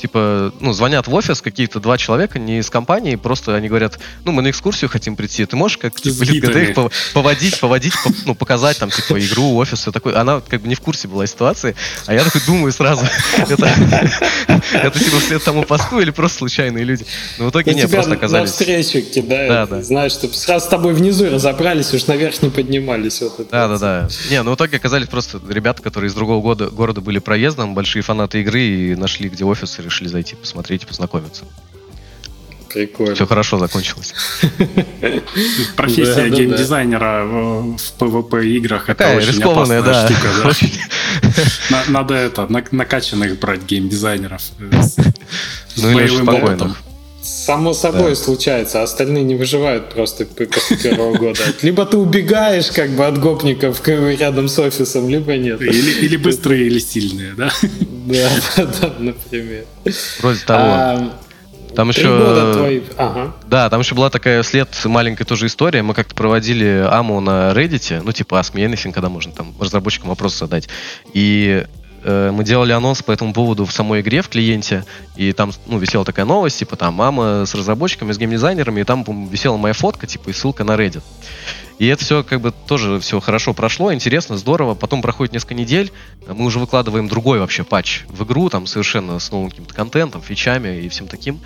типа, 0.04 0.52
ну, 0.60 0.74
звонят 0.74 1.08
в 1.08 1.14
офис 1.14 1.42
какие-то 1.42 1.80
два 1.80 1.98
человека, 1.98 2.38
не 2.38 2.60
из 2.60 2.70
компании, 2.70 3.16
просто 3.16 3.56
они 3.56 3.70
говорят, 3.70 4.00
ну, 4.26 4.34
мы 4.34 4.42
на 4.42 4.50
экскурсию 4.50 4.90
хотим 4.90 5.16
прийти, 5.16 5.46
ты 5.46 5.56
можешь 5.56 5.78
как 5.78 5.96
типа, 5.96 6.24
их 6.26 6.76
поводить, 7.14 7.58
поводить, 7.62 7.94
ну, 8.26 8.36
показать 8.36 8.78
там, 8.80 8.90
типа, 8.90 9.18
игру, 9.26 9.56
офис, 9.56 9.80
все 9.80 9.94
такое. 9.94 10.20
Она 10.20 10.42
как 10.42 10.62
бы 10.62 10.68
не 10.68 10.76
в 10.76 10.82
курсе 10.82 11.08
была 11.08 11.26
ситуации, 11.26 11.74
а 12.06 12.14
я 12.14 12.22
такой 12.26 12.42
думаю 12.46 12.74
сразу, 12.74 13.06
это, 13.38 13.74
это 14.74 15.00
типа 15.00 15.20
вслед 15.20 15.42
тому 15.42 15.64
посту 15.64 16.02
или 16.02 16.12
просто 16.12 16.40
случайные 16.40 16.84
люди. 16.84 17.06
Но 17.38 17.46
в 17.46 17.52
итоге 17.52 17.72
ну, 17.72 17.78
нет, 17.78 17.90
просто 17.90 18.16
оказались. 18.16 18.50
На 18.50 18.54
встречу 18.58 19.10
кидают, 19.10 19.48
да, 19.48 19.78
да. 19.78 19.84
знаешь, 19.84 20.12
чтобы 20.12 20.34
сразу 20.34 20.66
с 20.66 20.68
тобой 20.68 20.94
внизу 20.96 21.30
разобрались, 21.30 21.94
уж 21.94 22.08
наверх 22.08 22.42
не 22.42 22.50
поднимались. 22.50 23.22
Вот 23.22 23.40
это 23.40 23.50
да, 23.50 23.68
да, 23.70 23.78
да. 23.78 24.10
Не, 24.30 24.44
ну 24.44 24.52
в 24.52 24.56
итоге 24.56 24.76
оказались 24.76 25.08
просто 25.08 25.40
ребята, 25.48 25.82
которые 25.82 26.10
из 26.10 26.14
другого 26.14 26.42
года, 26.42 26.70
города 26.70 27.00
были 27.00 27.20
проездом, 27.20 27.74
большие 27.74 28.04
фанаты 28.04 28.42
игры 28.42 28.62
и 28.62 28.96
нашли, 28.96 29.30
где 29.30 29.46
офис, 29.46 29.80
и 29.80 29.82
решили 29.94 30.08
зайти 30.08 30.36
посмотреть 30.36 30.84
и 30.84 30.86
познакомиться. 30.86 31.44
Прикольно. 32.74 33.14
Все 33.14 33.28
хорошо 33.28 33.60
закончилось. 33.60 34.16
Профессия 35.76 36.30
геймдизайнера 36.30 37.24
в 37.24 37.76
PvP 38.00 38.46
играх 38.48 38.90
это 38.90 39.16
очень 39.16 39.44
опасная 39.44 39.84
штука. 39.84 40.56
Надо 41.90 42.16
это, 42.16 42.48
накачанных 42.72 43.38
брать 43.40 43.64
геймдизайнеров. 43.64 44.42
Ну 45.78 46.00
или 46.00 46.08
спокойно. 46.08 46.76
Само 47.24 47.74
собой 47.74 48.10
да. 48.10 48.16
случается, 48.16 48.82
а 48.82 48.84
остальные 48.84 49.24
не 49.24 49.36
выживают 49.36 49.90
просто 49.92 50.26
после 50.26 50.78
первого 50.78 51.18
года. 51.18 51.40
Либо 51.62 51.86
ты 51.86 51.98
убегаешь 51.98 52.70
как 52.70 52.90
бы 52.92 53.06
от 53.06 53.18
гопников 53.18 53.82
рядом 53.88 54.50
с 54.50 54.60
офисом, 54.60 55.08
либо 55.08 55.38
нет. 55.38 55.62
Или, 55.62 56.06
или 56.06 56.18
быстрые, 56.18 56.68
или 56.68 56.80
сильные, 56.80 57.34
да? 57.34 57.50
Да, 57.62 58.30
да, 58.58 58.66
да, 58.66 58.94
например. 59.00 59.64
Вроде 60.20 60.40
того. 60.46 60.62
А, 60.62 61.14
там 61.76 61.90
еще... 61.90 62.54
Твои... 62.54 62.82
Ага. 62.98 63.36
Да, 63.48 63.70
там 63.70 63.80
еще 63.80 63.96
была 63.96 64.10
такая 64.10 64.44
след 64.44 64.68
маленькая 64.86 65.26
тоже 65.26 65.48
история. 65.48 65.82
Мы 65.82 65.94
как-то 65.94 66.14
проводили 66.14 66.86
АМУ 66.90 67.22
на 67.22 67.52
Reddit, 67.54 68.02
ну 68.04 68.12
типа 68.12 68.36
Ask 68.36 68.54
Me 68.54 68.70
Anything, 68.70 68.92
когда 68.92 69.10
можно 69.10 69.32
там 69.32 69.56
разработчикам 69.60 70.10
вопрос 70.10 70.38
задать. 70.38 70.68
И 71.14 71.66
Э, 72.04 72.32
мы 72.32 72.44
делали 72.44 72.72
анонс 72.72 73.02
по 73.02 73.12
этому 73.12 73.34
поводу 73.34 73.66
в 73.66 73.72
самой 73.72 74.02
игре, 74.02 74.22
в 74.22 74.30
клиенте, 74.30 74.86
и 75.16 75.32
там, 75.32 75.52
ну, 75.66 75.78
висела 75.78 76.04
такая 76.04 76.26
новость, 76.26 76.60
типа, 76.60 76.76
там, 76.76 76.94
мама 76.96 77.46
с 77.46 77.56
разработчиками, 77.56 78.12
с 78.12 78.18
геймдизайнерами, 78.18 78.82
и 78.82 78.84
там 78.84 79.28
висела 79.30 79.58
моя 79.58 79.74
фотка, 79.74 80.06
типа, 80.06 80.30
и 80.30 80.34
ссылка 80.34 80.64
на 80.64 80.74
Reddit. 80.76 81.04
И 81.80 81.88
это 81.88 82.04
все, 82.04 82.24
как 82.24 82.42
бы, 82.42 82.52
тоже 82.52 83.00
все 83.00 83.20
хорошо 83.20 83.54
прошло, 83.54 83.94
интересно, 83.94 84.38
здорово. 84.38 84.76
Потом 84.76 85.02
проходит 85.02 85.34
несколько 85.34 85.56
недель, 85.56 85.92
мы 86.28 86.46
уже 86.46 86.60
выкладываем 86.60 87.08
другой 87.08 87.40
вообще 87.40 87.64
патч 87.64 88.02
в 88.10 88.24
игру, 88.24 88.50
там, 88.50 88.68
совершенно 88.68 89.20
с 89.20 89.32
новым 89.32 89.50
каким-то 89.50 89.74
контентом, 89.74 90.22
фичами 90.22 90.82
и 90.82 90.90
всем 90.90 91.08
таким. 91.08 91.40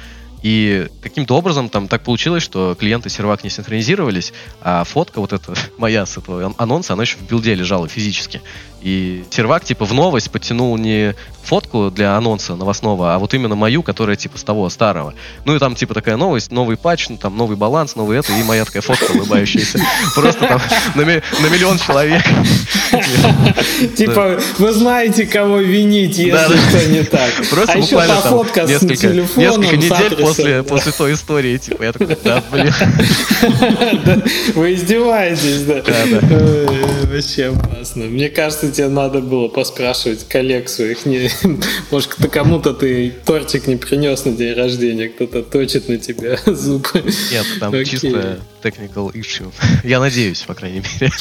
И 0.44 0.88
каким-то 1.02 1.36
образом 1.36 1.68
там 1.70 1.88
так 1.88 2.04
получилось, 2.04 2.44
что 2.44 2.76
клиенты 2.80 3.10
сервак 3.10 3.44
не 3.44 3.50
синхронизировались, 3.50 4.34
а 4.62 4.84
фотка 4.84 5.20
вот 5.20 5.34
эта 5.34 5.54
моя 5.78 6.06
с 6.06 6.18
этого 6.18 6.54
анонса, 6.58 6.94
она 6.94 7.04
еще 7.04 7.18
в 7.18 7.28
билде 7.28 7.56
лежала 7.56 7.88
физически. 7.88 8.42
И 8.88 9.26
сервак, 9.32 9.66
типа, 9.66 9.84
в 9.84 9.94
новость 9.94 10.32
подтянул 10.32 10.78
не 10.78 11.14
фотку 11.44 11.92
для 11.92 12.16
анонса 12.16 12.56
новостного, 12.56 13.16
а 13.16 13.20
вот 13.20 13.34
именно 13.34 13.56
мою, 13.56 13.84
которая, 13.84 14.16
типа, 14.16 14.38
с 14.38 14.44
того 14.44 14.70
старого. 14.70 15.14
Ну 15.44 15.56
и 15.56 15.60
там, 15.60 15.76
типа, 15.76 15.94
такая 15.94 16.16
новость, 16.16 16.52
новый 16.52 16.78
патч, 16.78 17.10
ну, 17.10 17.18
там, 17.18 17.36
новый 17.36 17.58
баланс, 17.58 17.98
новый 17.98 18.18
это, 18.18 18.32
и 18.32 18.44
моя 18.44 18.64
такая 18.64 18.82
фотка 18.82 19.12
улыбающаяся. 19.12 19.80
Просто 20.16 20.48
там 20.48 20.62
на 20.96 21.02
миллион 21.02 21.80
человек. 21.80 22.22
Типа, 23.98 24.40
вы 24.58 24.72
знаете, 24.72 25.26
кого 25.26 25.58
винить, 25.58 26.18
если 26.18 26.58
что 26.70 26.88
не 26.88 27.04
так. 27.04 27.32
Просто 27.50 27.74
а 27.74 27.78
буквально 27.80 28.22
там 28.22 28.68
несколько 28.68 29.08
недель 29.76 30.16
после 30.16 30.64
после 30.64 30.92
той 30.94 31.14
истории, 31.14 31.58
типа, 31.58 31.84
я 31.84 31.92
такой, 31.92 32.18
да, 32.24 32.42
блин. 32.52 32.74
Вы 34.56 34.74
издеваетесь, 34.76 35.64
да. 35.64 35.84
Вообще 37.12 37.48
опасно. 37.48 38.06
Мне 38.06 38.30
кажется, 38.30 38.72
тебе 38.78 38.88
надо 38.90 39.22
было 39.22 39.48
поспрашивать 39.48 40.28
коллег 40.28 40.70
своих. 40.70 41.06
Не, 41.06 41.30
может, 41.92 42.14
кому-то 42.32 42.74
ты 42.74 43.14
тортик 43.26 43.68
не 43.68 43.76
принес 43.76 44.24
на 44.26 44.32
день 44.34 44.54
рождения, 44.54 45.10
кто-то 45.10 45.42
точит 45.42 45.90
на 45.90 45.98
тебя 45.98 46.38
зубы. 46.46 47.04
Нет, 47.32 47.46
там 47.60 47.74
Окей. 47.74 47.86
чисто 47.86 48.40
technical 48.62 49.12
issue. 49.14 49.52
Я 49.84 50.00
надеюсь, 50.00 50.42
по 50.44 50.54
крайней 50.54 50.82
мере. 51.00 51.12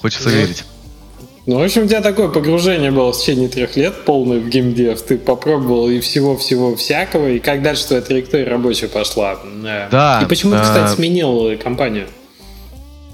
Хочется 0.00 0.28
верить. 0.28 0.64
Ну, 1.46 1.60
в 1.60 1.62
общем, 1.62 1.84
у 1.84 1.86
тебя 1.86 2.00
такое 2.00 2.28
погружение 2.28 2.90
было 2.90 3.12
в 3.12 3.18
течение 3.18 3.48
трех 3.48 3.76
лет, 3.76 4.04
полное 4.04 4.40
в 4.40 4.48
геймдев. 4.48 5.00
Ты 5.02 5.16
попробовал 5.16 5.88
и 5.88 6.00
всего-всего 6.00 6.74
всякого. 6.74 7.28
И 7.28 7.38
как 7.38 7.62
дальше 7.62 7.86
твоя 7.86 8.02
траектория 8.02 8.48
рабочая 8.48 8.88
пошла? 8.88 9.38
Да. 9.62 10.20
И 10.24 10.26
почему 10.26 10.56
ты, 10.56 10.62
кстати, 10.62 10.96
сменил 10.96 11.56
компанию? 11.62 12.08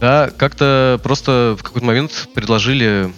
Да, 0.01 0.31
как-то 0.37 0.99
просто 1.03 1.57
в 1.59 1.63
какой-то 1.63 1.87
момент 1.87 2.29
предложили 2.35 3.13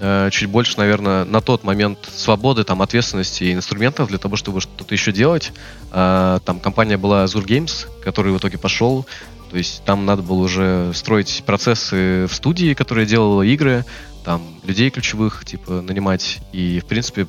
э, 0.00 0.28
чуть 0.30 0.48
больше, 0.48 0.78
наверное, 0.78 1.24
на 1.24 1.40
тот 1.40 1.64
момент 1.64 1.98
свободы, 2.14 2.64
там, 2.64 2.82
ответственности 2.82 3.44
и 3.44 3.52
инструментов 3.52 4.08
для 4.08 4.18
того, 4.18 4.36
чтобы 4.36 4.60
что-то 4.60 4.94
еще 4.94 5.12
делать. 5.12 5.52
Э, 5.92 6.38
там 6.44 6.60
компания 6.60 6.96
была 6.96 7.24
Azure 7.24 7.44
Games, 7.44 7.86
который 8.02 8.32
в 8.32 8.38
итоге 8.38 8.58
пошел. 8.58 9.06
То 9.50 9.58
есть 9.58 9.84
там 9.84 10.04
надо 10.04 10.22
было 10.22 10.42
уже 10.42 10.92
строить 10.94 11.42
процессы 11.46 12.26
в 12.26 12.34
студии, 12.34 12.74
которая 12.74 13.06
делала 13.06 13.42
игры, 13.42 13.84
там 14.24 14.42
людей 14.64 14.90
ключевых, 14.90 15.44
типа, 15.44 15.80
нанимать 15.80 16.40
и, 16.52 16.80
в 16.80 16.86
принципе, 16.86 17.28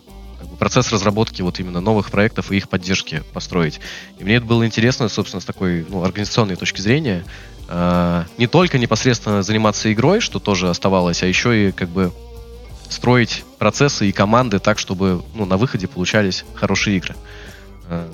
процесс 0.57 0.91
разработки 0.91 1.41
вот 1.41 1.59
именно 1.59 1.82
новых 1.82 2.09
проектов 2.09 2.51
и 2.51 2.57
их 2.57 2.70
поддержки 2.70 3.22
построить. 3.34 3.80
И 4.18 4.24
мне 4.24 4.36
это 4.36 4.45
было 4.45 4.66
интересно, 4.66 5.09
собственно, 5.09 5.41
с 5.41 5.45
такой 5.45 5.86
ну, 5.88 6.03
организационной 6.03 6.55
точки 6.55 6.82
зрения. 6.82 7.24
Э, 7.68 8.24
не 8.38 8.47
только 8.47 8.78
непосредственно 8.78 9.43
заниматься 9.43 9.91
игрой, 9.91 10.22
что 10.22 10.39
тоже 10.39 10.70
оставалось, 10.70 11.24
а 11.24 11.28
еще 11.28 11.68
и 11.70 11.72
как 11.72 11.89
бы 11.89 12.11
строить 12.90 13.44
процессы 13.58 14.10
и 14.10 14.12
команды 14.12 14.60
так, 14.60 14.80
чтобы 14.80 15.24
ну, 15.34 15.46
на 15.46 15.58
выходе 15.58 15.88
получались 15.88 16.46
хорошие 16.56 16.98
игры. 16.98 17.16
Э, 17.90 18.08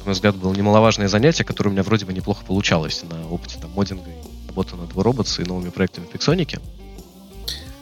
на 0.00 0.04
мой 0.04 0.14
взгляд, 0.14 0.36
было 0.36 0.54
немаловажное 0.54 1.08
занятие, 1.08 1.44
которое 1.44 1.70
у 1.70 1.72
меня 1.72 1.82
вроде 1.82 2.06
бы 2.06 2.12
неплохо 2.12 2.44
получалось 2.44 3.02
на 3.08 3.28
опыте 3.28 3.58
там, 3.60 3.70
моддинга 3.72 4.10
работы 4.48 4.76
над 4.76 4.90
Robots 4.92 5.42
и 5.42 5.46
новыми 5.46 5.70
проектами 5.70 6.06
в 6.06 6.08
Пиксонике. 6.08 6.58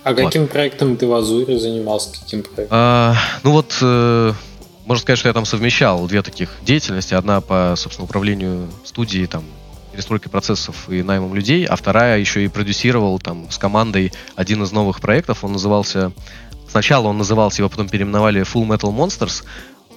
А 0.05 0.13
вот. 0.13 0.25
каким 0.25 0.47
проектом 0.47 0.97
ты 0.97 1.07
в 1.07 1.15
Азуре 1.15 1.59
занимался? 1.59 2.13
Каким 2.13 2.43
проектом? 2.43 2.69
А, 2.71 3.15
ну 3.43 3.53
вот, 3.53 3.77
э, 3.83 4.33
можно 4.85 5.03
сказать, 5.03 5.19
что 5.19 5.29
я 5.29 5.35
там 5.35 5.45
совмещал 5.45 6.07
две 6.07 6.23
таких 6.23 6.51
деятельности. 6.63 7.15
Одна 7.15 7.41
по, 7.41 7.75
собственно, 7.77 8.05
управлению 8.05 8.69
студией, 8.85 9.27
там, 9.27 9.45
перестройкой 9.99 10.31
процессов 10.31 10.89
и 10.89 11.03
наймом 11.03 11.35
людей, 11.35 11.65
а 11.65 11.75
вторая 11.75 12.21
еще 12.21 12.45
и 12.45 12.49
продюсировал 12.49 13.19
там 13.19 13.51
с 13.51 13.59
командой 13.59 14.13
один 14.37 14.63
из 14.63 14.71
новых 14.71 15.01
проектов. 15.01 15.43
Он 15.43 15.53
назывался... 15.53 16.13
Сначала 16.69 17.09
он 17.09 17.19
назывался, 17.19 17.63
его 17.63 17.69
потом 17.69 17.89
переименовали 17.89 18.43
Full 18.43 18.65
Metal 18.69 18.95
Monsters. 18.95 19.43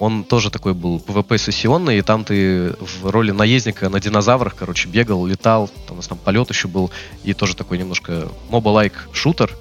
Он 0.00 0.24
тоже 0.24 0.50
такой 0.50 0.74
был 0.74 1.00
PvP-сессионный, 1.06 1.98
и 1.98 2.02
там 2.02 2.24
ты 2.24 2.74
в 2.80 3.10
роли 3.10 3.30
наездника 3.30 3.88
на 3.88 4.00
динозаврах, 4.00 4.56
короче, 4.56 4.88
бегал, 4.88 5.24
летал, 5.24 5.70
там 5.86 5.92
у 5.92 5.96
нас 5.98 6.08
там 6.08 6.18
полет 6.18 6.48
еще 6.48 6.66
был, 6.66 6.90
и 7.22 7.32
тоже 7.32 7.54
такой 7.54 7.78
немножко 7.78 8.26
моба-лайк 8.50 9.08
шутер. 9.12 9.56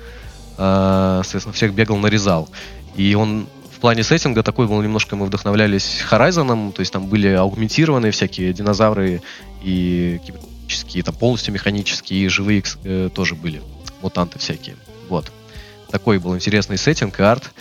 Э, 0.58 1.22
соответственно, 1.24 1.54
всех 1.54 1.76
бегал, 1.76 1.98
нарезал. 1.98 2.50
И 2.96 3.14
он 3.14 3.46
плане 3.82 4.04
сеттинга 4.04 4.44
такой 4.44 4.68
был 4.68 4.82
немножко 4.82 5.16
мы 5.16 5.26
вдохновлялись 5.26 6.04
Horizon, 6.10 6.72
то 6.72 6.80
есть 6.80 6.94
там 6.94 7.08
были 7.08 7.30
аугментированные 7.30 8.12
всякие 8.12 8.54
динозавры 8.54 9.22
и 9.64 10.20
кибернетические, 10.26 11.04
там 11.04 11.16
полностью 11.16 11.54
механические, 11.54 12.26
и 12.26 12.28
живые 12.28 12.64
э, 12.84 13.10
тоже 13.14 13.36
были, 13.36 13.62
мутанты 14.02 14.40
всякие. 14.40 14.76
Вот. 15.10 15.32
Такой 15.90 16.20
был 16.20 16.36
интересный 16.36 16.78
сеттинг 16.78 17.20
арт. 17.20 17.52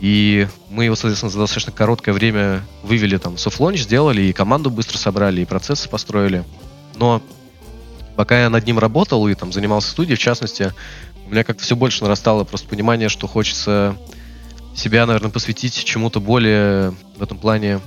И 0.00 0.46
мы 0.70 0.84
его, 0.84 0.94
соответственно, 0.94 1.30
за 1.30 1.40
достаточно 1.40 1.72
короткое 1.72 2.12
время 2.12 2.62
вывели 2.84 3.16
там 3.16 3.36
soft 3.36 3.52
launch, 3.52 3.80
сделали, 3.80 4.22
и 4.22 4.32
команду 4.32 4.70
быстро 4.70 4.96
собрали, 4.96 5.40
и 5.40 5.44
процессы 5.44 5.88
построили. 5.88 6.44
Но 6.94 7.20
пока 8.16 8.40
я 8.40 8.48
над 8.48 8.64
ним 8.64 8.78
работал 8.78 9.26
и 9.26 9.34
там 9.34 9.52
занимался 9.52 9.90
студией, 9.90 10.16
в 10.16 10.20
частности, 10.20 10.72
у 11.26 11.30
меня 11.30 11.42
как-то 11.42 11.64
все 11.64 11.74
больше 11.74 12.04
нарастало 12.04 12.44
просто 12.44 12.68
понимание, 12.68 13.08
что 13.08 13.26
хочется 13.26 13.96
себя, 14.74 15.06
наверное, 15.06 15.30
посвятить 15.30 15.84
чему-то 15.84 16.20
более 16.20 16.94
в 17.16 17.22
этом 17.22 17.38
плане, 17.38 17.80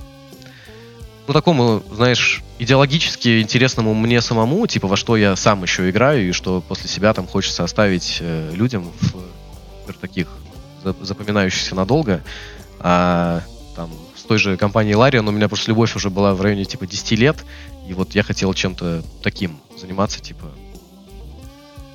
ну, 1.26 1.32
такому, 1.32 1.82
знаешь, 1.92 2.42
идеологически 2.58 3.40
интересному 3.40 3.94
мне 3.94 4.20
самому, 4.20 4.66
типа, 4.66 4.88
во 4.88 4.96
что 4.96 5.16
я 5.16 5.36
сам 5.36 5.62
еще 5.62 5.88
играю, 5.88 6.28
и 6.28 6.32
что 6.32 6.60
после 6.60 6.88
себя 6.88 7.14
там 7.14 7.26
хочется 7.26 7.64
оставить 7.64 8.18
э, 8.20 8.52
людям 8.54 8.92
в, 9.00 9.92
в 9.92 9.98
таких 9.98 10.28
запоминающихся 11.00 11.74
надолго. 11.74 12.22
А 12.80 13.42
там 13.76 13.90
с 14.16 14.22
той 14.22 14.38
же 14.38 14.56
компанией 14.56 14.94
Larian 14.94 15.28
у 15.28 15.32
меня 15.32 15.48
просто 15.48 15.70
любовь 15.70 15.94
уже 15.96 16.10
была 16.10 16.34
в 16.34 16.40
районе 16.40 16.64
типа 16.64 16.86
10 16.86 17.12
лет, 17.12 17.44
и 17.88 17.94
вот 17.94 18.14
я 18.14 18.22
хотел 18.22 18.52
чем-то 18.52 19.02
таким 19.22 19.58
заниматься, 19.78 20.20
типа, 20.20 20.46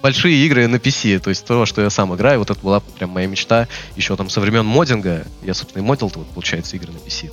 большие 0.02 0.46
игры 0.46 0.68
на 0.68 0.76
PC, 0.76 1.20
то 1.20 1.30
есть 1.30 1.46
то, 1.46 1.66
что 1.66 1.82
я 1.82 1.90
сам 1.90 2.16
играю, 2.16 2.40
вот 2.40 2.50
это 2.50 2.60
была 2.60 2.80
прям 2.80 3.12
моя 3.12 3.28
мечта 3.28 3.68
еще 3.96 4.16
там 4.16 4.30
со 4.30 4.40
времен 4.40 4.66
моддинга. 4.66 5.26
Я, 5.44 5.54
собственно, 5.54 5.84
и 5.84 5.86
модил 5.86 6.12
вот, 6.14 6.28
получается, 6.28 6.76
игры 6.76 6.92
на 6.92 6.98
PC. 6.98 7.32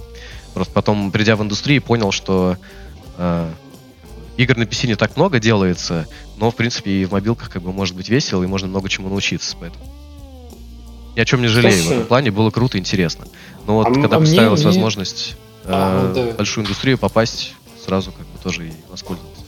Просто 0.55 0.73
потом, 0.73 1.11
придя 1.11 1.37
в 1.37 1.43
индустрию, 1.43 1.83
понял, 1.83 2.12
что 2.12 2.57
э, 3.19 3.51
игр 4.37 4.57
на 4.57 4.62
PC 4.62 4.87
не 4.87 4.97
так 4.97 5.17
много 5.17 5.41
делается, 5.41 6.07
но, 6.37 6.51
в 6.51 6.57
принципе, 6.57 6.91
и 6.91 7.05
в 7.05 7.12
мобилках 7.12 7.51
как 7.51 7.62
бы 7.62 7.73
может 7.73 7.97
быть 7.97 8.09
весело, 8.09 8.43
и 8.43 8.47
можно 8.47 8.69
много 8.69 8.89
чему 8.89 9.09
научиться, 9.09 9.57
поэтому 9.59 9.85
ни 11.17 11.21
о 11.21 11.25
чем 11.25 11.43
не 11.43 11.49
жалею. 11.49 11.75
Слушай, 11.75 11.89
в 11.89 11.93
этом 11.93 12.07
плане 12.07 12.31
было 12.31 12.51
круто 12.51 12.77
и 12.77 12.81
интересно. 12.81 13.27
Но 13.67 13.77
вот 13.77 13.89
а 13.89 13.95
когда 13.95 14.17
а 14.17 14.21
представилась 14.21 14.61
мне, 14.61 14.69
возможность 14.69 15.37
э, 15.65 15.69
а, 15.69 16.12
да. 16.12 16.33
в 16.33 16.37
большую 16.37 16.65
индустрию 16.65 16.99
попасть, 16.99 17.55
сразу 17.85 18.11
как 18.11 18.27
бы 18.27 18.39
тоже 18.43 18.69
и 18.69 18.73
воспользовался. 18.91 19.43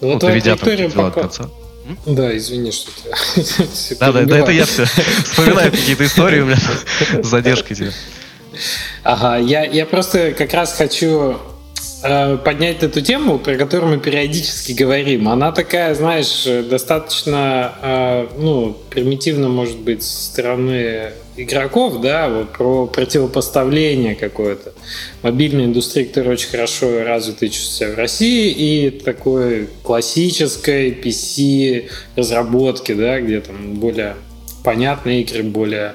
Ну, 0.00 0.12
ну 0.12 0.18
доведя 0.18 0.56
там 0.56 0.68
дела 0.68 0.88
пока... 0.88 1.04
до 1.04 1.20
конца. 1.28 1.50
Да, 2.06 2.36
извини, 2.36 2.72
что 2.72 2.90
ты... 2.90 3.96
Да, 4.00 4.12
да, 4.12 4.24
да, 4.24 4.38
это 4.38 4.52
я 4.52 4.64
все 4.64 4.84
вспоминаю 4.84 5.70
какие-то 5.70 6.04
истории 6.04 6.40
у 6.40 6.46
меня 6.46 6.56
с 7.22 7.26
задержкой 7.26 7.76
тебе. 7.76 7.92
Ага, 9.02 9.38
я, 9.38 9.64
я 9.64 9.86
просто 9.86 10.32
как 10.32 10.52
раз 10.52 10.74
хочу 10.74 11.38
э, 12.02 12.36
поднять 12.38 12.82
эту 12.82 13.00
тему, 13.00 13.38
про 13.38 13.56
которую 13.56 13.96
мы 13.96 14.00
периодически 14.00 14.72
говорим. 14.72 15.28
Она 15.28 15.52
такая, 15.52 15.94
знаешь, 15.94 16.44
достаточно, 16.68 17.74
э, 17.82 18.26
ну, 18.38 18.76
примитивно, 18.90 19.48
может 19.48 19.78
быть, 19.78 20.02
со 20.02 20.24
стороны 20.32 21.12
игроков, 21.36 22.00
да, 22.00 22.28
вот 22.28 22.52
про 22.52 22.86
противопоставление 22.86 24.14
какое-то 24.14 24.72
мобильной 25.22 25.64
индустрии, 25.64 26.04
которая 26.04 26.32
очень 26.32 26.50
хорошо 26.50 27.04
развита 27.04 27.46
и 27.46 27.50
чувствует 27.50 27.72
себя 27.72 27.92
в 27.92 27.98
России, 27.98 28.50
и 28.50 28.90
такой 28.90 29.68
классической 29.82 30.90
PC 30.90 31.90
разработки, 32.16 32.92
да, 32.92 33.20
где 33.20 33.40
там 33.40 33.74
более 33.74 34.16
понятные 34.62 35.22
игры, 35.22 35.42
более 35.42 35.94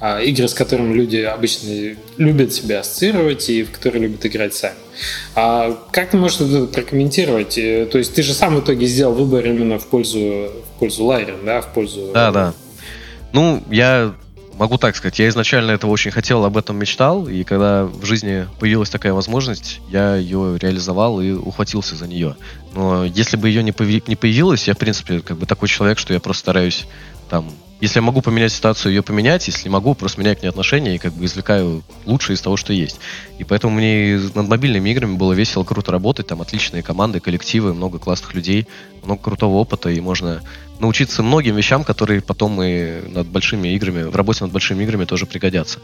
а, 0.00 0.20
игры, 0.20 0.48
с 0.48 0.54
которыми 0.54 0.94
люди 0.94 1.18
обычно 1.18 1.96
любят 2.16 2.52
себя 2.52 2.80
ассоциировать 2.80 3.48
и 3.50 3.62
в 3.62 3.70
которые 3.70 4.04
любят 4.04 4.24
играть 4.24 4.54
сами. 4.54 4.76
А 5.34 5.76
как 5.92 6.10
ты 6.10 6.16
можешь 6.16 6.40
это 6.40 6.66
прокомментировать? 6.66 7.58
Э, 7.58 7.86
то 7.86 7.98
есть 7.98 8.14
ты 8.14 8.22
же 8.22 8.32
сам 8.32 8.56
в 8.56 8.60
итоге 8.60 8.86
сделал 8.86 9.14
выбор 9.14 9.44
именно 9.46 9.78
в 9.78 9.86
пользу, 9.86 10.18
в 10.18 10.78
пользу 10.78 11.04
Лайрен, 11.04 11.44
да, 11.44 11.60
в 11.60 11.72
пользу... 11.72 12.10
Да, 12.12 12.30
да. 12.30 12.54
Ну, 13.32 13.62
я 13.70 14.14
могу 14.58 14.78
так 14.78 14.96
сказать, 14.96 15.18
я 15.18 15.28
изначально 15.28 15.72
этого 15.72 15.90
очень 15.90 16.10
хотел, 16.10 16.44
об 16.44 16.56
этом 16.56 16.78
мечтал, 16.78 17.28
и 17.28 17.44
когда 17.44 17.84
в 17.84 18.04
жизни 18.04 18.48
появилась 18.58 18.90
такая 18.90 19.12
возможность, 19.12 19.80
я 19.90 20.16
ее 20.16 20.58
реализовал 20.58 21.20
и 21.20 21.32
ухватился 21.32 21.94
за 21.94 22.06
нее. 22.06 22.36
Но 22.74 23.04
если 23.04 23.36
бы 23.36 23.48
ее 23.48 23.62
не, 23.62 23.72
появи- 23.72 24.04
не 24.06 24.16
появилось, 24.16 24.66
я, 24.66 24.74
в 24.74 24.78
принципе, 24.78 25.20
как 25.20 25.36
бы 25.36 25.46
такой 25.46 25.68
человек, 25.68 25.98
что 25.98 26.14
я 26.14 26.20
просто 26.20 26.40
стараюсь 26.40 26.86
там 27.28 27.50
если 27.80 27.98
я 27.98 28.02
могу 28.02 28.22
поменять 28.22 28.52
ситуацию, 28.52 28.94
ее 28.94 29.02
поменять, 29.02 29.46
если 29.48 29.64
не 29.64 29.72
могу, 29.72 29.94
просто 29.94 30.18
меняю 30.20 30.36
к 30.36 30.42
ней 30.42 30.48
отношения 30.48 30.94
и 30.94 30.98
как 30.98 31.12
бы 31.12 31.26
извлекаю 31.26 31.82
лучшее 32.06 32.34
из 32.34 32.40
того, 32.40 32.56
что 32.56 32.72
есть. 32.72 32.98
И 33.38 33.44
поэтому 33.44 33.74
мне 33.74 34.18
над 34.34 34.48
мобильными 34.48 34.88
играми 34.90 35.16
было 35.16 35.34
весело, 35.34 35.62
круто 35.62 35.92
работать, 35.92 36.26
там 36.26 36.40
отличные 36.40 36.82
команды, 36.82 37.20
коллективы, 37.20 37.74
много 37.74 37.98
классных 37.98 38.34
людей, 38.34 38.66
много 39.02 39.22
крутого 39.22 39.56
опыта, 39.56 39.90
и 39.90 40.00
можно 40.00 40.42
научиться 40.78 41.22
многим 41.22 41.54
вещам, 41.54 41.84
которые 41.84 42.22
потом 42.22 42.62
и 42.62 43.02
над 43.08 43.26
большими 43.26 43.68
играми, 43.68 44.04
в 44.04 44.16
работе 44.16 44.44
над 44.44 44.52
большими 44.52 44.84
играми 44.84 45.04
тоже 45.04 45.26
пригодятся. 45.26 45.80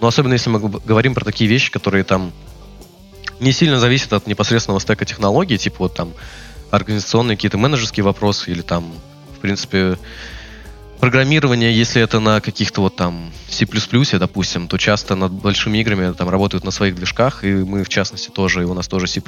Но 0.00 0.08
особенно 0.08 0.32
если 0.32 0.50
мы 0.50 0.58
говорим 0.58 1.14
про 1.14 1.24
такие 1.24 1.48
вещи, 1.48 1.70
которые 1.70 2.02
там 2.02 2.32
не 3.38 3.52
сильно 3.52 3.78
зависят 3.78 4.12
от 4.12 4.26
непосредственного 4.26 4.80
стека 4.80 5.04
технологий, 5.04 5.58
типа 5.58 5.76
вот 5.80 5.94
там 5.94 6.12
организационные 6.70 7.36
какие-то 7.36 7.58
менеджерские 7.58 8.04
вопросы 8.04 8.50
или 8.50 8.62
там, 8.62 8.92
в 9.36 9.40
принципе, 9.40 9.96
программирование, 11.00 11.76
если 11.76 12.02
это 12.02 12.20
на 12.20 12.40
каких-то 12.40 12.82
вот 12.82 12.96
там 12.96 13.32
C++, 13.48 13.66
допустим, 14.18 14.68
то 14.68 14.76
часто 14.76 15.16
над 15.16 15.32
большими 15.32 15.78
играми 15.78 16.12
там 16.12 16.28
работают 16.28 16.64
на 16.64 16.70
своих 16.70 16.94
движках, 16.94 17.42
и 17.42 17.52
мы 17.52 17.82
в 17.82 17.88
частности 17.88 18.28
тоже, 18.28 18.62
и 18.62 18.64
у 18.64 18.74
нас 18.74 18.86
тоже 18.86 19.06
C++, 19.06 19.22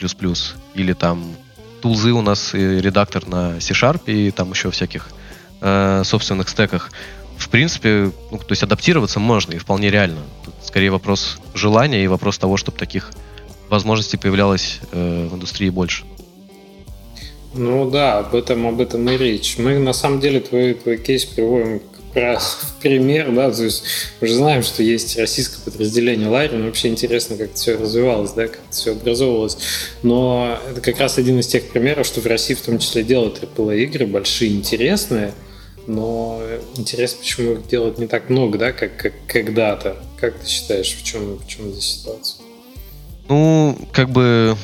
или 0.74 0.92
там 0.92 1.34
тулзы 1.80 2.12
у 2.12 2.22
нас 2.22 2.54
и 2.54 2.58
редактор 2.58 3.26
на 3.26 3.60
C-Sharp 3.60 4.02
и 4.06 4.30
там 4.30 4.50
еще 4.50 4.70
всяких 4.70 5.08
э, 5.60 6.02
собственных 6.04 6.48
стеках. 6.48 6.92
В 7.38 7.48
принципе, 7.48 8.12
ну, 8.30 8.38
то 8.38 8.50
есть 8.50 8.62
адаптироваться 8.62 9.18
можно 9.18 9.52
и 9.54 9.58
вполне 9.58 9.90
реально. 9.90 10.20
Тут 10.44 10.54
скорее 10.62 10.90
вопрос 10.90 11.38
желания 11.54 12.04
и 12.04 12.06
вопрос 12.06 12.38
того, 12.38 12.56
чтобы 12.56 12.78
таких 12.78 13.10
возможностей 13.68 14.18
появлялось 14.18 14.80
э, 14.92 15.28
в 15.28 15.34
индустрии 15.34 15.70
больше. 15.70 16.04
Ну 17.54 17.90
да, 17.90 18.20
об 18.20 18.34
этом, 18.34 18.66
об 18.66 18.80
этом 18.80 19.08
и 19.10 19.16
речь. 19.16 19.58
Мы 19.58 19.78
на 19.78 19.92
самом 19.92 20.20
деле 20.20 20.40
твой, 20.40 20.74
твой 20.74 20.96
кейс 20.96 21.24
приводим 21.24 21.82
в 22.14 22.74
пример, 22.82 23.32
да, 23.32 23.50
то 23.50 23.64
есть 23.64 23.84
мы 24.20 24.28
же 24.28 24.34
знаем, 24.34 24.62
что 24.62 24.82
есть 24.82 25.18
российское 25.18 25.62
подразделение 25.62 26.28
Лари, 26.28 26.54
но 26.54 26.66
вообще 26.66 26.88
интересно, 26.88 27.36
как 27.36 27.46
это 27.46 27.56
все 27.56 27.78
развивалось, 27.78 28.32
да, 28.32 28.48
как 28.48 28.56
это 28.56 28.70
все 28.70 28.92
образовывалось. 28.92 29.56
Но 30.02 30.58
это 30.70 30.80
как 30.82 30.98
раз 30.98 31.16
один 31.16 31.38
из 31.38 31.46
тех 31.46 31.70
примеров, 31.70 32.06
что 32.06 32.20
в 32.20 32.26
России 32.26 32.52
в 32.52 32.60
том 32.60 32.78
числе 32.78 33.02
делают 33.02 33.42
AAA 33.42 33.78
игры, 33.84 34.06
большие, 34.06 34.52
интересные, 34.52 35.32
но 35.86 36.42
интересно, 36.76 37.20
почему 37.20 37.52
их 37.52 37.66
делают 37.66 37.98
не 37.98 38.06
так 38.06 38.28
много, 38.28 38.58
да, 38.58 38.72
как, 38.72 38.96
как 38.96 39.14
когда-то. 39.26 39.96
Как 40.20 40.38
ты 40.38 40.46
считаешь, 40.46 40.94
в 40.94 41.02
чем, 41.02 41.38
в 41.38 41.46
чем 41.48 41.72
здесь 41.72 41.98
ситуация? 41.98 42.42
Ну, 43.28 43.76
как 43.92 44.10
бы 44.10 44.56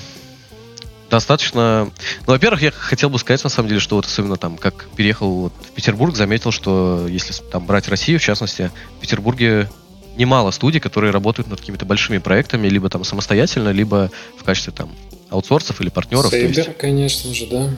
достаточно... 1.11 1.91
Ну, 2.27 2.33
во-первых, 2.33 2.63
я 2.63 2.71
хотел 2.71 3.11
бы 3.11 3.19
сказать, 3.19 3.43
на 3.45 3.51
самом 3.51 3.69
деле, 3.69 3.81
что 3.81 3.97
вот 3.97 4.07
особенно 4.07 4.37
там, 4.37 4.57
как 4.57 4.87
переехал 4.97 5.31
вот 5.31 5.53
в 5.61 5.73
Петербург, 5.73 6.17
заметил, 6.17 6.53
что 6.53 7.07
если 7.09 7.33
там 7.51 7.67
брать 7.67 7.89
Россию, 7.89 8.19
в 8.19 8.23
частности, 8.23 8.71
в 8.97 9.01
Петербурге 9.01 9.69
немало 10.17 10.51
студий, 10.51 10.81
которые 10.81 11.13
работают 11.13 11.49
над 11.49 11.61
какими-то 11.61 11.87
большими 11.87 12.19
проектами, 12.19 12.69
либо 12.69 12.89
там 12.89 13.05
самостоятельно, 13.05 13.71
либо 13.71 14.11
в 14.37 14.45
качестве 14.45 14.73
там 14.73 14.91
аутсорсов 15.31 15.81
или 15.81 15.89
партнеров. 15.89 16.31
Saber, 16.31 16.59
есть... 16.59 16.79
конечно 16.79 17.33
же, 17.33 17.47
да. 17.47 17.71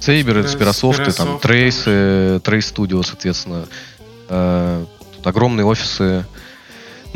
Saber, 0.00 0.38
это 0.38 0.48
Sperasoft, 0.48 1.16
там 1.16 1.40
Trace, 1.40 1.82
Trace 2.42 2.66
Studio, 2.66 3.02
соответственно. 3.02 3.66
Э, 4.28 4.84
тут 5.16 5.26
огромные 5.26 5.64
офисы. 5.64 6.24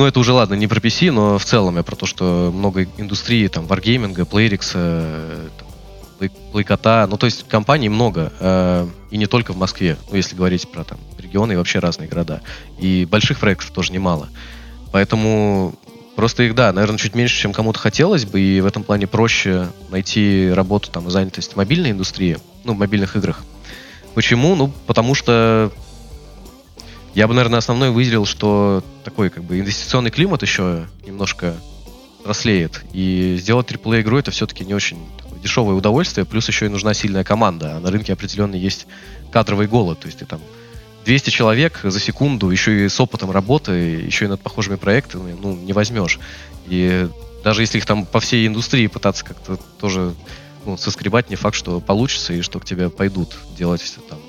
Ну, 0.02 0.08
это 0.08 0.18
уже, 0.18 0.32
ладно, 0.32 0.54
не 0.54 0.66
про 0.66 0.80
PC, 0.80 1.12
но 1.12 1.38
в 1.38 1.44
целом 1.44 1.76
я 1.76 1.84
про 1.84 1.94
то, 1.94 2.06
что 2.06 2.50
много 2.52 2.88
индустрии, 2.98 3.46
там, 3.46 3.66
Wargaming, 3.66 4.16
Playrix, 4.28 5.48
Playkot, 6.50 6.95
а, 6.95 7.06
ну, 7.08 7.16
то 7.16 7.26
есть 7.26 7.46
компаний 7.46 7.88
много, 7.88 8.32
э, 8.40 8.88
и 9.12 9.16
не 9.16 9.26
только 9.26 9.52
в 9.52 9.56
Москве, 9.56 9.96
ну, 10.10 10.16
если 10.16 10.34
говорить 10.34 10.68
про 10.68 10.82
там 10.82 10.98
регионы 11.18 11.52
и 11.52 11.54
вообще 11.54 11.78
разные 11.78 12.08
города. 12.08 12.40
И 12.80 13.06
больших 13.08 13.38
проектов 13.38 13.70
тоже 13.70 13.92
немало. 13.92 14.28
Поэтому 14.90 15.72
просто 16.16 16.42
их, 16.42 16.56
да, 16.56 16.72
наверное, 16.72 16.98
чуть 16.98 17.14
меньше, 17.14 17.40
чем 17.40 17.52
кому-то 17.52 17.78
хотелось 17.78 18.24
бы, 18.24 18.40
и 18.40 18.60
в 18.60 18.66
этом 18.66 18.82
плане 18.82 19.06
проще 19.06 19.68
найти 19.90 20.50
работу 20.52 20.90
там 20.90 21.08
занятость 21.10 21.52
в 21.52 21.56
мобильной 21.56 21.92
индустрии, 21.92 22.38
ну, 22.64 22.74
в 22.74 22.76
мобильных 22.76 23.14
играх. 23.14 23.44
Почему? 24.14 24.56
Ну, 24.56 24.72
потому 24.88 25.14
что 25.14 25.70
я 27.14 27.28
бы, 27.28 27.34
наверное, 27.34 27.58
основной 27.58 27.90
выделил, 27.90 28.24
что 28.24 28.82
такой 29.04 29.30
как 29.30 29.44
бы 29.44 29.58
инвестиционный 29.58 30.10
климат 30.10 30.42
еще 30.42 30.86
немножко 31.06 31.54
рослеет. 32.24 32.82
И 32.92 33.36
сделать 33.40 33.70
AAA 33.70 34.02
игру 34.02 34.18
это 34.18 34.30
все-таки 34.30 34.64
не 34.64 34.74
очень 34.74 34.98
дешевое 35.42 35.74
удовольствие, 35.74 36.24
плюс 36.24 36.48
еще 36.48 36.66
и 36.66 36.68
нужна 36.68 36.94
сильная 36.94 37.24
команда. 37.24 37.76
А 37.76 37.80
на 37.80 37.90
рынке 37.90 38.12
определенно 38.12 38.54
есть 38.54 38.86
кадровый 39.30 39.66
голод. 39.66 40.00
То 40.00 40.06
есть 40.06 40.20
ты 40.20 40.24
там 40.24 40.40
200 41.04 41.30
человек 41.30 41.80
за 41.82 41.98
секунду, 42.00 42.48
еще 42.50 42.84
и 42.84 42.88
с 42.88 42.98
опытом 43.00 43.30
работы, 43.30 43.72
еще 43.72 44.26
и 44.26 44.28
над 44.28 44.40
похожими 44.40 44.76
проектами, 44.76 45.36
ну, 45.40 45.54
не 45.54 45.72
возьмешь. 45.72 46.18
И 46.66 47.08
даже 47.44 47.62
если 47.62 47.78
их 47.78 47.86
там 47.86 48.06
по 48.06 48.20
всей 48.20 48.46
индустрии 48.46 48.86
пытаться 48.86 49.24
как-то 49.24 49.58
тоже 49.80 50.14
ну, 50.64 50.76
соскребать, 50.76 51.28
не 51.28 51.36
факт, 51.36 51.56
что 51.56 51.80
получится, 51.80 52.32
и 52.32 52.40
что 52.40 52.60
к 52.60 52.64
тебе 52.64 52.88
пойдут 52.88 53.36
делать 53.58 53.96
там 54.08 54.20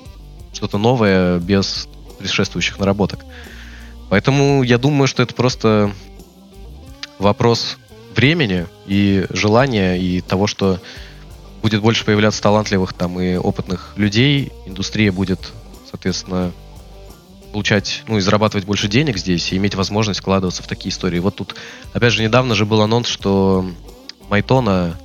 что-то 0.52 0.78
новое 0.78 1.40
без 1.40 1.88
предшествующих 2.24 2.80
наработок. 2.80 3.20
Поэтому 4.10 4.64
я 4.64 4.78
думаю, 4.78 5.08
что 5.08 5.24
это 5.24 5.34
просто 5.34 5.94
вопрос 7.20 7.78
времени 8.16 8.66
и 8.86 9.26
желания, 9.30 9.96
и 10.00 10.22
того, 10.22 10.48
что 10.48 10.80
будет 11.62 11.82
больше 11.82 12.06
появляться 12.06 12.42
талантливых 12.42 12.94
там 12.94 13.20
и 13.20 13.36
опытных 13.36 13.94
людей, 13.96 14.52
индустрия 14.66 15.12
будет, 15.12 15.52
соответственно, 15.90 16.52
получать, 17.52 18.04
ну 18.08 18.18
и 18.18 18.22
зарабатывать 18.22 18.66
больше 18.66 18.88
денег 18.88 19.18
здесь 19.18 19.52
и 19.52 19.58
иметь 19.58 19.76
возможность 19.76 20.22
вкладываться 20.22 20.64
в 20.64 20.68
такие 20.68 20.92
истории. 20.92 21.20
Вот 21.20 21.36
тут, 21.36 21.56
опять 21.94 22.14
же, 22.14 22.24
недавно 22.24 22.56
же 22.56 22.66
был 22.66 22.82
анонс, 22.82 23.08
что 23.08 23.66
Майтона 24.30 25.00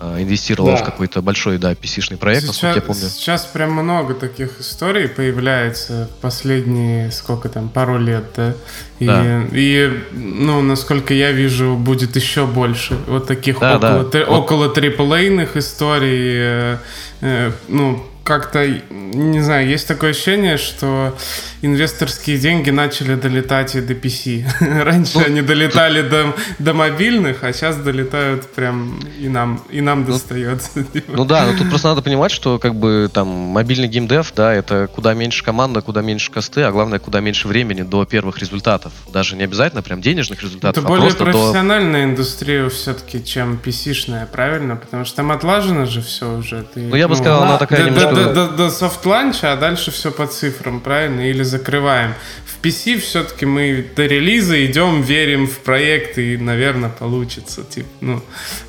инвестировала 0.00 0.72
да. 0.72 0.78
в 0.78 0.84
какой-то 0.84 1.22
большой, 1.22 1.58
да, 1.58 1.72
PC-шный 1.72 2.16
проект, 2.16 2.42
сейчас, 2.42 2.48
насколько 2.48 2.76
я 2.76 2.82
помню. 2.82 3.08
Сейчас 3.08 3.44
прям 3.46 3.72
много 3.72 4.14
таких 4.14 4.60
историй 4.60 5.08
появляется 5.08 6.08
последние, 6.20 7.10
сколько 7.10 7.48
там, 7.48 7.68
пару 7.68 7.98
лет, 7.98 8.24
да? 8.36 8.54
И, 8.98 9.06
да. 9.06 9.44
и 9.52 9.90
ну, 10.12 10.62
насколько 10.62 11.14
я 11.14 11.32
вижу, 11.32 11.76
будет 11.76 12.16
еще 12.16 12.46
больше 12.46 12.96
вот 13.06 13.26
таких 13.26 13.58
да, 13.58 13.76
около, 13.76 14.04
да. 14.04 14.10
Три, 14.10 14.24
вот. 14.24 14.38
около 14.38 14.68
триплейных 14.68 15.56
историй, 15.56 16.34
э, 16.36 16.78
э, 17.20 17.52
ну, 17.68 18.04
как-то, 18.28 18.68
не 18.90 19.40
знаю, 19.40 19.66
есть 19.66 19.88
такое 19.88 20.10
ощущение, 20.10 20.58
что 20.58 21.16
инвесторские 21.62 22.36
деньги 22.36 22.68
начали 22.68 23.14
долетать 23.14 23.74
и 23.74 23.80
до 23.80 23.94
PC. 23.94 24.44
Раньше 24.84 25.12
ну, 25.14 25.24
они 25.24 25.40
долетали 25.40 26.02
до, 26.08 26.34
до 26.58 26.74
мобильных, 26.74 27.42
а 27.42 27.54
сейчас 27.54 27.76
долетают 27.76 28.46
прям 28.48 29.00
и 29.18 29.30
нам, 29.30 29.62
и 29.70 29.80
нам 29.80 30.00
ну, 30.00 30.12
достается. 30.12 30.68
Ну 31.08 31.24
да, 31.24 31.46
но 31.46 31.56
тут 31.56 31.70
просто 31.70 31.88
надо 31.88 32.02
понимать, 32.02 32.30
что 32.30 32.58
как 32.58 32.74
бы 32.74 33.10
там 33.12 33.28
мобильный 33.28 33.88
геймдев, 33.88 34.30
да, 34.36 34.52
это 34.52 34.88
куда 34.94 35.14
меньше 35.14 35.42
команда, 35.42 35.80
куда 35.80 36.02
меньше 36.02 36.30
косты, 36.30 36.60
а 36.62 36.70
главное, 36.70 36.98
куда 36.98 37.20
меньше 37.20 37.48
времени 37.48 37.80
до 37.82 38.04
первых 38.04 38.38
результатов. 38.38 38.92
Даже 39.10 39.36
не 39.36 39.44
обязательно 39.44 39.82
прям 39.82 40.02
денежных 40.02 40.42
результатов, 40.42 40.84
Это 40.84 40.92
а 40.92 40.96
более 40.96 41.14
профессиональная 41.14 42.04
до... 42.04 42.10
индустрия 42.10 42.68
все-таки, 42.68 43.24
чем 43.24 43.58
PC-шная, 43.64 44.26
правильно? 44.26 44.76
Потому 44.76 45.06
что 45.06 45.16
там 45.16 45.32
отлажено 45.32 45.86
же 45.86 46.02
все 46.02 46.30
уже. 46.36 46.62
Ты, 46.74 46.80
ну, 46.80 46.94
я 46.94 47.08
бы 47.08 47.14
ну, 47.14 47.20
сказал, 47.20 47.42
она 47.44 47.56
такая 47.56 47.84
да, 47.84 47.86
немножко 47.86 48.17
до, 48.24 48.34
до, 48.34 48.48
до 48.48 48.70
софт-ланча, 48.70 49.52
а 49.52 49.56
дальше 49.56 49.90
все 49.90 50.10
по 50.10 50.26
цифрам, 50.26 50.80
правильно? 50.80 51.20
Или 51.28 51.42
закрываем. 51.42 52.14
В 52.44 52.64
PC 52.64 52.98
все-таки 52.98 53.46
мы 53.46 53.86
до 53.94 54.06
релиза 54.06 54.64
идем, 54.66 55.02
верим 55.02 55.46
в 55.46 55.58
проект, 55.58 56.18
и, 56.18 56.36
наверное, 56.36 56.90
получится. 56.90 57.62
Типа, 57.62 57.88
ну, 58.00 58.22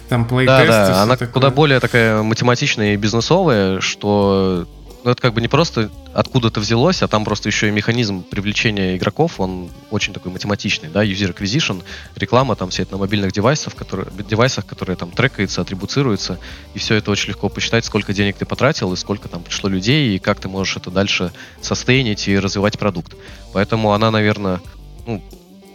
там 0.09 0.25
плейтесты. 0.25 0.67
Да, 0.67 0.87
да, 0.87 1.01
она 1.03 1.13
такое. 1.17 1.33
куда 1.33 1.49
более 1.49 1.79
такая 1.79 2.21
математичная 2.21 2.93
и 2.93 2.97
бизнесовая, 2.97 3.81
что 3.81 4.67
ну, 5.03 5.11
это 5.11 5.21
как 5.21 5.33
бы 5.33 5.41
не 5.41 5.47
просто 5.47 5.89
откуда-то 6.13 6.59
взялось, 6.59 7.01
а 7.01 7.07
там 7.07 7.23
просто 7.23 7.49
еще 7.49 7.67
и 7.67 7.71
механизм 7.71 8.23
привлечения 8.23 8.97
игроков, 8.97 9.39
он 9.39 9.69
очень 9.91 10.13
такой 10.13 10.31
математичный, 10.31 10.89
да, 10.89 11.05
user 11.05 11.35
acquisition, 11.35 11.83
реклама 12.15 12.55
там 12.55 12.69
вся 12.69 12.83
это 12.83 12.93
на 12.93 12.97
мобильных 12.97 13.31
девайсах, 13.31 13.75
которые, 13.75 14.07
девайсах, 14.29 14.65
которые 14.65 14.97
там 14.97 15.11
трекаются, 15.11 15.61
атрибуцируются, 15.61 16.39
и 16.73 16.79
все 16.79 16.95
это 16.95 17.11
очень 17.11 17.29
легко 17.29 17.47
посчитать, 17.49 17.85
сколько 17.85 18.13
денег 18.13 18.37
ты 18.37 18.45
потратил, 18.45 18.91
и 18.93 18.97
сколько 18.97 19.29
там 19.29 19.43
пришло 19.43 19.69
людей, 19.69 20.15
и 20.15 20.19
как 20.19 20.39
ты 20.39 20.49
можешь 20.49 20.75
это 20.77 20.91
дальше 20.91 21.31
состейнить 21.61 22.27
и 22.27 22.37
развивать 22.37 22.77
продукт. 22.77 23.15
Поэтому 23.53 23.93
она, 23.93 24.11
наверное, 24.11 24.59
ну, 25.05 25.23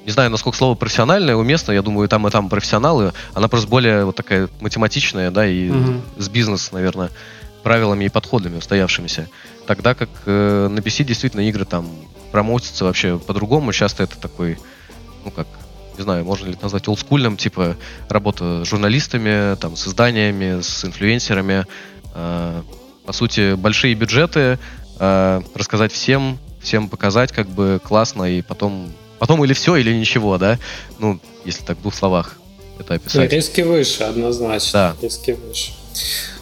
не 0.04 0.12
знаю, 0.12 0.30
насколько 0.30 0.58
слово 0.58 0.74
профессиональное 0.74 1.34
уместно, 1.34 1.72
я 1.72 1.80
думаю, 1.80 2.08
там, 2.08 2.26
и 2.26 2.30
там 2.30 2.48
профессионалы, 2.48 3.12
она 3.32 3.48
просто 3.48 3.68
более 3.68 4.04
вот 4.04 4.16
такая 4.16 4.48
математичная, 4.60 5.30
да, 5.30 5.46
и 5.46 5.68
mm-hmm. 5.68 6.02
с 6.18 6.28
бизнес, 6.28 6.72
наверное, 6.72 7.10
правилами 7.64 8.04
и 8.04 8.08
подходами 8.08 8.58
устоявшимися. 8.58 9.26
Тогда 9.66 9.94
как 9.94 10.08
э, 10.26 10.68
на 10.70 10.78
PC 10.78 11.04
действительно 11.04 11.40
игры 11.48 11.64
там 11.64 11.88
промоутятся 12.30 12.84
вообще 12.84 13.18
по-другому. 13.18 13.72
Часто 13.72 14.04
это 14.04 14.16
такой, 14.18 14.58
ну 15.24 15.30
как, 15.30 15.48
не 15.98 16.02
знаю, 16.04 16.24
можно 16.24 16.46
ли 16.46 16.52
это 16.52 16.62
назвать 16.62 16.86
олдскульным, 16.86 17.36
типа 17.36 17.76
работа 18.08 18.64
с 18.64 18.68
журналистами, 18.68 19.56
там, 19.56 19.76
с 19.76 19.88
изданиями, 19.88 20.60
с 20.60 20.84
инфлюенсерами. 20.84 21.66
Э, 22.14 22.62
по 23.06 23.12
сути, 23.12 23.54
большие 23.54 23.94
бюджеты, 23.94 24.58
э, 25.00 25.42
рассказать 25.54 25.92
всем 25.92 26.38
всем 26.64 26.88
показать, 26.88 27.30
как 27.30 27.46
бы 27.48 27.80
классно, 27.84 28.24
и 28.24 28.42
потом, 28.42 28.90
потом 29.18 29.44
или 29.44 29.52
все, 29.52 29.76
или 29.76 29.94
ничего, 29.94 30.38
да? 30.38 30.58
Ну, 30.98 31.20
если 31.44 31.62
так 31.62 31.76
в 31.78 31.82
двух 31.82 31.94
словах 31.94 32.38
это 32.78 32.94
описать. 32.94 33.30
Риски 33.32 33.60
выше, 33.60 34.02
однозначно. 34.02 34.72
Да. 34.72 34.96
Риски 35.00 35.32
выше. 35.32 35.72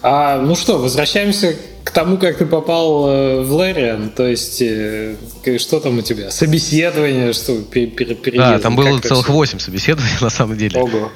А, 0.03 0.41
ну 0.41 0.55
что, 0.55 0.79
возвращаемся 0.79 1.57
к 1.85 1.91
тому, 1.91 2.17
как 2.17 2.39
ты 2.39 2.47
попал 2.47 3.09
э, 3.09 3.43
в 3.43 3.53
Лэриан. 3.53 4.11
То 4.11 4.27
есть, 4.27 4.63
э, 4.63 5.17
что 5.59 5.81
там 5.81 5.99
у 5.99 6.03
тебя? 6.03 6.31
Собеседование, 6.31 7.33
что 7.33 7.61
пер, 7.63 7.89
пер, 7.89 8.37
Да, 8.37 8.59
там 8.59 8.77
было 8.77 8.99
целых 9.01 9.29
восемь 9.29 9.59
собеседований, 9.59 10.15
на 10.21 10.31
самом 10.31 10.57
деле. 10.57 10.81
Ого. 10.81 11.11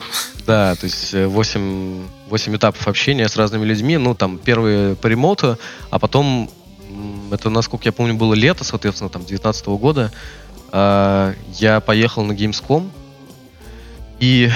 Да, 0.47 0.75
то 0.75 0.85
есть 0.85 1.13
8, 1.15 2.03
8 2.29 2.57
этапов 2.57 2.87
общения 2.89 3.29
с 3.29 3.37
разными 3.37 3.65
людьми. 3.65 3.97
Ну, 3.97 4.15
там 4.15 4.39
первые 4.39 4.97
по 4.97 5.07
ремоуту, 5.07 5.59
а 5.91 5.99
потом, 5.99 6.51
это, 7.31 7.49
насколько 7.51 7.85
я 7.85 7.93
помню, 7.93 8.15
было 8.15 8.35
лето, 8.35 8.65
соответственно, 8.65 9.11
там, 9.11 9.25
19 9.25 9.67
года. 9.67 10.13
А, 10.73 11.35
я 11.59 11.81
поехал 11.81 12.25
на 12.25 12.33
Gamescom, 12.33 12.91
и 14.21 14.51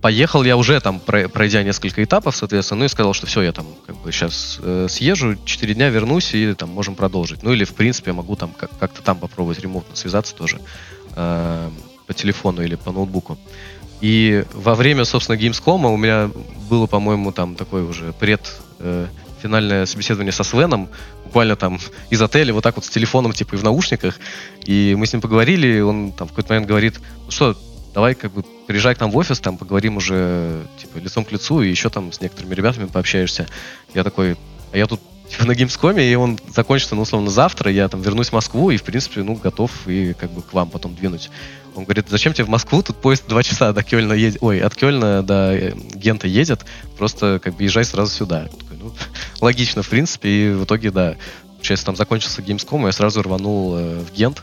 поехал 0.00 0.44
я 0.44 0.56
уже 0.56 0.78
там, 0.80 1.00
пройдя 1.00 1.62
несколько 1.62 2.04
этапов, 2.04 2.36
соответственно, 2.36 2.80
ну 2.80 2.84
и 2.84 2.88
сказал, 2.88 3.14
что 3.14 3.26
все, 3.26 3.42
я 3.42 3.52
там 3.52 3.66
как 3.86 3.96
бы 3.96 4.12
сейчас 4.12 4.58
э, 4.62 4.86
съезжу, 4.88 5.36
4 5.44 5.74
дня 5.74 5.88
вернусь 5.88 6.34
и 6.34 6.52
там 6.54 6.70
можем 6.70 6.94
продолжить. 6.94 7.42
Ну 7.42 7.52
или, 7.52 7.64
в 7.64 7.74
принципе, 7.74 8.10
я 8.10 8.14
могу 8.14 8.36
там 8.36 8.50
как- 8.50 8.76
как-то 8.78 9.02
там 9.02 9.18
попробовать 9.18 9.58
ремонтно 9.60 9.96
связаться 9.96 10.34
тоже 10.34 10.60
э, 11.16 11.70
по 12.06 12.12
телефону 12.12 12.62
или 12.62 12.74
по 12.74 12.92
ноутбуку. 12.92 13.38
И 14.00 14.44
во 14.52 14.74
время, 14.74 15.06
собственно, 15.06 15.36
Gamescom 15.36 15.86
у 15.90 15.96
меня 15.96 16.30
было, 16.68 16.86
по-моему, 16.86 17.32
там 17.32 17.54
такое 17.54 17.84
уже 17.84 18.12
пред 18.12 18.40
э, 18.80 19.06
финальное 19.42 19.86
собеседование 19.86 20.32
со 20.32 20.44
Свеном, 20.44 20.88
буквально 21.24 21.56
там 21.56 21.78
из 22.10 22.20
отеля, 22.20 22.52
вот 22.52 22.62
так 22.62 22.76
вот 22.76 22.84
с 22.84 22.90
телефоном, 22.90 23.32
типа, 23.32 23.54
и 23.54 23.58
в 23.58 23.64
наушниках. 23.64 24.18
И 24.66 24.94
мы 24.98 25.06
с 25.06 25.12
ним 25.12 25.22
поговорили, 25.22 25.78
и 25.78 25.80
он 25.80 26.12
там 26.12 26.28
в 26.28 26.30
какой-то 26.30 26.52
момент 26.52 26.68
говорит, 26.68 27.00
ну 27.24 27.30
что, 27.30 27.56
давай 27.94 28.14
как 28.14 28.32
бы 28.32 28.44
приезжай 28.66 28.94
к 28.94 29.00
нам 29.00 29.10
в 29.10 29.16
офис, 29.16 29.40
там 29.40 29.56
поговорим 29.56 29.96
уже 29.96 30.66
типа 30.78 30.98
лицом 30.98 31.24
к 31.24 31.32
лицу, 31.32 31.62
и 31.62 31.70
еще 31.70 31.88
там 31.88 32.12
с 32.12 32.20
некоторыми 32.20 32.54
ребятами 32.54 32.86
пообщаешься. 32.86 33.46
Я 33.94 34.02
такой, 34.02 34.36
а 34.72 34.76
я 34.76 34.86
тут 34.86 35.00
типа 35.30 35.46
на 35.46 35.54
геймскоме, 35.54 36.10
и 36.10 36.14
он 36.16 36.38
закончится, 36.54 36.94
ну, 36.94 37.02
условно, 37.02 37.30
завтра, 37.30 37.70
я 37.70 37.88
там 37.88 38.02
вернусь 38.02 38.28
в 38.28 38.32
Москву, 38.32 38.70
и, 38.70 38.76
в 38.76 38.82
принципе, 38.82 39.22
ну, 39.22 39.34
готов 39.36 39.70
и 39.86 40.12
как 40.12 40.30
бы 40.30 40.42
к 40.42 40.52
вам 40.52 40.68
потом 40.68 40.94
двинуть. 40.94 41.30
Он 41.76 41.84
говорит, 41.84 42.06
зачем 42.08 42.32
тебе 42.32 42.44
в 42.44 42.48
Москву, 42.48 42.82
тут 42.82 42.96
поезд 42.96 43.24
два 43.28 43.42
часа 43.44 43.72
до 43.72 43.82
Кёльна 43.82 44.12
едет, 44.12 44.38
ой, 44.42 44.60
от 44.60 44.74
Кёльна 44.74 45.22
до 45.22 45.54
э, 45.54 45.72
Гента 45.94 46.26
едет, 46.26 46.64
просто 46.98 47.40
как 47.42 47.54
бы 47.54 47.62
езжай 47.62 47.84
сразу 47.84 48.12
сюда. 48.12 48.48
Такой, 48.48 48.76
ну, 48.78 48.92
логично, 49.40 49.82
в 49.82 49.88
принципе, 49.88 50.28
и 50.28 50.50
в 50.50 50.64
итоге, 50.64 50.90
да, 50.90 51.16
получается, 51.56 51.86
там 51.86 51.96
закончился 51.96 52.42
Gamescom, 52.42 52.86
я 52.86 52.92
сразу 52.92 53.22
рванул 53.22 53.76
э, 53.76 54.00
в 54.00 54.12
Гент, 54.12 54.42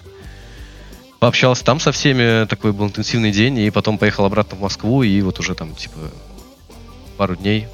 пообщался 1.22 1.63
там 1.63 1.80
со 1.80 1.91
всеми, 1.91 2.47
такой 2.47 2.74
был 2.74 2.88
интенсивный 2.88 3.32
день, 3.32 3.59
и 3.59 3.69
потом 3.69 3.99
поехал 3.99 4.26
обратно 4.26 4.57
в 4.57 4.61
Москву, 4.61 5.03
и 5.03 5.22
вот 5.22 5.39
уже 5.39 5.53
там, 5.53 5.76
типа, 5.76 5.99
пару 7.15 7.36
дней 7.36 7.67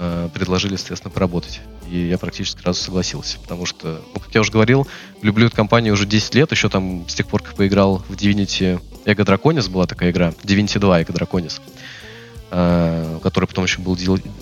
э, 0.00 0.28
предложили, 0.34 0.74
соответственно, 0.74 1.12
поработать. 1.12 1.60
И 1.88 2.08
я 2.08 2.18
практически 2.18 2.60
сразу 2.60 2.82
согласился, 2.82 3.38
потому 3.38 3.64
что, 3.64 4.02
ну, 4.12 4.18
как 4.18 4.34
я 4.34 4.40
уже 4.40 4.50
говорил, 4.50 4.88
люблю 5.22 5.46
эту 5.46 5.54
компанию 5.54 5.94
уже 5.94 6.04
10 6.04 6.34
лет, 6.34 6.50
еще 6.50 6.68
там 6.68 7.08
с 7.08 7.14
тех 7.14 7.28
пор, 7.28 7.44
как 7.44 7.54
поиграл 7.54 8.02
в 8.08 8.14
Divinity 8.16 8.82
Эго 9.04 9.24
Драконис, 9.24 9.68
была 9.68 9.86
такая 9.86 10.10
игра, 10.10 10.30
Divinity 10.42 10.80
2 10.80 11.02
Эго 11.02 11.12
Драконис, 11.12 11.60
э, 12.50 13.18
который 13.22 13.46
потом 13.46 13.66
еще 13.66 13.78
был 13.78 13.96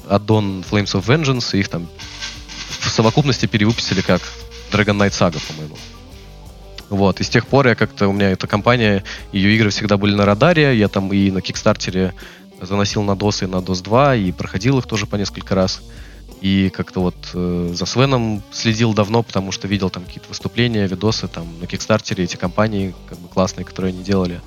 аддон 0.09 0.64
Flames 0.68 0.99
of 0.99 1.05
Vengeance, 1.05 1.55
и 1.55 1.61
их 1.61 1.68
там 1.68 1.86
в 2.80 2.88
совокупности 2.88 3.44
перевыпустили 3.44 4.01
как 4.01 4.22
Dragon 4.72 4.96
Knight 4.96 5.11
Saga, 5.11 5.38
по-моему. 5.46 5.76
Вот, 6.91 7.20
и 7.20 7.24
с 7.24 7.28
тех 7.28 7.47
пор 7.47 7.68
я 7.68 7.74
как-то, 7.74 8.09
у 8.09 8.12
меня 8.12 8.30
эта 8.30 8.47
компания, 8.47 9.05
ее 9.32 9.55
игры 9.55 9.70
всегда 9.70 9.97
были 9.97 10.14
на 10.14 10.24
радаре, 10.24 10.76
я 10.76 10.89
там 10.89 11.12
и 11.12 11.30
на 11.30 11.43
Кикстартере 11.43 12.14
заносил 12.61 13.03
на 13.03 13.12
DOS 13.12 13.45
и 13.45 13.47
на 13.47 13.57
DOS 13.57 13.82
2, 13.82 14.16
и 14.16 14.32
проходил 14.32 14.78
их 14.78 14.86
тоже 14.86 15.07
по 15.07 15.16
несколько 15.16 15.55
раз. 15.55 15.82
И 16.41 16.70
как-то 16.70 17.01
вот 17.01 17.16
э, 17.34 17.72
за 17.74 17.84
Свеном 17.84 18.43
следил 18.53 18.95
давно, 18.95 19.22
потому 19.22 19.51
что 19.51 19.66
видел 19.66 19.91
там 19.91 20.05
какие-то 20.05 20.28
выступления, 20.28 20.86
видосы 20.86 21.26
там 21.26 21.47
на 21.61 21.66
Кикстартере, 21.66 22.24
эти 22.24 22.36
компании 22.36 22.95
как 23.09 23.18
бы 23.18 23.28
классные, 23.28 23.64
которые 23.64 23.93
они 23.93 24.05
делали. 24.05 24.41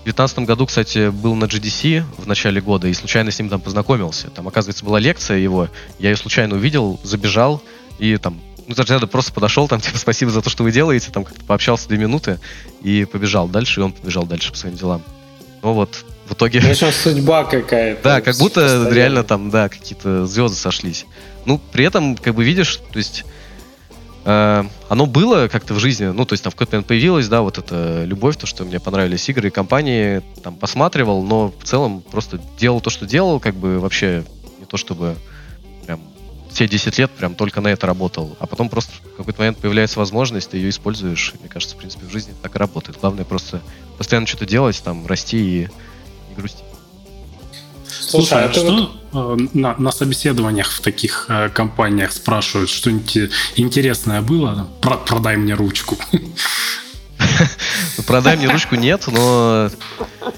В 0.00 0.04
2019 0.06 0.38
году, 0.40 0.66
кстати, 0.66 1.10
был 1.10 1.34
на 1.34 1.44
GDC 1.44 2.04
в 2.16 2.26
начале 2.26 2.60
года 2.60 2.88
и 2.88 2.94
случайно 2.94 3.30
с 3.30 3.38
ним 3.38 3.48
там 3.50 3.60
познакомился. 3.60 4.30
Там, 4.30 4.48
оказывается, 4.48 4.84
была 4.84 4.98
лекция 5.00 5.38
его, 5.38 5.68
я 5.98 6.10
ее 6.10 6.16
случайно 6.16 6.56
увидел, 6.56 6.98
забежал 7.02 7.60
и 7.98 8.16
там 8.16 8.40
ну, 8.66 8.74
Зарджада 8.74 9.06
просто 9.06 9.32
подошел, 9.32 9.68
там, 9.68 9.80
типа, 9.82 9.98
спасибо 9.98 10.30
за 10.30 10.42
то, 10.42 10.50
что 10.50 10.62
вы 10.62 10.72
делаете, 10.72 11.10
там, 11.12 11.24
как-то 11.24 11.44
пообщался 11.44 11.88
две 11.88 11.98
минуты 11.98 12.38
и 12.82 13.04
побежал 13.04 13.48
дальше, 13.48 13.80
и 13.80 13.82
он 13.82 13.92
побежал 13.92 14.26
дальше 14.26 14.50
по 14.52 14.58
своим 14.58 14.76
делам. 14.76 15.02
Ну 15.62 15.72
вот, 15.72 16.04
в 16.28 16.34
итоге... 16.34 16.60
Ну, 16.60 16.74
сейчас 16.74 16.96
судьба 16.96 17.44
какая-то. 17.44 18.02
Да, 18.02 18.20
как 18.20 18.36
будто 18.36 18.60
постоянно. 18.60 18.94
реально 18.94 19.24
там, 19.24 19.50
да, 19.50 19.68
какие-то 19.68 20.26
звезды 20.26 20.56
сошлись. 20.56 21.06
Ну, 21.44 21.60
при 21.72 21.84
этом, 21.84 22.16
как 22.16 22.34
бы 22.34 22.44
видишь, 22.44 22.76
то 22.76 22.98
есть 22.98 23.24
э, 24.24 24.64
оно 24.88 25.06
было 25.06 25.48
как-то 25.48 25.74
в 25.74 25.78
жизни, 25.78 26.06
ну, 26.06 26.24
то 26.24 26.34
есть 26.34 26.42
там 26.42 26.50
в 26.50 26.56
какой-то 26.56 26.76
момент 26.76 26.88
появилась, 26.88 27.28
да, 27.28 27.42
вот 27.42 27.58
эта 27.58 28.04
любовь, 28.04 28.36
то, 28.36 28.46
что 28.46 28.64
мне 28.64 28.80
понравились 28.80 29.28
игры 29.28 29.48
и 29.48 29.50
компании, 29.50 30.22
там, 30.42 30.56
посматривал, 30.56 31.22
но 31.22 31.52
в 31.58 31.64
целом 31.64 32.00
просто 32.00 32.40
делал 32.58 32.80
то, 32.80 32.90
что 32.90 33.06
делал, 33.06 33.40
как 33.40 33.54
бы 33.54 33.78
вообще 33.78 34.24
не 34.58 34.66
то, 34.66 34.76
чтобы 34.76 35.16
все 36.56 36.66
10 36.66 36.98
лет 36.98 37.10
прям 37.10 37.34
только 37.34 37.60
на 37.60 37.68
это 37.68 37.86
работал. 37.86 38.34
А 38.40 38.46
потом 38.46 38.70
просто 38.70 38.90
в 39.12 39.16
какой-то 39.18 39.40
момент 39.40 39.58
появляется 39.58 39.98
возможность, 39.98 40.48
ты 40.48 40.56
ее 40.56 40.70
используешь. 40.70 41.34
И, 41.34 41.38
мне 41.38 41.50
кажется, 41.50 41.76
в 41.76 41.78
принципе, 41.78 42.06
в 42.06 42.10
жизни 42.10 42.32
так 42.40 42.56
и 42.56 42.58
работает. 42.58 42.98
Главное 42.98 43.26
просто 43.26 43.60
постоянно 43.98 44.26
что-то 44.26 44.46
делать, 44.46 44.80
там, 44.82 45.06
расти 45.06 45.36
и 45.36 45.68
не 46.30 46.34
грустить. 46.34 46.64
Слушай, 47.86 48.46
а 48.46 48.52
что 48.52 48.90
вот... 49.12 49.38
Э, 49.38 49.46
на, 49.52 49.76
на 49.76 49.92
собеседованиях 49.92 50.72
в 50.72 50.80
таких 50.80 51.26
э, 51.28 51.50
компаниях 51.50 52.12
спрашивают, 52.12 52.70
что-нибудь 52.70 53.30
интересное 53.56 54.22
было? 54.22 54.66
Про, 54.80 54.96
продай 54.96 55.36
мне 55.36 55.52
ручку. 55.52 55.98
Продай 58.06 58.36
мне 58.36 58.48
ручку 58.48 58.74
нет, 58.76 59.04
но 59.08 59.70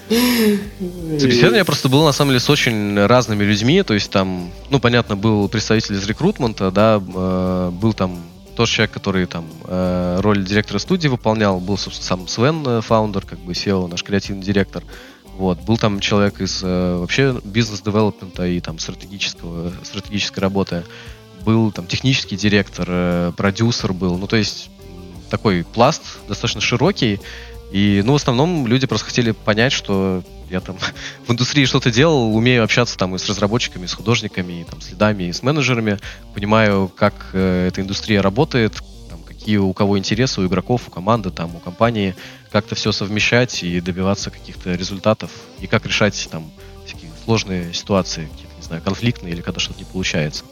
собеседование 0.09 1.64
просто 1.64 1.89
было 1.89 2.07
на 2.07 2.12
самом 2.12 2.30
деле 2.30 2.41
с 2.41 2.49
очень 2.51 2.99
разными 3.07 3.45
людьми. 3.45 3.82
То 3.82 3.95
есть 3.95 4.11
там, 4.11 4.51
ну, 4.70 4.80
понятно, 4.80 5.16
был 5.16 5.49
представитель 5.49 5.95
из 5.95 6.07
рекрутмента, 6.07 6.70
да, 6.70 7.01
э, 7.03 7.70
был 7.72 7.93
там 7.93 8.18
тот 8.57 8.68
человек, 8.68 8.93
который 8.93 9.26
там 9.26 9.47
э, 9.64 10.20
роль 10.20 10.45
директора 10.45 10.78
студии 10.78 11.09
выполнял, 11.09 11.61
был, 11.61 11.76
собственно, 11.76 12.07
сам 12.07 12.28
Свен, 12.28 12.64
э, 12.66 12.80
фаундер, 12.80 13.24
как 13.24 13.39
бы 13.39 13.53
SEO, 13.53 13.89
наш 13.89 14.03
креативный 14.03 14.43
директор. 14.43 14.82
Вот, 15.36 15.61
был 15.61 15.76
там 15.78 16.01
человек 16.01 16.41
из 16.41 16.62
вообще 16.62 17.41
бизнес-девелопмента 17.45 18.45
и 18.45 18.59
там 18.59 18.80
стратегического, 18.80 19.72
стратегической 19.84 20.41
работы. 20.43 20.82
Был 21.43 21.70
там 21.70 21.86
технический 21.86 22.36
директор, 22.36 23.32
продюсер 23.34 23.93
был. 23.93 24.18
Ну, 24.18 24.26
то 24.26 24.34
есть 24.34 24.68
такой 25.31 25.64
пласт 25.64 26.03
достаточно 26.26 26.61
широкий. 26.61 27.20
И, 27.70 28.03
ну, 28.05 28.12
в 28.12 28.16
основном 28.16 28.66
люди 28.66 28.87
просто 28.87 29.07
хотели 29.07 29.33
понять, 29.33 29.72
что 29.72 30.22
я 30.51 30.61
там 30.61 30.76
в 31.26 31.33
индустрии 31.33 31.64
что-то 31.64 31.91
делал, 31.91 32.35
умею 32.35 32.64
общаться 32.64 32.97
там 32.97 33.14
и 33.14 33.18
с 33.18 33.29
разработчиками, 33.29 33.85
и 33.85 33.89
с 33.89 33.95
художниками, 33.95 34.62
и 34.62 34.64
там 34.64 34.81
с 34.81 34.91
лидами, 34.91 35.24
и 35.24 35.33
с 35.33 35.43
менеджерами, 35.43 35.99
понимаю, 36.35 36.91
как 36.95 37.31
э, 37.33 37.68
эта 37.68 37.81
индустрия 37.81 38.22
работает, 38.22 38.74
там, 39.11 39.22
какие 39.22 39.59
у 39.59 39.72
кого 39.72 39.99
интересы, 39.99 40.41
у 40.41 40.47
игроков, 40.47 40.83
у 40.89 40.91
команды, 40.91 41.31
там, 41.31 41.55
у 41.57 41.59
компании, 41.59 42.14
как 42.51 42.66
это 42.66 42.74
все 42.74 42.93
совмещать 42.93 43.62
и 43.62 43.81
добиваться 43.81 44.31
каких-то 44.31 44.74
результатов, 44.74 45.31
и 45.61 45.66
как 45.66 45.85
решать 45.87 46.29
там 46.31 46.51
всякие 46.87 47.11
сложные 47.24 47.74
ситуации, 47.74 48.29
какие-то, 48.33 48.57
не 48.57 48.62
знаю, 48.62 48.83
конфликтные 48.83 49.35
или 49.35 49.43
когда 49.43 49.61
что-то 49.61 49.79
не 49.79 49.85
получается. 49.85 50.45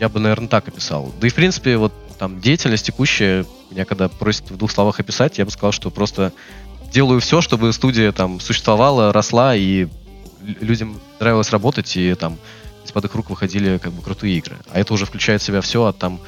Я 0.00 0.08
бы, 0.08 0.20
наверное, 0.20 0.48
так 0.48 0.68
описал. 0.68 1.12
Да 1.20 1.26
и, 1.26 1.30
в 1.30 1.34
принципе, 1.34 1.76
вот 1.76 1.92
там 2.24 2.40
деятельность 2.40 2.86
текущая, 2.86 3.44
меня 3.70 3.84
когда 3.84 4.08
просят 4.08 4.50
в 4.50 4.56
двух 4.56 4.70
словах 4.70 4.98
описать, 4.98 5.36
я 5.36 5.44
бы 5.44 5.50
сказал, 5.50 5.72
что 5.72 5.90
просто 5.90 6.32
делаю 6.90 7.20
все, 7.20 7.42
чтобы 7.42 7.70
студия 7.74 8.12
там 8.12 8.40
существовала, 8.40 9.12
росла, 9.12 9.54
и 9.54 9.88
людям 10.60 10.98
нравилось 11.20 11.50
работать, 11.50 11.94
и 11.98 12.14
там 12.14 12.38
из-под 12.86 13.04
их 13.04 13.14
рук 13.14 13.28
выходили 13.28 13.76
как 13.76 13.92
бы 13.92 14.00
крутые 14.00 14.38
игры. 14.38 14.56
А 14.72 14.80
это 14.80 14.94
уже 14.94 15.04
включает 15.04 15.42
в 15.42 15.44
себя 15.44 15.60
все 15.60 15.84
от 15.84 15.98
там, 15.98 16.18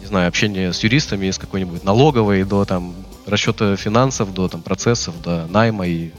не 0.00 0.06
знаю, 0.06 0.28
общения 0.28 0.74
с 0.74 0.84
юристами, 0.84 1.30
с 1.30 1.38
какой-нибудь 1.38 1.84
налоговой, 1.84 2.44
до 2.44 2.66
там 2.66 2.94
расчета 3.26 3.76
финансов, 3.76 4.34
до 4.34 4.48
там 4.48 4.60
процессов, 4.60 5.14
до 5.22 5.46
найма 5.46 5.86
и 5.86 6.10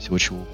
всего 0.00 0.18
чего. 0.18 0.44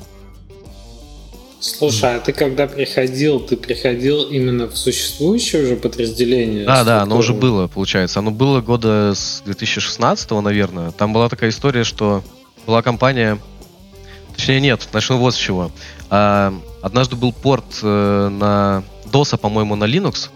Слушай, 1.67 2.17
а 2.17 2.21
ты 2.21 2.33
когда 2.33 2.67
приходил, 2.67 3.41
ты 3.41 3.57
приходил 3.57 4.23
именно 4.23 4.69
в 4.69 4.77
существующее 4.77 5.65
уже 5.65 5.77
подразделение? 5.77 6.65
Да, 6.65 6.85
да, 6.85 7.03
оно 7.03 7.17
уже 7.19 7.35
было, 7.35 7.67
получается. 7.67 8.21
Оно 8.21 8.31
было 8.31 8.61
года 8.61 9.13
с 9.15 9.43
2016, 9.45 10.31
наверное. 10.31 10.93
Там 10.93 11.13
была 11.13 11.29
такая 11.29 11.51
история, 11.51 11.85
что 11.85 12.23
была 12.67 12.83
компания... 12.83 13.39
Точнее, 14.37 14.61
нет, 14.61 14.87
начну 14.93 15.17
вот 15.17 15.35
с 15.35 15.39
чего. 15.39 15.73
А, 16.11 16.55
однажды 16.83 17.17
был 17.17 17.33
порт 17.33 17.65
э, 17.83 18.29
на 18.29 18.85
DOS, 19.07 19.39
по-моему, 19.39 19.77
на 19.77 19.85
Linux. 19.85 20.29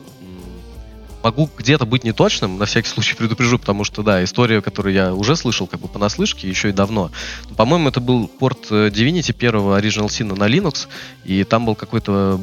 Могу 1.22 1.50
где-то 1.56 1.84
быть 1.84 2.04
неточным, 2.04 2.58
на 2.58 2.66
всякий 2.66 2.88
случай 2.88 3.16
предупрежу, 3.18 3.58
потому 3.58 3.84
что, 3.84 4.02
да, 4.02 4.24
история, 4.24 4.62
которую 4.62 4.94
я 4.94 5.14
уже 5.14 5.36
слышал 5.36 5.66
как 5.66 5.80
бы 5.80 5.88
понаслышке, 5.88 6.48
еще 6.48 6.70
и 6.70 6.72
давно. 6.72 7.10
По-моему, 7.56 7.88
это 7.88 8.00
был 8.00 8.28
порт 8.28 8.66
э, 8.70 8.88
Divinity 8.88 9.32
первого 9.32 9.78
Original 9.78 10.06
Sin 10.06 10.34
на 10.34 10.48
Linux, 10.48 10.88
и 11.24 11.44
там 11.44 11.66
был 11.66 11.74
какой-то 11.74 12.40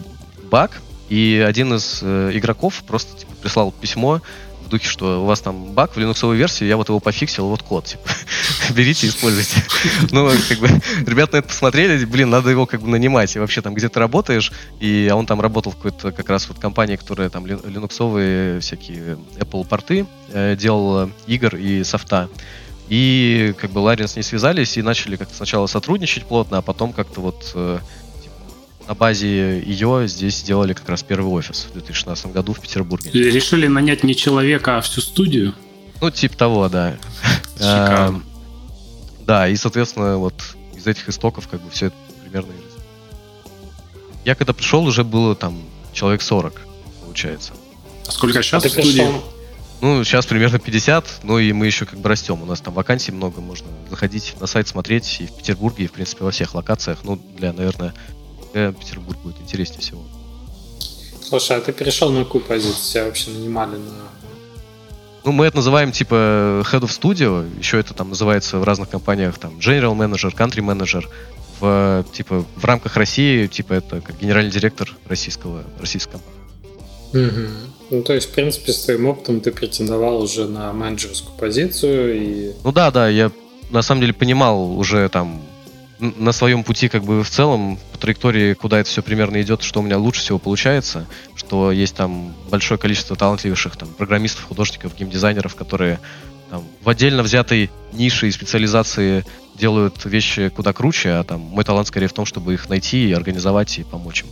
баг, 0.52 0.82
и 1.10 1.44
один 1.46 1.74
из 1.74 2.00
э, 2.02 2.32
игроков 2.34 2.84
просто 2.86 3.20
типа, 3.20 3.34
прислал 3.42 3.72
письмо 3.72 4.22
в 4.68 4.70
духе, 4.70 4.88
что 4.88 5.24
у 5.24 5.26
вас 5.26 5.42
там 5.42 5.74
баг 5.74 5.96
в 5.96 6.00
линуксовой 6.00 6.38
версии, 6.38 6.66
я 6.66 6.78
вот 6.78 6.90
его 6.90 7.00
пофиксил, 7.00 7.48
вот 7.48 7.64
код, 7.64 7.86
типа, 7.86 8.10
берите, 8.74 9.08
используйте. 9.08 9.64
Ну, 10.12 10.30
как 10.48 10.60
бы, 10.60 10.68
ребята 11.06 11.34
на 11.34 11.40
это 11.40 11.48
посмотрели, 11.48 12.06
блин, 12.06 12.30
надо 12.30 12.50
его 12.50 12.66
как 12.66 12.82
бы 12.82 12.88
нанимать. 12.88 13.36
И 13.36 13.40
вообще 13.40 13.62
там, 13.62 13.74
где 13.74 13.90
ты 13.90 14.00
работаешь, 14.00 14.52
и 14.80 15.12
он 15.14 15.26
там 15.26 15.42
работал 15.42 15.72
в 15.72 15.76
какой-то 15.76 16.12
как 16.12 16.30
раз 16.30 16.48
вот 16.48 16.60
компании, 16.60 16.96
которая 16.96 17.30
там 17.30 17.46
линуксовые 17.46 18.60
всякие 18.60 19.18
Apple 19.40 19.66
порты 19.68 20.06
э, 20.32 20.56
делала 20.56 21.10
игр 21.28 21.56
и 21.56 21.84
софта. 21.84 22.30
И 22.90 23.54
как 23.58 23.72
бы 23.72 23.80
Ларин 23.80 24.08
с 24.08 24.16
ней 24.16 24.24
связались 24.24 24.78
и 24.78 24.82
начали 24.82 25.18
как-то 25.18 25.36
сначала 25.36 25.68
сотрудничать 25.68 26.26
плотно, 26.26 26.60
а 26.60 26.62
потом 26.62 26.94
как-то 26.94 27.20
вот 27.20 27.52
э, 27.54 27.80
на 28.88 28.94
базе 28.96 29.60
ее 29.62 30.08
здесь 30.08 30.38
сделали 30.38 30.74
как 30.74 30.88
раз 30.90 31.04
первый 31.04 31.28
офис 31.32 31.68
в 31.70 31.74
2016 31.74 32.28
году 32.28 32.54
в 32.54 32.60
Петербурге. 32.60 33.12
Решили 33.12 33.68
нанять 33.68 34.04
не 34.04 34.16
человека, 34.16 34.78
а 34.78 34.82
всю 34.82 35.02
студию? 35.02 35.54
Ну, 36.02 36.10
типа 36.10 36.38
того, 36.38 36.70
да. 36.70 36.96
Шикарно. 37.58 38.24
Да, 39.26 39.48
и, 39.50 39.56
соответственно, 39.56 40.18
вот 40.18 40.36
из 40.76 40.88
этих 40.88 41.10
истоков 41.10 41.48
как 41.48 41.62
бы 41.62 41.70
все 41.70 41.88
это 41.88 41.96
примерно 42.24 42.52
и 42.52 42.56
Я 44.26 44.36
когда 44.36 44.54
пришел, 44.54 44.84
уже 44.86 45.04
было 45.04 45.36
там 45.36 45.62
человек 45.92 46.22
40, 46.22 46.62
получается. 47.04 47.54
А 48.08 48.12
сколько 48.12 48.42
сейчас 48.42 48.64
А 48.64 48.68
в 48.68 48.72
студии? 48.72 48.92
пришел- 49.00 49.24
Ну, 49.82 50.04
сейчас 50.06 50.26
примерно 50.26 50.60
50, 50.60 51.20
ну 51.24 51.40
и 51.40 51.52
мы 51.52 51.66
еще 51.66 51.86
как 51.86 52.00
бы 52.00 52.08
растем. 52.08 52.42
У 52.42 52.46
нас 52.46 52.62
там 52.62 52.74
вакансий 52.74 53.12
много, 53.12 53.42
можно 53.42 53.68
заходить 53.90 54.34
на 54.40 54.48
сайт, 54.48 54.68
смотреть 54.70 55.18
и 55.20 55.26
в 55.28 55.34
Петербурге, 55.34 55.84
и 55.86 55.88
в 55.88 55.92
принципе 55.92 56.24
во 56.24 56.32
всех 56.32 56.56
локациях. 56.56 57.00
Ну, 57.04 57.20
для, 57.38 57.52
наверное, 57.52 57.94
э, 58.54 58.74
Петербург 58.74 59.18
будет 59.24 59.40
интереснее 59.42 59.82
всего. 59.82 60.02
Слушай, 61.22 61.58
а 61.58 61.62
ты 61.62 61.74
перешел 61.74 62.12
на 62.12 62.24
какую 62.24 62.44
позицию? 62.44 62.92
Тебя 62.92 63.06
вообще 63.06 63.32
нанимали 63.32 63.76
на... 63.76 64.10
Ну, 65.26 65.34
мы 65.34 65.46
это 65.46 65.58
называем 65.58 65.92
типа 65.92 66.14
Head 66.72 66.82
of 66.82 66.90
Studio, 66.90 67.46
еще 67.60 67.80
это 67.80 67.94
там 67.94 68.10
называется 68.10 68.60
в 68.60 68.64
разных 68.64 68.90
компаниях 68.90 69.38
там 69.38 69.58
General 69.58 69.94
Manager, 69.96 70.34
Country 70.34 70.64
Manager. 70.64 71.06
В, 71.60 72.06
типа, 72.14 72.46
в 72.56 72.66
рамках 72.66 72.98
России, 72.98 73.48
типа, 73.48 73.74
это 73.74 74.00
как 74.00 74.20
генеральный 74.20 74.52
директор 74.52 74.96
российского, 75.08 75.64
российской 75.80 76.12
компании. 76.12 76.38
Мгм. 77.14 77.50
Ну, 77.90 78.04
то 78.04 78.14
есть, 78.14 78.30
в 78.30 78.32
принципе, 78.32 78.72
с 78.74 78.84
твоим 78.84 79.08
опытом 79.08 79.42
ты 79.42 79.52
претендовал 79.52 80.22
уже 80.22 80.46
на 80.46 80.72
менеджерскую 80.72 81.36
позицию 81.36 82.16
и... 82.16 82.52
Ну 82.64 82.72
да, 82.72 82.92
да, 82.92 83.10
я 83.10 83.32
на 83.72 83.82
самом 83.82 84.02
деле 84.02 84.14
понимал 84.14 84.78
уже 84.78 85.10
там 85.10 85.42
на 86.00 86.32
своем 86.32 86.64
пути 86.64 86.90
как 86.90 87.04
бы 87.04 87.24
в 87.24 87.30
целом 87.30 87.80
по 87.92 87.98
траектории, 87.98 88.54
куда 88.54 88.80
это 88.80 88.90
все 88.90 89.02
примерно 89.02 89.42
идет, 89.42 89.64
что 89.64 89.80
у 89.80 89.84
меня 89.84 89.98
лучше 89.98 90.22
всего 90.22 90.38
получается, 90.38 91.08
что 91.36 91.72
есть 91.72 91.96
там 91.96 92.36
большое 92.50 92.80
количество 92.80 93.16
талантливейших 93.16 93.76
там 93.78 93.90
программистов, 93.90 94.46
художников, 94.46 94.96
геймдизайнеров, 94.96 95.56
которые 95.56 96.00
там, 96.50 96.64
в 96.82 96.90
отдельно 96.90 97.24
взятой 97.24 97.70
нише 97.94 98.28
и 98.28 98.32
специализации 98.32 99.26
делают 99.56 100.06
вещи 100.06 100.50
куда 100.50 100.72
круче, 100.72 101.10
а 101.10 101.24
там 101.24 101.42
мой 101.42 101.64
талант 101.64 101.88
скорее 101.88 102.08
в 102.08 102.14
том, 102.14 102.26
чтобы 102.26 102.54
их 102.54 102.70
найти 102.70 103.10
и 103.10 103.14
организовать 103.14 103.80
и 103.80 103.84
помочь 103.84 104.22
им. 104.22 104.28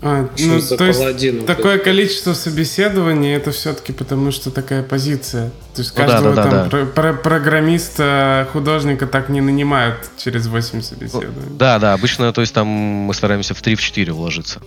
А, 0.00 0.28
Что 0.36 0.46
ну, 0.46 0.60
то 0.76 0.84
есть 0.84 1.46
такое 1.46 1.78
количество 1.78 2.32
собеседований, 2.32 3.34
это 3.34 3.50
все-таки 3.50 3.92
потому, 3.92 4.30
что 4.30 4.50
такая 4.52 4.84
позиция. 4.84 5.50
То 5.74 5.82
есть 5.82 5.92
Ну 5.96 6.06
да, 6.06 6.12
каждого 6.12 6.34
да, 6.36 6.42
там 6.42 6.50
да. 6.52 6.64
про- 6.68 6.86
про- 6.86 7.14
программиста, 7.14 8.48
художника 8.52 9.06
так 9.08 9.28
не 9.28 9.40
нанимают 9.40 10.08
через 10.16 10.46
8 10.46 10.82
собеседований. 10.82 11.50
Да, 11.58 11.78
да, 11.80 11.94
обычно, 11.94 12.32
то 12.32 12.40
есть 12.42 12.54
там 12.54 12.68
мы 12.68 13.12
стараемся 13.12 13.54
в 13.54 13.62
3-4 13.62 14.10
уложиться. 14.12 14.60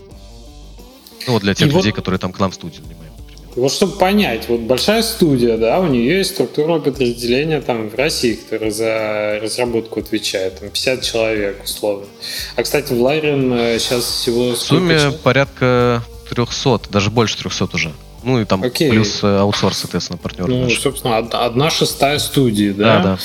Ну 1.28 1.34
вот 1.34 1.44
для 1.44 1.54
тех 1.54 1.70
И 1.70 1.72
вот- 1.72 1.80
людей, 1.80 1.92
которые 1.94 2.20
там 2.20 2.34
к 2.34 2.40
нам 2.40 2.52
в 2.52 2.56
студию 2.56 2.82
например. 2.82 3.11
Вот 3.56 3.72
чтобы 3.72 3.94
понять, 3.98 4.48
вот 4.48 4.62
большая 4.62 5.02
студия, 5.02 5.58
да, 5.58 5.80
у 5.80 5.88
нее 5.88 6.20
есть 6.20 6.32
структура 6.36 6.80
подразделения 6.80 7.60
там 7.62 7.90
в 7.90 7.96
России, 7.96 8.34
которая 8.36 8.72
за 8.72 9.40
разработку 9.42 10.00
отвечает, 10.00 10.60
там 10.60 10.70
50 10.70 11.02
человек 11.02 11.62
условно. 11.64 12.06
А, 12.56 12.64
кстати, 12.64 12.94
в 12.94 13.02
Ларин 13.02 13.52
э, 13.54 13.78
сейчас 13.80 14.06
всего 14.06 14.52
В 14.52 14.58
сумме 14.58 14.98
сколько 15.00 15.18
порядка 15.18 16.04
300, 16.30 16.82
даже 16.90 17.10
больше 17.10 17.38
300 17.38 17.70
уже. 17.74 17.92
Ну 18.24 18.40
и 18.40 18.46
там 18.46 18.64
Окей. 18.64 18.90
плюс 18.90 19.20
э, 19.24 19.38
аутсорс, 19.40 19.80
соответственно, 19.80 20.18
партнеры 20.18 20.50
Ну, 20.54 20.64
наши. 20.64 20.80
собственно, 20.80 21.18
од- 21.18 21.34
одна 21.34 21.70
шестая 21.70 22.20
студии, 22.20 22.70
Да, 22.72 22.84
да? 22.98 23.04
да. 23.04 23.20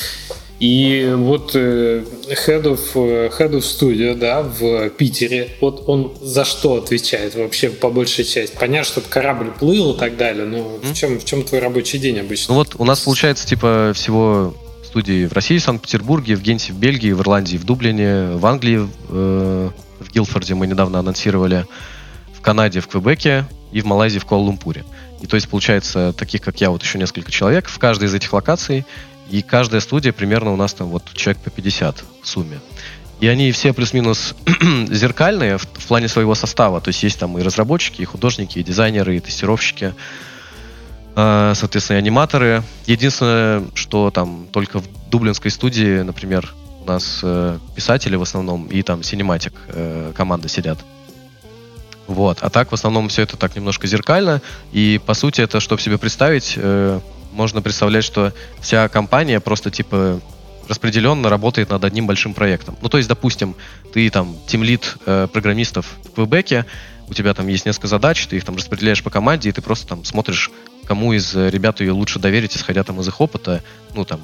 И 0.58 1.12
вот 1.14 1.50
э, 1.54 2.02
Head 2.28 2.62
of, 2.62 2.80
э, 2.94 3.30
Head 3.38 3.50
of 3.50 3.60
Studio, 3.60 4.16
да, 4.16 4.42
в 4.42 4.88
Питере, 4.90 5.50
вот 5.60 5.84
он 5.86 6.14
за 6.22 6.46
что 6.46 6.76
отвечает 6.76 7.34
вообще 7.34 7.68
по 7.68 7.90
большей 7.90 8.24
части? 8.24 8.56
Понятно, 8.58 8.84
что 8.84 9.00
корабль 9.02 9.50
плыл 9.50 9.94
и 9.94 9.98
так 9.98 10.16
далее, 10.16 10.46
но 10.46 10.78
в 10.82 10.94
чем, 10.94 11.20
в 11.20 11.24
чем 11.26 11.42
твой 11.42 11.60
рабочий 11.60 11.98
день 11.98 12.18
обычно? 12.20 12.54
Ну 12.54 12.60
вот 12.60 12.74
у 12.78 12.84
нас 12.84 13.00
получается 13.00 13.46
типа 13.46 13.92
всего 13.94 14.56
студии 14.96 15.26
в 15.26 15.32
России, 15.34 15.58
в 15.58 15.62
Санкт-Петербурге, 15.62 16.36
в 16.36 16.40
Генте, 16.40 16.72
в 16.72 16.76
Бельгии, 16.76 17.12
в 17.12 17.20
Ирландии, 17.20 17.58
в 17.58 17.64
Дублине, 17.64 18.36
в 18.36 18.46
Англии, 18.46 18.88
э, 19.10 19.70
в 20.00 20.10
Гилфорде 20.10 20.54
мы 20.54 20.66
недавно 20.66 21.00
анонсировали, 21.00 21.66
в 22.32 22.40
Канаде, 22.40 22.80
в 22.80 22.88
Квебеке 22.88 23.44
и 23.72 23.82
в 23.82 23.84
Малайзии, 23.84 24.18
в 24.18 24.24
Куала-Лумпуре. 24.24 24.84
И 25.20 25.26
то 25.26 25.36
есть 25.36 25.50
получается 25.50 26.14
таких, 26.16 26.40
как 26.40 26.62
я, 26.62 26.70
вот 26.70 26.82
еще 26.82 26.98
несколько 26.98 27.30
человек 27.30 27.68
в 27.68 27.78
каждой 27.78 28.04
из 28.04 28.14
этих 28.14 28.32
локаций, 28.32 28.86
и 29.30 29.42
каждая 29.42 29.80
студия 29.80 30.12
примерно 30.12 30.52
у 30.52 30.56
нас 30.56 30.74
там 30.74 30.88
вот 30.88 31.02
человек 31.14 31.42
по 31.42 31.50
50 31.50 32.04
в 32.22 32.28
сумме. 32.28 32.60
И 33.20 33.28
они 33.28 33.50
все 33.52 33.72
плюс-минус 33.72 34.34
зеркальные 34.90 35.58
в, 35.58 35.62
в 35.62 35.86
плане 35.86 36.08
своего 36.08 36.34
состава. 36.34 36.80
То 36.80 36.88
есть 36.88 37.02
есть 37.02 37.18
там 37.18 37.38
и 37.38 37.42
разработчики, 37.42 38.02
и 38.02 38.04
художники, 38.04 38.58
и 38.58 38.62
дизайнеры, 38.62 39.16
и 39.16 39.20
тестировщики. 39.20 39.94
А, 41.14 41.54
соответственно, 41.54 41.96
и 41.96 42.00
аниматоры. 42.00 42.62
Единственное, 42.86 43.64
что 43.74 44.10
там 44.10 44.48
только 44.52 44.80
в 44.80 45.08
дублинской 45.08 45.50
студии, 45.50 46.02
например, 46.02 46.52
у 46.82 46.86
нас 46.86 47.20
э, 47.22 47.58
писатели 47.74 48.16
в 48.16 48.22
основном 48.22 48.66
и 48.66 48.82
там 48.82 49.02
синематик 49.02 49.54
э, 49.68 50.12
команда 50.14 50.48
сидят. 50.48 50.78
Вот. 52.06 52.38
А 52.42 52.50
так 52.50 52.70
в 52.70 52.74
основном 52.74 53.08
все 53.08 53.22
это 53.22 53.36
так 53.38 53.56
немножко 53.56 53.86
зеркально. 53.86 54.42
И 54.72 55.00
по 55.04 55.14
сути 55.14 55.40
это, 55.40 55.58
чтобы 55.60 55.80
себе 55.80 55.96
представить, 55.96 56.54
э, 56.56 57.00
можно 57.36 57.62
представлять, 57.62 58.04
что 58.04 58.32
вся 58.60 58.88
компания 58.88 59.40
просто 59.40 59.70
типа 59.70 60.20
распределенно 60.68 61.28
работает 61.28 61.70
над 61.70 61.84
одним 61.84 62.06
большим 62.06 62.34
проектом. 62.34 62.76
Ну, 62.82 62.88
то 62.88 62.96
есть, 62.96 63.08
допустим, 63.08 63.54
ты 63.92 64.10
там 64.10 64.36
тимлит 64.46 64.96
э, 65.06 65.28
программистов 65.32 65.86
в 66.04 66.14
Квебеке, 66.14 66.66
у 67.08 67.14
тебя 67.14 67.34
там 67.34 67.46
есть 67.46 67.66
несколько 67.66 67.86
задач, 67.86 68.26
ты 68.26 68.36
их 68.36 68.44
там 68.44 68.56
распределяешь 68.56 69.02
по 69.02 69.10
команде, 69.10 69.48
и 69.48 69.52
ты 69.52 69.62
просто 69.62 69.86
там 69.86 70.04
смотришь, 70.04 70.50
кому 70.84 71.12
из 71.12 71.36
э, 71.36 71.50
ребят 71.50 71.80
ее 71.80 71.92
лучше 71.92 72.18
доверить, 72.18 72.56
исходя 72.56 72.82
там 72.82 73.00
из 73.00 73.06
их 73.06 73.20
опыта, 73.20 73.62
ну, 73.94 74.04
там, 74.04 74.20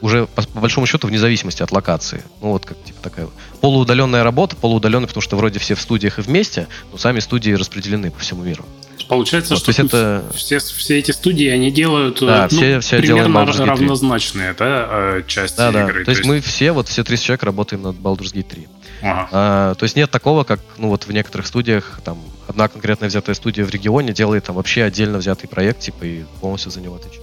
уже 0.00 0.26
по, 0.26 0.42
по 0.42 0.60
большому 0.60 0.86
счету 0.86 1.08
вне 1.08 1.18
зависимости 1.18 1.62
от 1.62 1.72
локации. 1.72 2.22
Ну, 2.42 2.50
вот 2.50 2.66
как 2.66 2.82
типа 2.84 3.02
такая 3.02 3.28
полуудаленная 3.60 4.22
работа, 4.22 4.56
полуудаленная, 4.56 5.08
потому 5.08 5.22
что 5.22 5.36
вроде 5.36 5.58
все 5.58 5.74
в 5.74 5.80
студиях 5.80 6.18
и 6.18 6.22
вместе, 6.22 6.68
но 6.92 6.98
сами 6.98 7.20
студии 7.20 7.52
распределены 7.52 8.10
по 8.10 8.18
всему 8.18 8.42
миру. 8.42 8.64
Получается, 9.06 9.54
Вот, 9.54 9.58
что 9.62 9.72
то 9.72 9.82
есть 9.82 9.92
это- 9.94 10.24
все, 10.34 10.58
все 10.58 10.98
эти 10.98 11.10
студии, 11.12 11.46
они 11.48 11.70
делают 11.70 12.20
э, 12.22 12.26
Да, 12.26 12.48
ну, 12.50 12.56
все- 12.56 12.80
все 12.80 13.00
делаем 13.02 13.32
примерно 13.32 13.52
3. 13.52 13.64
равнозначные 13.64 14.54
да, 14.58 14.86
э, 14.90 15.22
части 15.26 15.56
Да, 15.56 15.70
да. 15.72 15.84
игры. 15.84 16.04
То 16.04 16.10
есть 16.10 16.24
мы 16.24 16.40
все, 16.40 16.72
вот 16.72 16.88
все 16.88 17.04
30 17.04 17.24
человек 17.24 17.42
работаем 17.44 17.82
над 17.82 17.96
Baldur's 17.96 18.34
Gate 18.34 18.44
3. 18.48 18.68
Ага. 19.02 19.28
А, 19.30 19.74
то 19.76 19.84
есть 19.84 19.94
нет 19.96 20.10
такого, 20.10 20.42
как, 20.44 20.60
ну 20.76 20.88
вот 20.88 21.04
в 21.04 21.12
некоторых 21.12 21.46
студиях, 21.46 22.00
там, 22.04 22.18
одна 22.48 22.66
конкретная 22.68 23.08
взятая 23.08 23.34
студия 23.36 23.64
в 23.64 23.70
регионе 23.70 24.12
делает 24.12 24.44
там 24.44 24.56
вообще 24.56 24.82
отдельно 24.82 25.18
взятый 25.18 25.48
проект, 25.48 25.80
типа, 25.80 26.04
и 26.04 26.24
полностью 26.40 26.72
за 26.72 26.80
него 26.80 26.96
отвечает. 26.96 27.22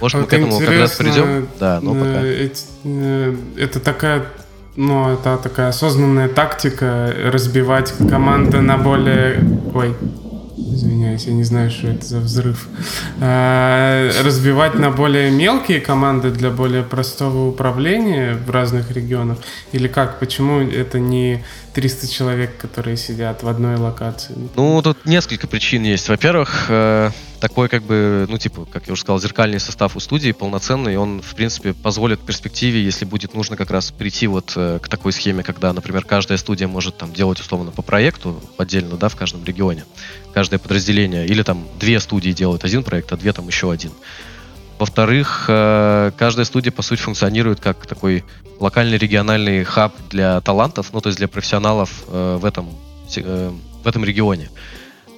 Может, 0.00 0.14
мы 0.16 0.20
Вот 0.22 0.30
к 0.30 0.32
этому 0.32 0.58
когда-то 0.58 0.96
придем? 0.96 1.48
Да, 1.60 1.80
но 1.80 1.94
э, 1.94 1.98
пока. 2.00 2.26
эти- 2.26 2.64
э, 2.84 3.36
Это 3.56 3.78
такая, 3.78 4.24
ну, 4.74 5.12
это 5.12 5.38
такая 5.40 5.68
осознанная 5.68 6.28
тактика 6.28 7.14
разбивать 7.26 7.92
команды 8.10 8.60
на 8.60 8.78
более... 8.78 9.38
Ой, 9.74 9.94
извиняюсь, 10.56 11.24
я 11.24 11.32
не 11.32 11.44
знаю, 11.44 11.70
что 11.70 11.88
это 11.88 12.04
за 12.04 12.20
взрыв. 12.20 12.68
А, 13.20 14.10
Разбивать 14.22 14.74
на 14.74 14.90
более 14.90 15.30
мелкие 15.30 15.80
команды 15.80 16.30
для 16.30 16.50
более 16.50 16.82
простого 16.82 17.48
управления 17.48 18.34
в 18.34 18.50
разных 18.50 18.90
регионах? 18.90 19.38
Или 19.72 19.88
как? 19.88 20.18
Почему 20.18 20.60
это 20.60 20.98
не 20.98 21.44
300 21.74 22.08
человек, 22.08 22.56
которые 22.56 22.96
сидят 22.96 23.42
в 23.42 23.48
одной 23.48 23.76
локации? 23.76 24.34
Ну, 24.56 24.82
тут 24.82 25.06
несколько 25.06 25.46
причин 25.46 25.82
есть. 25.82 26.08
Во-первых, 26.08 26.66
э, 26.68 27.10
такой, 27.42 27.68
как 27.68 27.82
бы, 27.82 28.24
ну, 28.28 28.38
типа, 28.38 28.66
как 28.70 28.86
я 28.86 28.92
уже 28.92 29.02
сказал, 29.02 29.18
зеркальный 29.18 29.58
состав 29.58 29.96
у 29.96 30.00
студии 30.00 30.30
полноценный, 30.30 30.96
он, 30.96 31.20
в 31.20 31.34
принципе, 31.34 31.74
позволит 31.74 32.20
в 32.20 32.24
перспективе, 32.24 32.80
если 32.80 33.04
будет 33.04 33.34
нужно 33.34 33.56
как 33.56 33.72
раз 33.72 33.90
прийти 33.90 34.28
вот 34.28 34.52
э, 34.54 34.78
к 34.80 34.88
такой 34.88 35.12
схеме, 35.12 35.42
когда, 35.42 35.72
например, 35.72 36.04
каждая 36.04 36.38
студия 36.38 36.68
может 36.68 36.98
там 36.98 37.12
делать 37.12 37.40
условно 37.40 37.72
по 37.72 37.82
проекту 37.82 38.40
отдельно, 38.58 38.96
да, 38.96 39.08
в 39.08 39.16
каждом 39.16 39.44
регионе, 39.44 39.84
каждое 40.32 40.58
подразделение, 40.58 41.26
или 41.26 41.42
там 41.42 41.66
две 41.80 41.98
студии 41.98 42.30
делают 42.30 42.62
один 42.62 42.84
проект, 42.84 43.12
а 43.12 43.16
две 43.16 43.32
там 43.32 43.48
еще 43.48 43.72
один. 43.72 43.90
Во-вторых, 44.78 45.46
э, 45.48 46.12
каждая 46.16 46.44
студия, 46.44 46.70
по 46.70 46.82
сути, 46.82 47.00
функционирует 47.00 47.58
как 47.58 47.86
такой 47.88 48.24
локальный 48.60 48.98
региональный 48.98 49.64
хаб 49.64 49.96
для 50.10 50.40
талантов, 50.42 50.90
ну, 50.92 51.00
то 51.00 51.08
есть 51.08 51.18
для 51.18 51.26
профессионалов 51.26 52.04
э, 52.06 52.38
в 52.40 52.44
этом, 52.44 52.68
в 53.16 53.88
этом 53.88 54.04
регионе. 54.04 54.48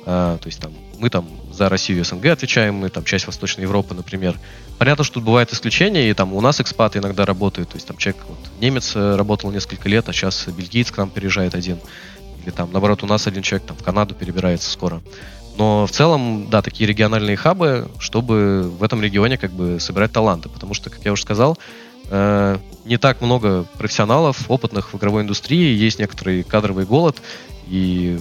То 0.06 0.40
есть 0.44 0.60
там 0.60 0.72
мы 0.98 1.08
там 1.08 1.26
за 1.57 1.68
Россию 1.68 2.00
и 2.00 2.05
СНГ 2.05 2.26
отвечаем, 2.26 2.74
мы 2.74 2.88
там 2.88 3.05
часть 3.05 3.26
Восточной 3.26 3.62
Европы, 3.62 3.94
например. 3.94 4.38
Понятно, 4.78 5.05
что 5.05 5.14
тут 5.14 5.24
бывают 5.24 5.52
исключения, 5.52 6.11
и 6.11 6.14
там 6.14 6.32
у 6.32 6.40
нас 6.40 6.61
экспаты 6.61 6.98
иногда 6.98 7.24
работают, 7.24 7.70
то 7.70 7.76
есть 7.76 7.86
там 7.86 7.96
человек, 7.96 8.22
вот, 8.28 8.38
немец 8.61 8.94
работал 8.94 9.50
несколько 9.50 9.88
лет, 9.88 10.09
а 10.09 10.12
сейчас 10.12 10.46
бельгиец 10.48 10.90
к 10.90 10.96
нам 10.96 11.11
переезжает 11.11 11.55
один. 11.55 11.78
Или 12.42 12.50
там, 12.50 12.70
наоборот, 12.72 13.02
у 13.02 13.07
нас 13.07 13.26
один 13.26 13.42
человек 13.42 13.66
там 13.66 13.76
в 13.76 13.82
Канаду 13.82 14.14
перебирается 14.14 14.70
скоро. 14.70 15.00
Но 15.57 15.86
в 15.86 15.90
целом, 15.90 16.48
да, 16.50 16.62
такие 16.62 16.86
региональные 16.86 17.36
хабы, 17.36 17.88
чтобы 17.98 18.62
в 18.62 18.82
этом 18.82 19.00
регионе 19.00 19.38
как 19.38 19.52
бы 19.52 19.78
собирать 19.80 20.12
таланты. 20.12 20.48
Потому 20.48 20.74
что, 20.74 20.90
как 20.90 21.05
я 21.05 21.12
уже 21.12 21.22
сказал, 21.22 21.57
э, 22.11 22.59
не 22.84 22.98
так 22.98 23.20
много 23.20 23.64
профессионалов, 23.78 24.50
опытных 24.50 24.92
в 24.92 24.96
игровой 24.96 25.22
индустрии, 25.22 25.74
есть 25.74 25.98
некоторый 25.98 26.42
кадровый 26.42 26.84
голод, 26.84 27.22
и 27.68 28.18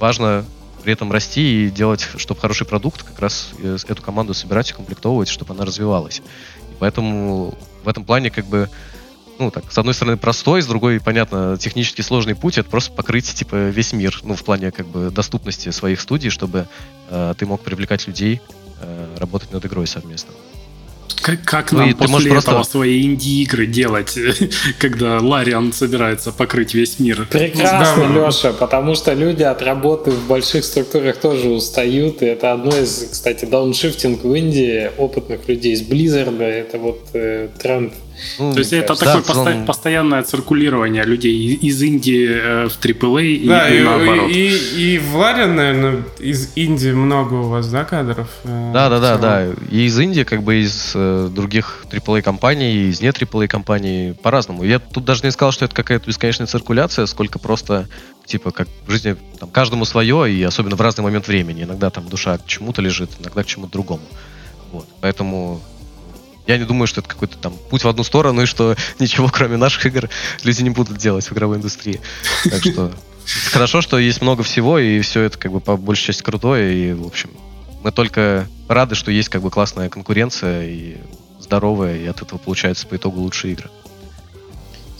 важно 0.00 0.44
при 0.82 0.92
этом 0.92 1.12
расти 1.12 1.66
и 1.66 1.70
делать, 1.70 2.06
чтобы 2.16 2.40
хороший 2.40 2.66
продукт, 2.66 3.02
как 3.02 3.18
раз 3.18 3.50
э, 3.58 3.76
эту 3.88 4.02
команду 4.02 4.34
собирать 4.34 4.70
и 4.70 4.74
комплектовывать, 4.74 5.28
чтобы 5.28 5.54
она 5.54 5.64
развивалась. 5.64 6.18
И 6.70 6.74
поэтому 6.78 7.54
в 7.84 7.88
этом 7.88 8.04
плане 8.04 8.30
как 8.30 8.46
бы 8.46 8.68
ну, 9.38 9.50
так, 9.50 9.72
с 9.72 9.78
одной 9.78 9.94
стороны, 9.94 10.18
простой, 10.18 10.60
с 10.60 10.66
другой, 10.66 11.00
понятно, 11.00 11.56
технически 11.58 12.02
сложный 12.02 12.34
путь, 12.34 12.58
это 12.58 12.68
просто 12.68 12.92
покрыть, 12.92 13.34
типа, 13.34 13.70
весь 13.70 13.94
мир, 13.94 14.20
ну, 14.22 14.36
в 14.36 14.44
плане, 14.44 14.70
как 14.70 14.86
бы, 14.86 15.10
доступности 15.10 15.70
своих 15.70 15.98
студий, 16.02 16.28
чтобы 16.28 16.68
э, 17.08 17.34
ты 17.38 17.46
мог 17.46 17.62
привлекать 17.62 18.06
людей, 18.06 18.42
э, 18.82 19.16
работать 19.18 19.50
над 19.50 19.64
игрой 19.64 19.86
совместно. 19.86 20.34
Как, 21.20 21.42
как 21.44 21.72
ну, 21.72 21.78
нам 21.78 21.94
после 21.94 22.32
этого 22.32 22.56
просто... 22.56 22.72
свои 22.72 23.02
инди-игры 23.02 23.66
делать, 23.66 24.18
когда 24.78 25.18
Лариан 25.18 25.72
собирается 25.72 26.32
покрыть 26.32 26.74
весь 26.74 26.98
мир? 26.98 27.26
Прекрасно, 27.30 28.08
да, 28.08 28.26
Леша, 28.26 28.52
потому 28.52 28.94
что 28.94 29.12
люди 29.12 29.42
от 29.42 29.62
работы 29.62 30.10
в 30.10 30.26
больших 30.26 30.64
структурах 30.64 31.16
тоже 31.16 31.48
устают, 31.48 32.22
и 32.22 32.26
это 32.26 32.52
одно 32.52 32.76
из, 32.76 33.08
кстати, 33.10 33.44
дауншифтинг 33.44 34.24
в 34.24 34.34
Индии 34.34 34.90
опытных 34.98 35.48
людей 35.48 35.72
из 35.72 35.82
Blizzard, 35.82 36.42
это 36.42 36.78
вот 36.78 37.08
э, 37.14 37.48
тренд 37.58 37.92
ну, 38.38 38.52
То 38.52 38.58
есть 38.58 38.72
это 38.72 38.94
такое 38.94 39.22
да, 39.22 39.32
посто- 39.32 39.66
постоянное 39.66 40.22
циркулирование 40.22 41.04
людей 41.04 41.54
из 41.54 41.82
Индии 41.82 42.28
э, 42.28 42.68
в 42.68 42.78
AAA 42.78 43.46
да, 43.46 43.68
и, 43.68 43.78
и, 43.78 43.82
наоборот. 43.82 44.30
И, 44.30 44.48
и, 44.48 44.94
и 44.94 44.98
в 44.98 45.16
Ларе, 45.16 45.46
наверное, 45.46 46.02
из 46.18 46.52
Индии 46.56 46.90
много 46.90 47.34
у 47.34 47.48
вас, 47.48 47.68
да, 47.70 47.84
кадров? 47.84 48.28
Э, 48.44 48.70
да, 48.72 48.88
да, 48.88 49.00
да, 49.00 49.18
да. 49.18 49.46
И 49.70 49.86
из 49.86 49.98
Индии, 49.98 50.22
как 50.22 50.42
бы 50.42 50.56
из 50.56 50.92
э, 50.94 51.28
других 51.30 51.84
AAA 51.90 52.22
компаний, 52.22 52.72
и 52.72 52.88
из 52.90 53.00
не 53.00 53.08
AAA 53.08 53.48
компаний 53.48 54.14
по-разному. 54.22 54.64
Я 54.64 54.78
тут 54.78 55.04
даже 55.04 55.24
не 55.24 55.30
сказал, 55.30 55.52
что 55.52 55.64
это 55.64 55.74
какая-то 55.74 56.06
бесконечная 56.06 56.46
циркуляция, 56.46 57.06
сколько 57.06 57.38
просто 57.38 57.88
типа 58.26 58.52
как 58.52 58.68
в 58.86 58.90
жизни 58.90 59.16
там, 59.38 59.48
каждому 59.50 59.84
свое, 59.84 60.32
и 60.32 60.42
особенно 60.42 60.76
в 60.76 60.80
разный 60.80 61.02
момент 61.02 61.26
времени. 61.26 61.64
Иногда 61.64 61.90
там 61.90 62.08
душа 62.08 62.38
к 62.38 62.46
чему-то 62.46 62.82
лежит, 62.82 63.10
иногда 63.20 63.42
к 63.42 63.46
чему-то 63.46 63.72
другому. 63.72 64.02
Вот. 64.72 64.86
Поэтому 65.00 65.60
я 66.50 66.58
не 66.58 66.64
думаю, 66.64 66.88
что 66.88 67.00
это 67.00 67.08
какой-то 67.08 67.38
там 67.38 67.54
путь 67.70 67.84
в 67.84 67.88
одну 67.88 68.02
сторону, 68.02 68.42
и 68.42 68.46
что 68.46 68.74
ничего, 68.98 69.28
кроме 69.28 69.56
наших 69.56 69.86
игр, 69.86 70.08
люди 70.42 70.62
не 70.62 70.70
будут 70.70 70.98
делать 70.98 71.24
в 71.24 71.32
игровой 71.32 71.58
индустрии. 71.58 72.00
Так 72.50 72.60
что 72.60 72.92
хорошо, 73.52 73.80
что 73.80 73.98
есть 73.98 74.20
много 74.20 74.42
всего, 74.42 74.78
и 74.78 75.00
все 75.00 75.22
это 75.22 75.38
как 75.38 75.52
бы 75.52 75.60
по 75.60 75.76
большей 75.76 76.06
части 76.06 76.22
крутое, 76.22 76.74
и, 76.74 76.92
в 76.92 77.06
общем, 77.06 77.30
мы 77.82 77.92
только 77.92 78.48
рады, 78.68 78.96
что 78.96 79.12
есть 79.12 79.28
как 79.28 79.42
бы 79.42 79.50
классная 79.50 79.88
конкуренция 79.88 80.64
и 80.66 80.96
здоровая, 81.38 81.96
и 81.96 82.06
от 82.06 82.20
этого 82.20 82.38
получается 82.38 82.86
по 82.86 82.96
итогу 82.96 83.20
лучшие 83.20 83.52
игры. 83.52 83.70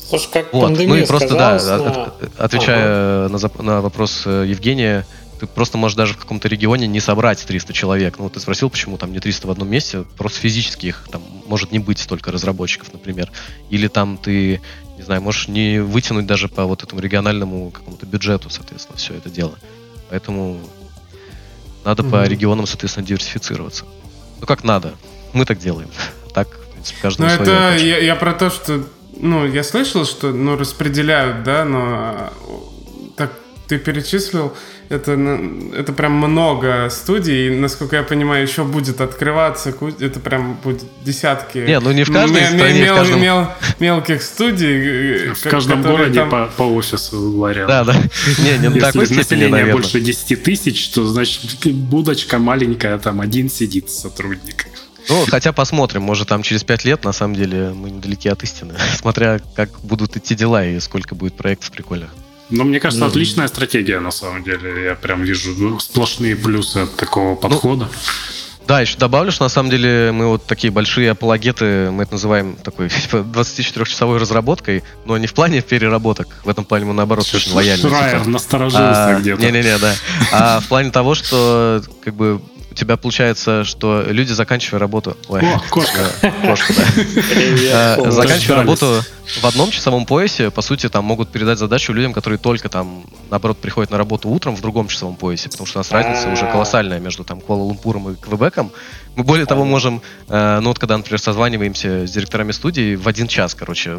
Слушай, 0.09 0.29
как 0.33 0.53
вот. 0.53 0.71
Ну 0.71 0.97
и 0.97 1.07
просто, 1.07 1.35
да, 1.35 1.61
на... 1.63 2.13
отвечая 2.45 3.27
ага. 3.27 3.39
на, 3.59 3.63
на 3.63 3.81
вопрос 3.81 4.23
э, 4.27 4.45
Евгения, 4.49 5.07
ты 5.41 5.47
просто 5.47 5.79
можешь 5.79 5.97
даже 5.97 6.13
в 6.13 6.19
каком-то 6.19 6.49
регионе 6.49 6.87
не 6.87 7.01
собрать 7.01 7.43
300 7.45 7.73
человек. 7.73 8.19
Ну, 8.19 8.29
ты 8.29 8.41
спросил, 8.41 8.69
почему 8.69 8.99
там 8.99 9.11
не 9.11 9.21
300 9.21 9.47
в 9.47 9.51
одном 9.51 9.71
месте, 9.71 10.05
просто 10.19 10.39
физически 10.39 10.87
их 10.87 11.09
там 11.11 11.23
может 11.47 11.73
не 11.73 11.79
быть 11.79 11.99
столько 11.99 12.31
разработчиков, 12.31 12.93
например. 12.93 13.33
Или 13.71 13.89
там 13.89 14.19
ты, 14.19 14.61
не 14.99 15.03
знаю, 15.03 15.23
можешь 15.23 15.49
не 15.49 15.81
вытянуть 15.81 16.27
даже 16.27 16.49
по 16.49 16.67
вот 16.67 16.83
этому 16.83 17.01
региональному 17.01 17.71
какому-то 17.71 18.05
бюджету, 18.05 18.51
соответственно, 18.51 18.99
все 18.99 19.15
это 19.15 19.31
дело. 19.31 19.59
Поэтому 20.11 20.61
надо 21.87 22.03
mm-hmm. 22.03 22.11
по 22.11 22.27
регионам, 22.27 22.67
соответственно, 22.67 23.07
диверсифицироваться. 23.07 23.87
Ну, 24.41 24.47
как 24.47 24.63
надо. 24.63 24.95
Мы 25.33 25.45
так 25.45 25.59
делаем. 25.59 25.89
Так, 26.33 26.47
в 26.47 26.73
принципе, 26.75 26.99
каждый 27.03 27.23
Ну, 27.23 27.27
это 27.27 27.77
я, 27.77 27.99
я 27.99 28.15
про 28.15 28.33
то, 28.35 28.51
что 28.51 28.85
ну, 29.17 29.45
я 29.49 29.65
слышал, 29.65 30.05
что 30.05 30.31
ну, 30.31 30.57
распределяют, 30.57 31.43
да, 31.43 31.65
но 31.65 31.81
а, 31.83 32.33
так 33.17 33.33
ты 33.71 33.79
перечислил 33.79 34.53
это, 34.89 35.13
это 35.77 35.93
прям 35.93 36.15
много 36.15 36.89
студий, 36.91 37.47
и, 37.47 37.51
насколько 37.51 37.95
я 37.95 38.03
понимаю, 38.03 38.43
еще 38.43 38.65
будет 38.65 39.01
открываться, 39.01 39.73
это 40.01 40.19
прям 40.19 40.55
будет 40.65 40.83
десятки. 41.05 41.59
Не, 41.59 41.79
ну 41.79 41.93
не 41.93 42.03
в 42.03 42.13
каждой 42.13 42.43
м- 42.43 42.55
стране, 42.55 42.83
мел, 42.83 42.95
в 42.95 42.99
каждом... 42.99 43.23
Мел, 43.23 43.47
мелких 43.79 44.23
студий. 44.23 45.29
Э, 45.29 45.35
в 45.35 45.43
каждом 45.49 45.83
городе 45.83 46.19
там... 46.19 46.31
по, 46.31 46.47
по 46.57 46.63
офису 46.65 47.31
говорят. 47.31 47.69
Да, 47.69 47.85
да. 47.85 47.95
Не, 48.41 48.59
не 48.59 48.69
на 48.71 48.81
такой 48.81 49.07
степени, 49.07 49.47
наверное. 49.47 49.75
больше 49.75 50.01
10 50.01 50.43
тысяч, 50.43 50.89
то 50.89 51.07
значит 51.07 51.73
будочка 51.73 52.39
маленькая, 52.39 52.99
там 52.99 53.21
один 53.21 53.49
сидит 53.49 53.89
сотрудник. 53.89 54.67
Ну, 55.09 55.25
хотя 55.29 55.53
посмотрим, 55.53 56.03
может 56.03 56.27
там 56.29 56.43
через 56.43 56.65
пять 56.65 56.85
лет, 56.85 57.05
на 57.05 57.13
самом 57.13 57.37
деле, 57.37 57.71
мы 57.71 57.91
недалеки 57.91 58.27
от 58.27 58.43
истины, 58.43 58.75
смотря 58.99 59.41
как 59.55 59.81
будут 59.83 60.17
идти 60.17 60.35
дела 60.35 60.67
и 60.67 60.81
сколько 60.81 61.15
будет 61.15 61.35
проектов 61.35 61.71
прикольных. 61.71 62.11
Ну, 62.51 62.65
мне 62.65 62.81
кажется, 62.81 63.05
mm-hmm. 63.05 63.09
отличная 63.09 63.49
стратегия, 63.49 64.01
на 64.01 64.11
самом 64.11 64.43
деле. 64.43 64.85
Я 64.85 64.95
прям 64.95 65.23
вижу 65.23 65.55
ну, 65.57 65.79
сплошные 65.79 66.37
плюсы 66.37 66.79
от 66.79 66.97
такого 66.97 67.31
ну, 67.31 67.37
подхода. 67.37 67.85
Ну, 67.85 67.91
да, 68.71 68.81
еще 68.83 68.97
добавлю, 68.99 69.33
что 69.33 69.43
на 69.43 69.49
самом 69.49 69.69
деле 69.69 70.13
мы 70.13 70.29
вот 70.29 70.47
такие 70.47 70.71
большие 70.71 71.11
апологеты, 71.11 71.91
мы 71.91 72.05
это 72.05 72.13
называем 72.13 72.55
такой 72.55 72.87
24-часовой 72.87 74.19
разработкой, 74.19 74.85
но 75.07 75.19
не 75.19 75.27
в 75.27 75.35
плане 75.35 75.61
переработок, 75.61 76.29
в 76.45 76.49
этом 76.49 76.65
плане 76.65 76.85
мы 76.85 76.95
наоборот 76.95 77.27
Все, 77.27 77.39
очень 77.39 77.53
лояльны. 77.53 77.89
Шрайер 77.89 78.19
типа. 78.21 78.31
насторожился 78.31 79.17
а, 79.17 79.19
где-то. 79.19 79.43
Не-не-не, 79.43 79.77
да. 79.79 79.95
А 80.31 80.61
в 80.61 80.69
плане 80.69 80.93
того, 80.93 81.17
что 81.17 81.83
как 82.05 82.15
бы 82.15 82.41
у 82.71 82.75
тебя 82.75 82.97
получается, 82.97 83.65
что 83.65 84.05
люди 84.07 84.33
заканчивая 84.33 84.79
работу... 84.79 85.17
Ой, 85.29 85.41
О, 85.41 85.61
кошка. 85.71 85.99
кошка, 86.43 86.73
да. 86.75 86.85
А, 87.73 88.11
заканчивая 88.11 88.59
работу 88.59 89.03
в 89.41 89.45
одном 89.45 89.71
часовом 89.71 90.07
поясе, 90.07 90.51
по 90.51 90.63
сути, 90.63 90.89
там 90.89 91.05
могут 91.05 91.31
передать 91.31 91.59
задачу 91.59 91.93
людям, 91.93 92.13
которые 92.13 92.39
только 92.39 92.69
там, 92.69 93.05
наоборот, 93.31 93.59
приходят 93.59 93.91
на 93.91 93.99
работу 93.99 94.29
утром 94.29 94.55
в 94.55 94.61
другом 94.61 94.89
часовом 94.89 95.17
поясе, 95.17 95.49
потому 95.49 95.67
что 95.67 95.79
у 95.79 95.81
нас 95.81 95.91
разница 95.91 96.29
уже 96.31 96.47
колоссальная 96.51 97.01
между 97.01 97.25
там 97.25 97.41
Куала-Лумпуром 97.41 98.13
и 98.13 98.17
Квебеком. 98.17 98.71
Мы 99.17 99.25
более 99.25 99.47
того 99.47 99.65
можем, 99.65 100.01
э, 100.29 100.61
ну 100.61 100.69
вот 100.69 100.79
когда, 100.79 100.97
например, 100.97 101.21
созваниваемся 101.21 102.07
с 102.07 102.11
директорами 102.11 102.53
студии, 102.53 102.95
в 102.95 103.09
один 103.09 103.27
час, 103.27 103.55
короче, 103.55 103.99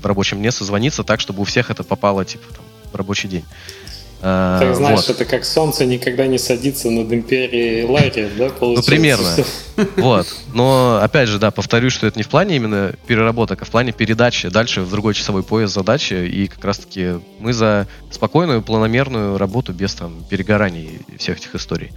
в 0.00 0.06
рабочем 0.06 0.38
дне 0.38 0.50
созвониться 0.50 1.04
так, 1.04 1.20
чтобы 1.20 1.42
у 1.42 1.44
всех 1.44 1.70
это 1.70 1.84
попало, 1.84 2.24
типа, 2.24 2.44
там, 2.54 2.64
в 2.92 2.96
рабочий 2.96 3.28
день. 3.28 3.44
А, 4.22 4.60
так 4.60 4.76
знаешь, 4.76 5.06
вот. 5.06 5.10
это 5.10 5.24
как 5.24 5.44
солнце 5.44 5.86
никогда 5.86 6.26
не 6.26 6.38
садится 6.38 6.90
над 6.90 7.10
империей 7.10 7.84
Ларри, 7.84 8.28
да, 8.36 8.50
получается? 8.50 8.90
Ну, 8.90 8.96
примерно. 8.96 9.36
Вот. 9.96 10.26
Но, 10.52 11.00
опять 11.02 11.28
же, 11.28 11.38
да, 11.38 11.50
повторюсь, 11.50 11.94
что 11.94 12.06
это 12.06 12.18
не 12.18 12.22
в 12.22 12.28
плане 12.28 12.56
именно 12.56 12.92
переработок, 13.06 13.62
а 13.62 13.64
в 13.64 13.70
плане 13.70 13.92
передачи 13.92 14.50
дальше 14.50 14.82
в 14.82 14.90
другой 14.90 15.14
часовой 15.14 15.42
пояс 15.42 15.72
задачи. 15.72 16.12
И 16.12 16.48
как 16.48 16.62
раз-таки 16.62 17.14
мы 17.38 17.54
за 17.54 17.86
спокойную, 18.10 18.60
планомерную 18.60 19.38
работу 19.38 19.72
без 19.72 19.94
там 19.94 20.22
перегораний 20.28 21.00
всех 21.16 21.38
этих 21.38 21.54
историй. 21.54 21.92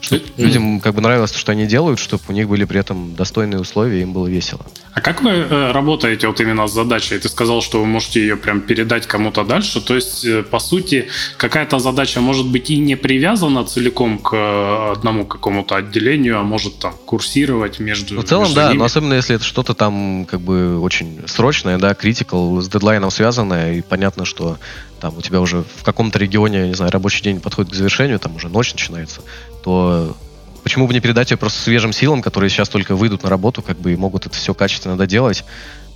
Чтобы 0.00 0.22
mm-hmm. 0.22 0.44
людям 0.44 0.80
как 0.80 0.94
бы 0.94 1.00
нравилось 1.00 1.32
то, 1.32 1.38
что 1.38 1.52
они 1.52 1.66
делают, 1.66 1.98
чтобы 1.98 2.22
у 2.28 2.32
них 2.32 2.48
были 2.48 2.64
при 2.64 2.78
этом 2.78 3.14
достойные 3.16 3.60
условия, 3.60 4.02
им 4.02 4.12
было 4.12 4.28
весело. 4.28 4.64
А 4.94 5.00
как 5.00 5.22
вы 5.22 5.30
э, 5.30 5.72
работаете 5.72 6.28
вот 6.28 6.40
именно 6.40 6.66
с 6.66 6.72
задачей? 6.72 7.18
Ты 7.18 7.28
сказал, 7.28 7.62
что 7.62 7.80
вы 7.80 7.86
можете 7.86 8.20
ее 8.20 8.36
прям 8.36 8.60
передать 8.60 9.06
кому-то 9.06 9.44
дальше. 9.44 9.80
То 9.80 9.94
есть, 9.94 10.24
э, 10.24 10.42
по 10.42 10.58
сути, 10.58 11.08
какая-то 11.36 11.78
задача 11.78 12.20
может 12.20 12.46
быть 12.46 12.70
и 12.70 12.78
не 12.78 12.96
привязана 12.96 13.64
целиком 13.64 14.18
к 14.18 14.34
э, 14.34 14.92
одному 14.92 15.24
какому-то 15.26 15.76
отделению, 15.76 16.38
а 16.38 16.42
может 16.42 16.78
там 16.78 16.94
курсировать 17.04 17.80
между. 17.80 18.14
Ну, 18.14 18.22
в 18.22 18.24
целом, 18.24 18.44
между 18.44 18.56
да, 18.56 18.68
ними. 18.68 18.78
но 18.78 18.84
особенно 18.84 19.14
если 19.14 19.36
это 19.36 19.44
что-то 19.44 19.74
там 19.74 20.26
как 20.26 20.40
бы 20.40 20.80
очень 20.80 21.22
срочное, 21.26 21.78
да, 21.78 21.92
critical, 21.92 22.60
с 22.60 22.68
дедлайном 22.68 23.10
связанное, 23.10 23.74
и 23.74 23.82
понятно, 23.82 24.24
что 24.24 24.58
там 25.00 25.16
у 25.16 25.22
тебя 25.22 25.40
уже 25.40 25.64
в 25.76 25.82
каком-то 25.84 26.18
регионе, 26.18 26.68
не 26.68 26.74
знаю, 26.74 26.90
рабочий 26.90 27.22
день 27.22 27.40
подходит 27.40 27.72
к 27.72 27.74
завершению, 27.74 28.18
там 28.18 28.36
уже 28.36 28.48
ночь 28.48 28.72
начинается, 28.72 29.22
то 29.62 30.16
почему 30.62 30.86
бы 30.86 30.92
не 30.92 31.00
передать 31.00 31.30
ее 31.30 31.36
просто 31.36 31.60
свежим 31.60 31.92
силам, 31.92 32.22
которые 32.22 32.50
сейчас 32.50 32.68
только 32.68 32.94
выйдут 32.94 33.22
на 33.22 33.30
работу, 33.30 33.62
как 33.62 33.78
бы 33.78 33.92
и 33.92 33.96
могут 33.96 34.26
это 34.26 34.36
все 34.36 34.54
качественно 34.54 34.96
доделать, 34.96 35.44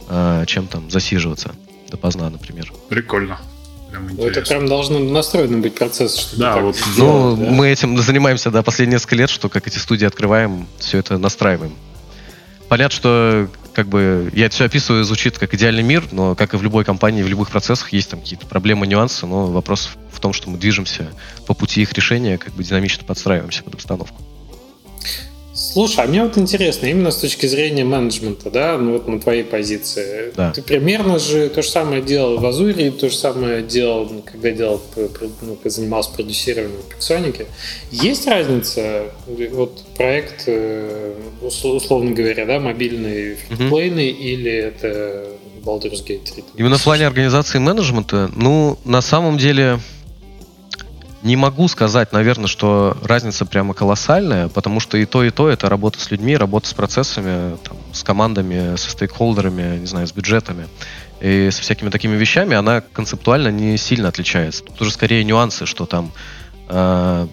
э, 0.08 0.44
чем 0.46 0.66
там 0.66 0.90
засиживаться 0.90 1.52
допоздна, 1.90 2.30
например. 2.30 2.72
Прикольно. 2.88 3.38
Прям 3.90 4.08
ну, 4.16 4.26
это 4.26 4.40
прям 4.40 4.66
должно 4.66 4.98
настроено 4.98 5.58
быть 5.58 5.74
процесс, 5.74 6.16
чтобы 6.16 6.40
да, 6.42 6.56
вот. 6.56 6.76
Сделать, 6.76 6.98
ну, 6.98 7.36
да? 7.36 7.50
мы 7.50 7.68
этим 7.68 7.98
занимаемся, 8.02 8.50
да, 8.50 8.62
последние 8.62 8.96
несколько 8.96 9.16
лет, 9.16 9.28
что 9.28 9.50
как 9.50 9.66
эти 9.66 9.78
студии 9.78 10.06
открываем, 10.06 10.66
все 10.78 10.98
это 10.98 11.18
настраиваем. 11.18 11.74
Понятно, 12.68 12.96
что 12.96 13.48
как 13.74 13.88
бы 13.88 14.30
я 14.34 14.46
это 14.46 14.54
все 14.54 14.64
описываю, 14.64 15.04
звучит 15.04 15.38
как 15.38 15.54
идеальный 15.54 15.82
мир, 15.82 16.04
но 16.12 16.34
как 16.34 16.54
и 16.54 16.56
в 16.56 16.62
любой 16.62 16.84
компании, 16.84 17.22
в 17.22 17.28
любых 17.28 17.50
процессах 17.50 17.92
есть 17.92 18.10
там 18.10 18.20
какие-то 18.20 18.46
проблемы, 18.46 18.86
нюансы, 18.86 19.26
но 19.26 19.46
вопрос 19.46 19.90
в 20.12 20.20
том, 20.20 20.32
что 20.32 20.50
мы 20.50 20.58
движемся 20.58 21.08
по 21.46 21.54
пути 21.54 21.82
их 21.82 21.92
решения, 21.92 22.38
как 22.38 22.52
бы 22.54 22.62
динамично 22.62 23.04
подстраиваемся 23.04 23.62
под 23.62 23.74
обстановку. 23.74 24.22
Слушай, 25.72 26.04
а 26.04 26.08
мне 26.08 26.22
вот 26.22 26.36
интересно, 26.36 26.86
именно 26.86 27.10
с 27.10 27.16
точки 27.16 27.46
зрения 27.46 27.82
менеджмента, 27.82 28.50
да, 28.50 28.76
ну 28.76 28.92
вот 28.92 29.08
на 29.08 29.18
твоей 29.18 29.42
позиции. 29.42 30.30
Да. 30.36 30.52
Ты 30.52 30.60
примерно 30.60 31.18
же 31.18 31.48
то 31.48 31.62
же 31.62 31.68
самое 31.68 32.02
делал 32.02 32.38
в 32.38 32.44
Азуре, 32.44 32.90
то 32.90 33.08
же 33.08 33.16
самое 33.16 33.62
делал, 33.62 34.06
когда 34.30 34.50
делал, 34.50 34.82
ну, 35.40 35.58
занимался 35.64 36.10
продюсированием 36.10 36.82
в 36.82 36.90
Пиксонике. 36.90 37.46
Есть 37.90 38.26
разница, 38.26 39.04
вот 39.26 39.82
проект, 39.96 40.44
э, 40.46 41.14
условно 41.40 42.10
говоря, 42.10 42.44
да, 42.44 42.60
мобильный, 42.60 43.36
фритплейный, 43.36 44.12
угу. 44.12 44.20
или 44.20 44.52
это 44.52 45.26
Baldur's 45.64 46.04
Gate 46.06 46.30
3? 46.34 46.44
Именно 46.56 46.76
в 46.76 46.84
плане 46.84 47.06
организации 47.06 47.58
менеджмента, 47.58 48.30
ну, 48.36 48.78
на 48.84 49.00
самом 49.00 49.38
деле, 49.38 49.80
не 51.22 51.36
могу 51.36 51.68
сказать, 51.68 52.12
наверное, 52.12 52.48
что 52.48 52.96
разница 53.02 53.46
прямо 53.46 53.74
колоссальная, 53.74 54.48
потому 54.48 54.80
что 54.80 54.96
и 54.96 55.04
то, 55.04 55.22
и 55.22 55.30
то 55.30 55.48
это 55.48 55.68
работа 55.68 56.00
с 56.00 56.10
людьми, 56.10 56.36
работа 56.36 56.68
с 56.68 56.74
процессами, 56.74 57.56
там, 57.62 57.76
с 57.92 58.02
командами, 58.02 58.76
со 58.76 58.90
стейкхолдерами, 58.90 59.78
не 59.78 59.86
знаю, 59.86 60.06
с 60.06 60.12
бюджетами 60.12 60.66
и 61.20 61.50
со 61.52 61.62
всякими 61.62 61.90
такими 61.90 62.16
вещами, 62.16 62.56
она 62.56 62.80
концептуально 62.80 63.48
не 63.48 63.76
сильно 63.78 64.08
отличается. 64.08 64.64
Тут 64.64 64.80
уже 64.82 64.90
скорее 64.90 65.22
нюансы, 65.22 65.66
что 65.66 65.86
там 65.86 66.12
э, 66.68 67.28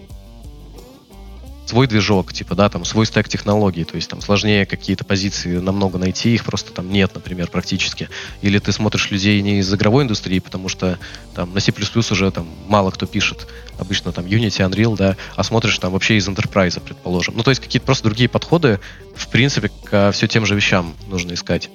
свой 1.70 1.86
движок, 1.86 2.32
типа, 2.32 2.56
да, 2.56 2.68
там, 2.68 2.84
свой 2.84 3.06
стек 3.06 3.28
технологий, 3.28 3.84
то 3.84 3.94
есть 3.94 4.10
там 4.10 4.20
сложнее 4.20 4.66
какие-то 4.66 5.04
позиции 5.04 5.58
намного 5.58 5.98
найти, 5.98 6.34
их 6.34 6.44
просто 6.44 6.72
там 6.72 6.90
нет, 6.90 7.12
например, 7.14 7.48
практически. 7.48 8.08
Или 8.42 8.58
ты 8.58 8.72
смотришь 8.72 9.10
людей 9.12 9.40
не 9.40 9.60
из 9.60 9.72
игровой 9.72 10.02
индустрии, 10.02 10.40
потому 10.40 10.68
что 10.68 10.98
там 11.34 11.54
на 11.54 11.60
C++ 11.60 11.72
уже 12.10 12.30
там 12.32 12.48
мало 12.66 12.90
кто 12.90 13.06
пишет, 13.06 13.46
обычно 13.78 14.10
там 14.10 14.26
Unity, 14.26 14.68
Unreal, 14.68 14.96
да, 14.96 15.16
а 15.36 15.44
смотришь 15.44 15.78
там 15.78 15.92
вообще 15.92 16.16
из 16.16 16.28
Enterprise, 16.28 16.80
предположим. 16.80 17.36
Ну, 17.36 17.44
то 17.44 17.50
есть 17.50 17.62
какие-то 17.62 17.86
просто 17.86 18.04
другие 18.04 18.28
подходы, 18.28 18.80
в 19.14 19.28
принципе, 19.28 19.70
ко 19.84 20.10
все 20.12 20.26
тем 20.26 20.46
же 20.46 20.56
вещам 20.56 20.96
нужно 21.08 21.34
искать 21.34 21.70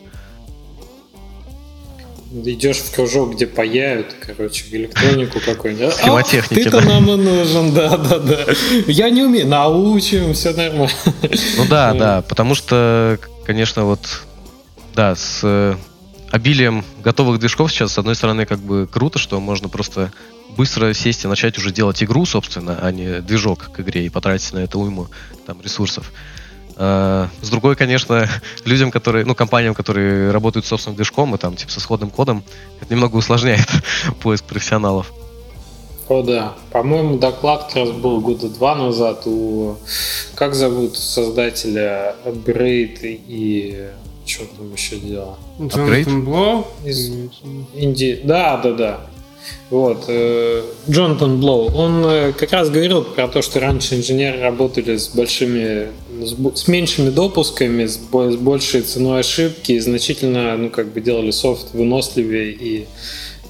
идешь 2.44 2.78
в 2.78 2.94
кружок, 2.94 3.36
где 3.36 3.48
паяют, 3.48 4.16
короче, 4.20 4.66
электронику 4.72 5.40
какую-нибудь. 5.40 5.94
Схемотехники, 5.94 6.64
ты-то 6.64 6.82
да. 6.82 6.86
нам 6.86 7.10
и 7.12 7.16
нужен, 7.16 7.74
да-да-да. 7.74 8.46
Я 8.88 9.10
не 9.10 9.24
умею, 9.24 9.48
научим, 9.48 10.34
все 10.34 10.54
нормально. 10.54 10.90
Ну 11.58 11.66
да, 11.70 11.94
да, 11.94 12.22
потому 12.24 12.56
что, 12.56 13.18
конечно, 13.46 13.86
вот, 13.86 14.24
да, 14.96 15.16
с 15.16 15.42
э, 15.44 15.76
обилием 16.32 16.84
готовых 17.04 17.40
движков 17.40 17.72
сейчас, 17.72 17.94
с 17.94 17.98
одной 17.98 18.16
стороны, 18.16 18.46
как 18.46 18.60
бы 18.60 18.88
круто, 18.92 19.20
что 19.20 19.40
можно 19.40 19.70
просто 19.70 20.12
быстро 20.58 20.94
сесть 20.94 21.24
и 21.24 21.28
начать 21.28 21.58
уже 21.58 21.72
делать 21.72 22.04
игру, 22.04 22.26
собственно, 22.26 22.80
а 22.82 22.92
не 22.92 23.22
движок 23.22 23.72
к 23.72 23.80
игре 23.80 24.06
и 24.06 24.10
потратить 24.10 24.54
на 24.54 24.60
это 24.60 24.78
уйму 24.78 25.08
там 25.46 25.62
ресурсов. 25.62 26.12
Э, 26.78 27.28
с 27.42 27.50
другой, 27.50 27.76
конечно, 27.76 28.28
людям, 28.66 28.92
которые, 28.92 29.26
ну, 29.26 29.36
компаниям, 29.36 29.74
которые 29.74 30.32
работают 30.32 30.66
с 30.66 30.70
собственным 30.70 30.96
движком 30.96 31.34
и 31.36 31.38
там, 31.38 31.56
типа, 31.56 31.72
со 31.72 31.80
сходным 31.80 32.10
кодом, 32.10 32.44
это 32.82 32.94
немного 32.94 33.18
усложняет 33.18 33.68
поиск 34.22 34.46
профессионалов. 34.46 35.12
О, 36.08 36.22
да. 36.22 36.54
По-моему, 36.72 37.18
доклад 37.18 37.66
как 37.66 37.76
раз 37.76 37.92
был 37.92 38.22
года 38.22 38.50
два 38.50 38.76
назад 38.76 39.24
у... 39.26 39.78
Как 40.36 40.54
зовут 40.54 40.98
создателя 40.98 42.16
Upgrade 42.26 43.22
и... 43.28 43.90
Что 44.26 44.46
там 44.58 44.74
еще 44.74 44.98
делал? 44.98 45.38
Джонатан 45.60 46.26
Блоу? 46.26 46.68
Из 46.84 47.10
Инди... 47.74 48.22
Да, 48.24 48.58
да, 48.58 48.74
да. 48.74 49.00
Вот. 49.70 50.06
Э, 50.08 50.64
Джонатан 50.90 51.40
Блоу, 51.40 51.72
он 51.74 52.06
э, 52.06 52.34
как 52.34 52.52
раз 52.52 52.70
говорил 52.70 53.04
про 53.04 53.28
то, 53.28 53.42
что 53.42 53.60
раньше 53.60 53.96
инженеры 53.96 54.40
работали 54.40 54.98
с 54.98 55.10
большими, 55.10 55.88
с 56.54 56.68
меньшими 56.68 57.10
допусками, 57.10 57.86
с 57.86 57.98
большей 57.98 58.82
ценой 58.82 59.22
ошибки, 59.22 59.74
и 59.74 59.80
значительно, 59.80 60.56
ну, 60.58 60.70
как 60.70 60.94
бы 60.94 61.02
делали 61.02 61.32
софт 61.32 61.74
выносливее 61.74 62.52
и 62.52 62.86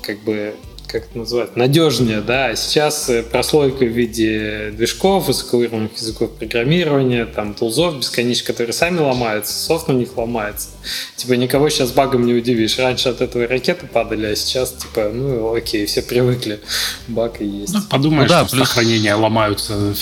как 0.02 0.24
бы 0.24 0.54
как 0.88 1.05
это 1.05 1.17
называют, 1.17 1.55
надежнее, 1.55 2.21
да. 2.21 2.47
А 2.47 2.55
сейчас 2.55 3.09
э, 3.09 3.23
прослойка 3.23 3.86
в 3.86 3.89
виде 3.89 4.71
движков, 4.71 5.27
высокоуровневых 5.27 5.95
языков 5.97 6.31
программирования, 6.31 7.25
там, 7.25 7.53
тулзов 7.53 7.97
бесконечно, 7.97 8.47
которые 8.47 8.73
сами 8.73 8.99
ломаются, 8.99 9.53
софт 9.53 9.88
на 9.88 9.93
них 9.93 10.17
ломается. 10.17 10.69
Типа, 11.15 11.33
никого 11.33 11.69
сейчас 11.69 11.91
багом 11.91 12.25
не 12.25 12.33
удивишь. 12.33 12.77
Раньше 12.77 13.09
от 13.09 13.21
этого 13.21 13.47
ракеты 13.47 13.88
падали, 13.88 14.27
а 14.27 14.36
сейчас, 14.36 14.73
типа, 14.73 15.11
ну, 15.13 15.53
окей, 15.53 15.86
все 15.86 16.01
привыкли. 16.01 16.59
Баг 17.07 17.41
и 17.41 17.45
есть. 17.45 17.73
Ну, 17.73 17.81
подумаешь, 17.89 18.29
ну, 18.29 18.36
да, 18.36 18.45
плюс... 18.45 18.67
сохранения 18.67 19.15
ломаются. 19.15 19.95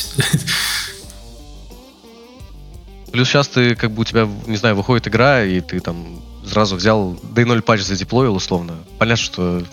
Плюс 3.12 3.28
сейчас 3.28 3.48
ты, 3.48 3.76
как 3.76 3.92
бы 3.92 4.02
у 4.02 4.06
тебя, 4.06 4.28
не 4.48 4.58
знаю, 4.58 4.76
выходит 4.76 5.08
игра, 5.08 5.44
и 5.44 5.62
ты 5.62 5.80
там 5.80 6.24
сразу 6.46 6.76
взял 6.76 7.14
D0 7.36 7.62
патч 7.62 7.82
задеплоил 7.82 8.36
условно. 8.36 8.74
Понятно, 8.98 9.24
что 9.24 9.64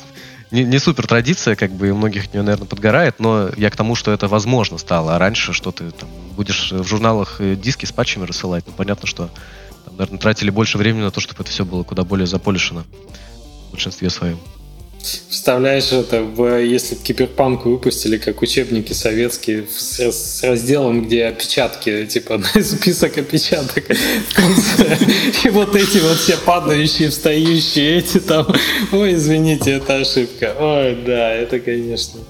не, 0.51 0.65
не 0.65 0.79
супер 0.79 1.07
традиция, 1.07 1.57
как 1.57 1.73
бы, 1.73 1.89
и 1.89 1.93
многих 1.93 2.27
от 2.27 2.35
нее, 2.35 2.43
наверное, 2.43 2.67
подгорает, 2.67 3.21
но 3.21 3.51
я 3.57 3.71
к 3.71 3.77
тому, 3.77 3.95
что 3.95 4.11
это 4.11 4.29
возможно 4.29 4.79
стало. 4.79 5.15
А 5.15 5.19
раньше, 5.19 5.53
что 5.53 5.73
ты 5.73 5.91
там 5.91 6.09
будешь 6.37 6.73
в 6.73 6.85
журналах 6.85 7.41
э, 7.41 7.55
диски 7.55 7.85
с 7.87 7.93
патчами 7.93 8.25
рассылать, 8.25 8.65
ну, 8.67 8.73
понятно, 8.77 9.07
что, 9.07 9.31
там, 9.85 9.97
наверное, 9.97 10.19
тратили 10.19 10.51
больше 10.51 10.79
времени 10.79 11.03
на 11.03 11.11
то, 11.11 11.21
чтобы 11.21 11.43
это 11.43 11.51
все 11.51 11.65
было 11.65 11.83
куда 11.83 12.05
более 12.05 12.27
заполишено 12.27 12.85
в 13.69 13.73
большинстве 13.73 14.11
своем. 14.11 14.39
Представляешь, 15.29 15.93
это 15.93 16.17
если 16.61 16.95
бы 16.95 17.01
киберпанк 17.03 17.65
выпустили 17.65 18.19
как 18.19 18.43
учебники 18.43 18.93
советские 18.93 19.67
с, 19.67 19.99
с 19.99 20.43
разделом, 20.43 21.05
где 21.05 21.27
опечатки, 21.27 22.05
типа 22.07 22.43
список 22.63 23.17
опечаток 23.17 23.85
в 23.85 24.35
конце. 24.35 24.99
И 25.45 25.49
вот 25.49 25.75
эти 25.75 25.99
вот 25.99 26.19
все 26.19 26.37
падающие, 26.37 27.09
встающие, 27.09 27.99
эти 27.99 28.21
там. 28.21 28.47
Ой, 28.93 29.15
извините, 29.15 29.73
это 29.73 29.97
ошибка. 29.97 30.55
Ой, 30.59 30.99
да, 31.07 31.33
это, 31.33 31.61
конечно. 31.61 32.21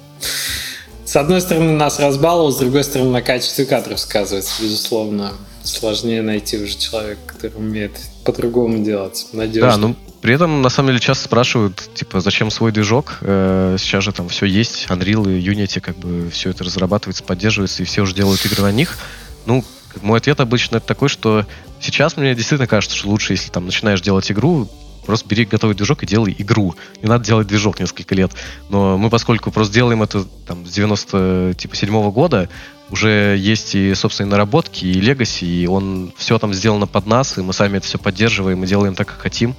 С 1.05 1.17
одной 1.17 1.41
стороны, 1.41 1.73
нас 1.73 1.99
разбаловал, 1.99 2.53
с 2.53 2.59
другой 2.59 2.85
стороны, 2.85 3.11
на 3.11 3.23
качестве 3.23 3.67
кадров 3.67 3.99
сказывается, 3.99 4.63
безусловно. 4.63 5.33
Сложнее 5.65 6.23
найти 6.23 6.57
уже 6.57 6.79
человека, 6.79 7.21
который 7.27 7.57
умеет 7.57 7.93
по-другому 8.25 8.85
делать, 8.85 9.27
надежно. 9.33 9.71
Да, 9.71 9.77
ну, 9.77 9.97
при 10.21 10.35
этом, 10.35 10.61
на 10.61 10.69
самом 10.69 10.91
деле, 10.91 11.01
часто 11.01 11.25
спрашивают, 11.25 11.89
типа, 11.95 12.21
зачем 12.21 12.51
свой 12.51 12.73
движок? 12.73 13.19
Э, 13.23 13.77
сейчас 13.79 14.05
же 14.05 14.13
там 14.13 14.29
все 14.29 14.47
есть, 14.47 14.87
Unreal 14.89 15.39
и 15.39 15.43
Unity, 15.43 15.81
как 15.81 15.97
бы, 15.97 16.29
все 16.31 16.51
это 16.51 16.65
разрабатывается, 16.65 17.25
поддерживается, 17.25 17.83
и 17.83 17.87
все 17.87 18.03
уже 18.03 18.15
делают 18.15 18.45
игры 18.45 18.63
на 18.63 18.73
них. 18.73 18.99
Ну, 19.47 19.65
мой 20.03 20.19
ответ 20.19 20.41
обычно 20.41 20.79
такой, 20.81 21.09
что 21.09 21.47
сейчас 21.81 22.17
мне 22.17 22.35
действительно 22.35 22.67
кажется, 22.67 22.97
что 22.97 23.09
лучше, 23.09 23.33
если 23.33 23.51
там 23.51 23.65
начинаешь 23.65 24.03
делать 24.03 24.31
игру, 24.31 24.69
просто 25.07 25.27
бери 25.29 25.45
готовый 25.47 25.75
движок 25.75 26.03
и 26.03 26.07
делай 26.07 26.35
игру. 26.39 26.75
Не 27.03 27.09
надо 27.09 27.25
делать 27.25 27.47
движок 27.47 27.81
несколько 27.81 28.15
лет. 28.15 28.31
Но 28.69 28.99
мы, 28.99 29.11
поскольку 29.11 29.51
просто 29.51 29.73
делаем 29.75 30.03
это 30.03 30.25
там 30.47 30.67
с 30.67 30.71
97 30.71 31.55
типа, 31.55 31.75
-го 31.75 32.13
года, 32.13 32.49
уже 32.91 33.37
есть 33.39 33.75
и 33.75 33.95
собственные 33.95 34.33
наработки, 34.33 34.85
и 34.85 35.01
легаси, 35.01 35.45
и 35.45 35.67
он 35.67 36.13
все 36.17 36.39
там 36.39 36.53
сделано 36.53 36.87
под 36.87 37.07
нас, 37.07 37.39
и 37.39 37.41
мы 37.41 37.53
сами 37.53 37.79
это 37.79 37.87
все 37.87 37.99
поддерживаем 37.99 38.63
и 38.63 38.67
делаем 38.67 38.95
так, 38.95 39.09
как 39.09 39.19
хотим. 39.21 39.55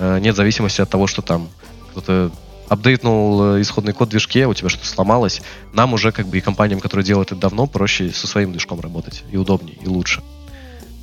Э, 0.00 0.18
нет 0.18 0.34
зависимости 0.34 0.80
от 0.80 0.88
того, 0.88 1.06
что 1.06 1.22
там 1.22 1.48
кто-то 1.90 2.32
апдейтнул 2.68 3.56
э, 3.56 3.60
исходный 3.60 3.92
код 3.92 4.08
в 4.08 4.10
движке, 4.10 4.46
у 4.46 4.54
тебя 4.54 4.70
что-то 4.70 4.86
сломалось. 4.86 5.42
Нам 5.74 5.92
уже, 5.92 6.10
как 6.10 6.26
бы, 6.26 6.38
и 6.38 6.40
компаниям, 6.40 6.80
которые 6.80 7.04
делают 7.04 7.32
это 7.32 7.40
давно, 7.40 7.66
проще 7.66 8.10
со 8.10 8.26
своим 8.26 8.52
движком 8.52 8.80
работать. 8.80 9.22
И 9.30 9.36
удобнее, 9.36 9.76
и 9.82 9.86
лучше. 9.86 10.22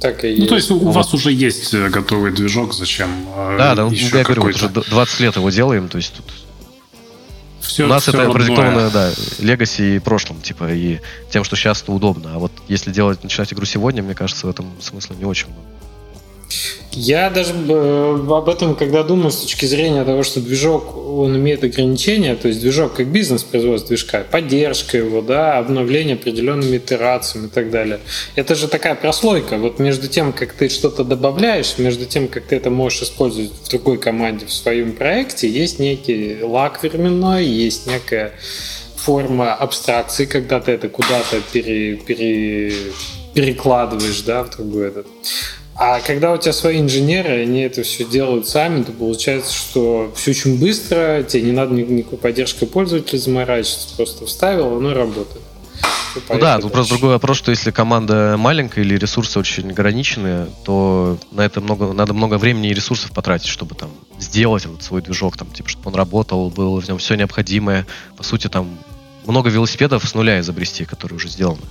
Так 0.02 0.24
и 0.26 0.30
есть. 0.30 0.42
Ну, 0.42 0.48
то 0.48 0.56
есть 0.56 0.72
у 0.72 0.80
вот. 0.80 0.96
вас 0.96 1.14
уже 1.14 1.32
есть 1.32 1.74
э, 1.74 1.90
готовый 1.90 2.32
движок, 2.32 2.74
зачем 2.74 3.10
Да, 3.36 3.76
да, 3.76 3.84
еще 3.84 4.18
я 4.18 4.24
говорю, 4.24 4.44
вот 4.44 4.56
уже 4.56 4.70
20 4.70 5.20
лет 5.20 5.36
его 5.36 5.50
делаем, 5.52 5.90
то 5.90 5.98
есть 5.98 6.14
тут 6.16 6.26
все, 7.60 7.86
У 7.86 7.88
нас 7.88 8.04
все 8.04 8.12
это 8.12 8.20
родное. 8.20 8.34
продиктовано, 8.36 8.90
да, 8.90 9.12
легаси 9.40 9.98
и 9.98 10.00
прошлым, 10.00 10.42
типа, 10.42 10.72
и 10.72 11.00
тем, 11.32 11.44
что 11.44 11.56
сейчас 11.56 11.84
это 11.84 11.92
удобно. 11.92 12.36
А 12.36 12.40
вот 12.40 12.52
если 12.68 12.92
делать, 12.92 13.24
начинать 13.24 13.52
игру 13.54 13.66
сегодня, 13.66 14.02
мне 14.02 14.16
кажется, 14.16 14.48
в 14.48 14.50
этом 14.50 14.72
смысла 14.82 15.16
не 15.16 15.26
очень 15.26 15.48
много. 15.48 15.77
Я 16.92 17.30
даже 17.30 17.54
э, 17.54 18.26
об 18.30 18.50
этом, 18.50 18.76
когда 18.76 19.04
думаю 19.04 19.32
с 19.32 19.42
точки 19.42 19.66
зрения 19.66 20.04
того, 20.04 20.24
что 20.24 20.42
движок, 20.42 20.98
он 20.98 21.36
имеет 21.38 21.64
ограничения, 21.64 22.36
то 22.36 22.48
есть 22.48 22.60
движок 22.62 22.96
как 22.96 23.08
бизнес 23.08 23.44
производит 23.44 23.88
движка, 23.88 24.24
поддержка 24.30 24.98
его, 24.98 25.22
да, 25.22 25.58
обновление 25.60 26.16
определенными 26.16 26.78
итерациями 26.78 27.48
и 27.48 27.50
так 27.50 27.70
далее. 27.70 28.00
Это 28.36 28.56
же 28.56 28.68
такая 28.68 28.96
прослойка. 28.96 29.58
Вот 29.58 29.80
между 29.80 30.08
тем, 30.08 30.34
как 30.34 30.54
ты 30.54 30.70
что-то 30.70 31.04
добавляешь, 31.04 31.78
между 31.78 32.06
тем, 32.06 32.28
как 32.28 32.46
ты 32.46 32.56
это 32.56 32.70
можешь 32.70 33.04
использовать 33.04 33.52
в 33.52 33.70
другой 33.70 34.00
команде 34.00 34.46
в 34.46 34.54
своем 34.54 34.94
проекте, 34.94 35.48
есть 35.50 35.80
некий 35.80 36.40
лак 36.42 36.82
временной, 36.82 37.46
есть 37.46 37.86
некая 37.86 38.34
форма 38.96 39.54
абстракции, 39.54 40.26
когда 40.26 40.60
ты 40.60 40.72
это 40.72 40.90
куда-то 40.90 41.42
пере, 41.54 41.96
пере, 41.96 42.74
перекладываешь, 43.34 44.22
да, 44.22 44.44
в 44.44 44.50
другой 44.50 44.88
этот. 44.88 45.08
А 45.80 46.00
когда 46.00 46.34
у 46.34 46.38
тебя 46.38 46.54
свои 46.54 46.80
инженеры, 46.80 47.44
они 47.44 47.62
это 47.62 47.84
все 47.84 48.04
делают 48.04 48.48
сами, 48.48 48.82
то 48.82 48.92
получается, 48.92 49.54
что 49.54 50.12
все 50.16 50.32
очень 50.32 50.60
быстро, 50.60 51.22
тебе 51.22 51.44
не 51.44 51.52
надо 51.52 51.76
никакой 51.76 52.18
поддержкой 52.18 52.66
пользователя 52.66 53.20
заморачиваться, 53.20 53.96
просто 53.96 54.26
вставил, 54.26 54.78
оно 54.78 54.96
работает. 54.96 55.44
Ну 56.30 56.40
да, 56.40 56.58
тут 56.58 56.72
просто 56.72 56.96
другой 56.96 57.12
вопрос, 57.12 57.38
что 57.38 57.52
если 57.52 57.70
команда 57.70 58.38
маленькая 58.40 58.82
или 58.82 58.98
ресурсы 58.98 59.38
очень 59.38 59.70
ограниченные, 59.70 60.48
то 60.66 61.20
на 61.32 61.42
это 61.42 61.62
много, 61.62 61.94
надо 61.94 62.16
много 62.16 62.40
времени 62.40 62.70
и 62.70 62.74
ресурсов 62.74 63.12
потратить, 63.12 63.48
чтобы 63.48 63.76
там 63.76 63.92
сделать 64.20 64.66
этот 64.66 64.82
свой 64.82 65.04
движок, 65.04 65.38
там, 65.38 65.52
типа, 65.52 65.70
чтобы 65.70 65.90
он 65.90 65.96
работал, 65.96 66.50
было 66.50 66.82
в 66.82 66.88
нем 66.88 66.98
все 66.98 67.14
необходимое. 67.14 67.86
По 68.16 68.24
сути, 68.24 68.48
там 68.48 68.80
много 69.28 69.52
велосипедов 69.52 70.08
с 70.08 70.16
нуля 70.16 70.40
изобрести, 70.40 70.86
которые 70.86 71.18
уже 71.18 71.30
сделаны. 71.30 71.62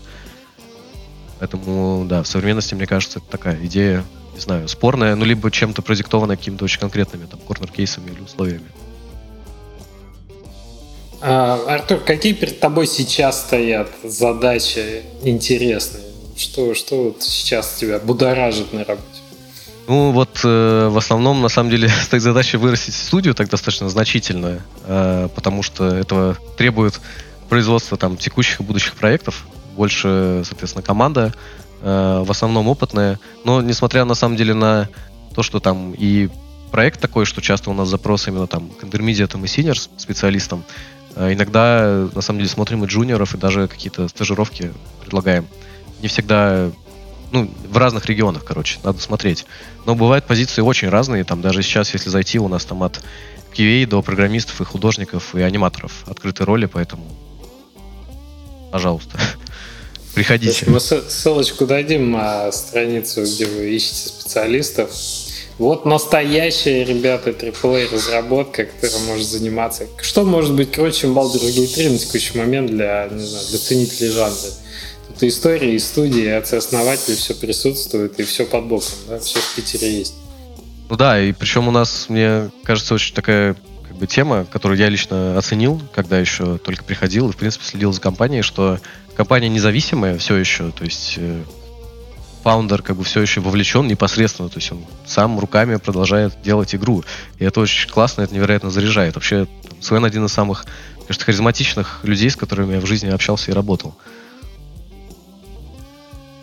Поэтому, 1.39 2.05
да, 2.07 2.23
в 2.23 2.27
современности, 2.27 2.75
мне 2.75 2.87
кажется, 2.87 3.19
это 3.19 3.29
такая 3.31 3.65
идея, 3.67 4.05
не 4.35 4.41
знаю, 4.41 4.69
спорная, 4.69 5.15
ну, 5.17 5.25
либо 5.25 5.51
чем-то 5.51 5.83
продиктованная 5.83 6.37
какими-то 6.37 6.65
очень 6.65 6.81
конкретными, 6.81 7.27
там, 7.27 7.41
корнер-кейсами 7.41 8.11
или 8.11 8.21
условиями. 8.21 8.67
А, 11.21 11.63
Артур, 11.67 11.99
какие 12.01 12.33
перед 12.33 12.61
тобой 12.61 12.87
сейчас 12.87 13.41
стоят 13.41 13.89
задачи 14.03 15.03
интересные? 15.23 16.05
Что, 16.37 16.75
что 16.75 17.05
вот 17.05 17.23
сейчас 17.23 17.75
тебя 17.75 17.99
будоражит 17.99 18.73
на 18.73 18.85
работе? 18.85 19.07
Ну 19.89 20.11
вот 20.11 20.41
э, 20.45 20.89
в 20.89 20.99
основном 20.99 21.41
на 21.43 21.49
самом 21.49 21.71
деле 21.71 21.89
стоит 22.05 22.23
задача 22.23 22.59
вырастить 22.59 22.95
студию 22.95 23.35
так 23.35 23.49
достаточно 23.49 23.89
значительно, 23.89 24.61
э, 24.85 25.29
потому 25.35 25.63
что 25.63 25.87
этого 25.87 26.37
требует 26.57 27.01
производство 27.49 27.97
там 27.97 28.17
текущих 28.17 28.61
и 28.61 28.63
будущих 28.63 28.95
проектов 28.95 29.47
больше, 29.77 30.43
соответственно, 30.45 30.83
команда, 30.83 31.33
э, 31.83 32.23
в 32.25 32.31
основном 32.31 32.69
опытная. 32.69 33.21
Но 33.45 33.63
несмотря 33.63 34.05
на 34.05 34.15
самом 34.15 34.37
деле 34.37 34.55
на 34.55 34.89
то, 35.35 35.43
что 35.43 35.61
там 35.61 35.93
и 35.93 36.29
проект 36.71 37.01
такой, 37.01 37.27
что 37.27 37.41
часто 37.41 37.71
у 37.71 37.75
нас 37.75 37.89
запрос 37.89 38.27
именно 38.29 38.47
там 38.47 38.71
к 38.71 38.85
интермедиатам 38.85 39.45
и 39.45 39.49
синер 39.49 39.79
специалистам, 39.79 40.65
э, 41.15 41.33
иногда 41.33 42.09
на 42.15 42.21
самом 42.21 42.41
деле 42.41 42.51
смотрим 42.51 42.85
и 42.85 42.87
джуниоров, 42.87 43.35
и 43.35 43.39
даже 43.39 43.69
какие-то 43.69 44.09
стажировки 44.09 44.73
предлагаем. 45.03 45.47
Не 46.01 46.09
всегда 46.09 46.71
ну, 47.33 47.51
в 47.69 47.77
разных 47.77 48.07
регионах, 48.07 48.45
короче, 48.45 48.79
надо 48.85 49.01
смотреть. 49.01 49.47
Но 49.85 49.95
бывают 49.95 50.27
позиции 50.27 50.63
очень 50.63 50.89
разные, 50.89 51.25
там 51.25 51.41
даже 51.41 51.63
сейчас, 51.63 51.93
если 51.93 52.09
зайти, 52.09 52.39
у 52.39 52.49
нас 52.49 52.65
там 52.65 52.83
от 52.83 53.03
QA 53.55 53.87
до 53.87 54.03
программистов 54.03 54.61
и 54.61 54.65
художников 54.65 55.35
и 55.35 55.41
аниматоров 55.41 56.05
открытые 56.07 56.47
роли, 56.47 56.67
поэтому 56.67 57.05
пожалуйста. 58.71 59.19
Приходите. 60.17 60.65
Мы 60.67 60.81
ссылочку 60.81 61.67
дадим 61.67 62.11
на 62.13 62.51
страницу, 62.51 63.23
где 63.23 63.45
вы 63.45 63.69
ищете 63.69 64.09
специалистов. 64.09 64.91
Вот 65.59 65.85
настоящая, 65.85 66.85
ребята, 66.85 67.31
AAA 67.31 67.93
разработка, 67.93 68.65
которая 68.65 69.07
может 69.09 69.27
заниматься. 69.27 69.87
Что 70.01 70.25
может 70.25 70.55
быть 70.55 70.73
круче, 70.73 71.01
чем 71.01 71.19
Baldur's 71.19 71.55
Gate 71.55 71.75
3 71.75 71.89
на 71.91 71.99
текущий 71.99 72.39
момент 72.39 72.71
для, 72.71 73.11
не 73.13 73.27
знаю, 73.27 73.47
для 73.51 73.59
ценителей 73.59 74.09
жанра? 74.09 74.37
Тут 75.09 75.23
и 75.23 75.29
история, 75.29 75.75
и 75.75 75.79
студии, 75.79 76.23
и 76.23 76.29
отцы-основатели, 76.29 77.15
все 77.15 77.35
присутствует, 77.35 78.19
и 78.19 78.23
все 78.25 78.47
под 78.47 78.65
боком, 78.65 78.95
да, 79.09 79.19
все 79.19 79.39
в 79.39 79.55
Питере 79.55 79.99
есть. 79.99 80.15
Ну 80.89 80.97
да, 80.97 81.21
и 81.21 81.33
причем 81.33 81.69
у 81.69 81.71
нас, 81.71 82.07
мне 82.09 82.51
кажется, 82.65 82.95
очень 82.95 83.15
такая 83.15 83.55
как 83.87 83.97
бы 83.97 84.07
тема, 84.07 84.47
которую 84.51 84.79
я 84.79 84.89
лично 84.89 85.37
оценил, 85.37 85.79
когда 85.95 86.19
еще 86.19 86.57
только 86.57 86.85
приходил 86.85 87.29
и, 87.29 87.33
в 87.33 87.37
принципе, 87.37 87.67
следил 87.67 87.93
за 87.93 88.01
компанией, 88.01 88.41
что 88.41 88.79
компания 89.17 89.49
независимая 89.49 90.19
все 90.19 90.37
еще, 90.37 90.71
то 90.71 90.85
есть 90.85 91.15
э, 91.17 91.43
фаундер 92.43 92.83
как 92.83 92.97
бы 92.97 93.05
все 93.05 93.21
еще 93.21 93.41
вовлечен 93.41 93.89
непосредственно, 93.89 94.49
то 94.49 94.59
есть 94.59 94.71
он 94.71 94.85
сам 95.05 95.39
руками 95.39 95.77
продолжает 95.77 96.41
делать 96.43 96.75
игру. 96.75 97.03
И 97.39 97.45
это 97.45 97.61
очень 97.61 97.91
классно, 97.91 98.23
это 98.23 98.35
невероятно 98.35 98.71
заряжает. 98.71 99.17
Вообще, 99.17 99.49
Свен 99.81 100.05
один 100.05 100.27
из 100.27 100.33
самых, 100.33 100.65
конечно, 101.07 101.25
харизматичных 101.25 102.01
людей, 102.05 102.31
с 102.31 102.37
которыми 102.37 102.75
я 102.75 102.81
в 102.81 102.87
жизни 102.87 103.09
общался 103.09 103.51
и 103.51 103.55
работал. 103.55 103.97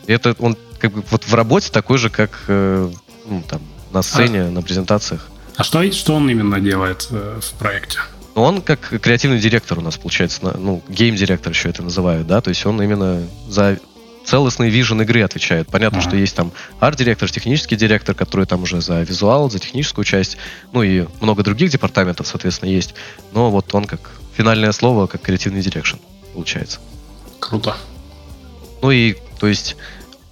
И 0.08 0.12
это 0.12 0.36
он 0.40 0.58
как 0.80 0.92
бы 0.92 1.04
вот 1.10 1.24
в 1.24 1.34
работе 1.34 1.72
такой 1.72 1.98
же, 1.98 2.10
как 2.10 2.44
э, 2.48 2.92
ну, 3.26 3.44
там, 3.48 3.62
на 3.94 4.02
сцене, 4.02 4.42
а, 4.42 4.52
на 4.52 4.62
презентациях. 4.62 5.30
А 5.56 5.64
что, 5.64 5.90
что 5.92 6.16
он 6.16 6.30
именно 6.30 6.60
делает 6.60 7.08
э, 7.12 7.40
в 7.42 7.58
проекте? 7.60 8.00
Он 8.36 8.62
как 8.62 8.80
креативный 9.02 9.40
директор 9.40 9.78
у 9.78 9.82
нас 9.82 9.98
получается, 9.98 10.40
ну, 10.58 10.82
гейм-директор 10.88 11.52
еще 11.52 11.70
это 11.70 11.84
называют, 11.84 12.26
да, 12.26 12.42
то 12.42 12.50
есть 12.50 12.66
он 12.66 12.82
именно 12.82 13.22
за 13.48 13.80
целостный 14.26 14.70
вижен 14.70 15.02
игры 15.02 15.22
отвечает. 15.22 15.68
Понятно, 15.68 15.98
uh-huh. 15.98 16.08
что 16.08 16.16
есть 16.16 16.36
там 16.36 16.52
арт-директор, 16.80 17.30
технический 17.30 17.76
директор, 17.76 18.16
который 18.16 18.46
там 18.46 18.64
уже 18.64 18.82
за 18.82 19.02
визуал, 19.02 19.52
за 19.52 19.60
техническую 19.60 20.06
часть, 20.06 20.38
ну 20.72 20.82
и 20.82 21.06
много 21.22 21.44
других 21.44 21.72
департаментов, 21.72 22.28
соответственно, 22.28 22.70
есть. 22.70 22.96
Но 23.34 23.52
вот 23.52 23.74
он 23.76 23.86
как 23.86 24.12
финальное 24.36 24.72
слово, 24.72 25.08
как 25.08 25.22
креативный 25.22 25.62
direction 25.62 25.98
получается. 26.34 26.80
Круто. 27.40 27.76
Ну 28.82 28.92
и, 28.92 29.16
то 29.40 29.48
есть, 29.48 29.76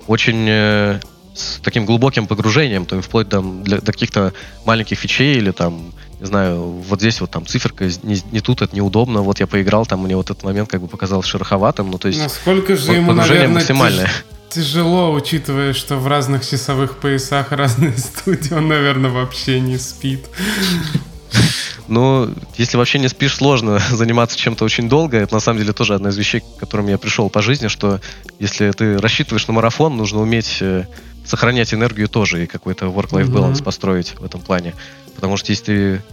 очень 0.07 0.45
э, 0.47 0.99
с 1.33 1.59
таким 1.61 1.85
глубоким 1.85 2.27
погружением, 2.27 2.85
то 2.85 2.95
есть 2.95 3.07
вплоть 3.07 3.29
там, 3.29 3.63
для, 3.63 3.79
до 3.79 3.91
каких-то 3.91 4.33
маленьких 4.65 4.97
фичей 4.97 5.35
или 5.35 5.51
там 5.51 5.93
не 6.21 6.27
знаю, 6.27 6.61
вот 6.87 6.99
здесь 6.99 7.19
вот 7.19 7.31
там 7.31 7.47
циферка 7.47 7.85
не, 8.03 8.21
не 8.31 8.41
тут, 8.41 8.61
это 8.61 8.75
неудобно, 8.75 9.23
вот 9.23 9.39
я 9.39 9.47
поиграл, 9.47 9.87
там 9.87 10.03
мне 10.03 10.15
вот 10.15 10.29
этот 10.29 10.43
момент 10.43 10.69
как 10.69 10.79
бы 10.79 10.87
показался 10.87 11.27
шероховатым, 11.27 11.89
ну 11.89 11.97
то 11.97 12.09
есть 12.09 12.19
Насколько 12.19 12.77
же 12.77 12.91
ему, 12.91 13.13
наверное, 13.13 13.55
максимальное. 13.55 14.07
тяжело, 14.47 15.11
учитывая, 15.13 15.73
что 15.73 15.97
в 15.97 16.05
разных 16.05 16.47
часовых 16.47 16.97
поясах 16.97 17.51
разные 17.51 17.93
студии, 17.97 18.53
он, 18.53 18.67
наверное, 18.67 19.09
вообще 19.09 19.59
не 19.59 19.79
спит. 19.79 20.27
Ну, 21.87 22.31
если 22.55 22.77
вообще 22.77 22.99
не 22.99 23.09
спишь, 23.09 23.37
сложно 23.37 23.81
заниматься 23.91 24.37
чем-то 24.37 24.63
очень 24.63 24.87
долго. 24.87 25.17
Это 25.17 25.33
на 25.33 25.39
самом 25.39 25.59
деле 25.59 25.73
тоже 25.73 25.95
одна 25.95 26.09
из 26.09 26.17
вещей, 26.17 26.41
к 26.41 26.59
которым 26.59 26.87
я 26.87 26.99
пришел 26.99 27.31
по 27.31 27.41
жизни, 27.41 27.67
что 27.67 27.99
если 28.37 28.69
ты 28.71 28.99
рассчитываешь 28.99 29.47
на 29.47 29.53
марафон, 29.53 29.97
нужно 29.97 30.21
уметь 30.21 30.59
э, 30.61 30.85
сохранять 31.25 31.73
энергию 31.73 32.07
тоже 32.07 32.43
и 32.43 32.47
какой-то 32.47 32.85
work-life 32.85 33.27
balance 33.27 33.53
mm-hmm. 33.53 33.63
построить 33.63 34.13
в 34.19 34.23
этом 34.23 34.41
плане. 34.41 34.73
Потому 35.21 35.37
что 35.37 35.51
если 35.51 35.63
ты 35.63 36.03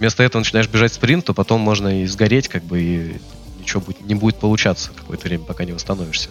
вместо 0.00 0.24
этого 0.24 0.40
начинаешь 0.40 0.66
бежать 0.66 0.92
спринт, 0.92 1.24
то 1.24 1.32
потом 1.34 1.60
можно 1.60 2.02
и 2.02 2.06
сгореть, 2.06 2.48
как 2.48 2.64
бы, 2.64 2.82
и 2.82 3.16
ничего 3.60 3.80
не 4.00 4.16
будет 4.16 4.36
получаться 4.36 4.90
какое-то 4.96 5.28
время, 5.28 5.44
пока 5.44 5.64
не 5.64 5.70
восстановишься. 5.70 6.30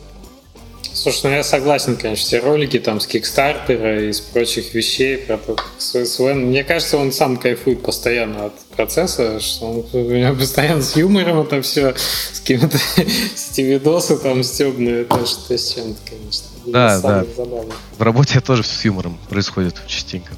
Слушай, 0.93 1.22
ну 1.24 1.30
я 1.30 1.43
согласен, 1.43 1.95
конечно, 1.95 2.26
все 2.26 2.39
ролики 2.39 2.78
там 2.78 2.99
с 2.99 3.07
Кикстартера 3.07 4.03
и 4.03 4.11
с 4.11 4.20
прочих 4.20 4.74
вещей 4.74 5.17
про 5.17 5.38
то, 5.38 5.55
как 5.55 5.67
Свен, 5.78 6.47
мне 6.47 6.65
кажется, 6.65 6.97
он 6.97 7.13
сам 7.13 7.38
кайфует 7.38 7.82
постоянно 7.84 8.47
от 8.47 8.59
процесса, 8.76 9.39
что 9.39 9.65
он 9.72 9.86
у 9.93 10.11
него 10.11 10.36
постоянно 10.36 10.82
с 10.82 10.97
юмором 10.97 11.39
это 11.39 11.61
все, 11.61 11.95
с 11.95 12.41
какими-то 12.41 12.78
эти 12.97 13.61
видосы 13.61 14.17
там 14.17 14.43
стебные, 14.43 15.03
это 15.03 15.26
что-то 15.26 15.57
с 15.57 15.74
чем-то, 15.74 15.99
конечно. 16.09 16.47
Да, 16.65 16.99
да. 16.99 17.24
Забавно. 17.38 17.74
В 17.97 18.01
работе 18.01 18.41
тоже 18.41 18.63
с 18.63 18.84
юмором 18.84 19.17
происходит 19.30 19.76
частенько. 19.88 20.34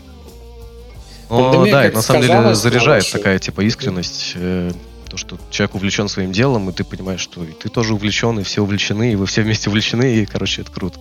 Но, 1.31 1.65
да, 1.65 1.89
на 1.91 2.01
самом 2.01 2.21
деле 2.23 2.55
заряжает 2.55 3.09
такая 3.11 3.39
типа 3.39 3.61
искренность, 3.61 4.33
э, 4.35 4.71
то, 5.09 5.17
что 5.17 5.37
человек 5.49 5.75
увлечен 5.75 6.07
своим 6.07 6.31
делом, 6.31 6.69
и 6.69 6.73
ты 6.73 6.83
понимаешь, 6.83 7.21
что 7.21 7.43
и 7.43 7.51
ты 7.51 7.69
тоже 7.69 7.93
увлечен, 7.93 8.39
и 8.39 8.43
все 8.43 8.61
увлечены, 8.61 9.13
и 9.13 9.15
вы 9.15 9.25
все 9.25 9.41
вместе 9.41 9.69
увлечены, 9.69 10.15
и, 10.15 10.25
короче, 10.25 10.61
это 10.61 10.71
круто. 10.71 10.99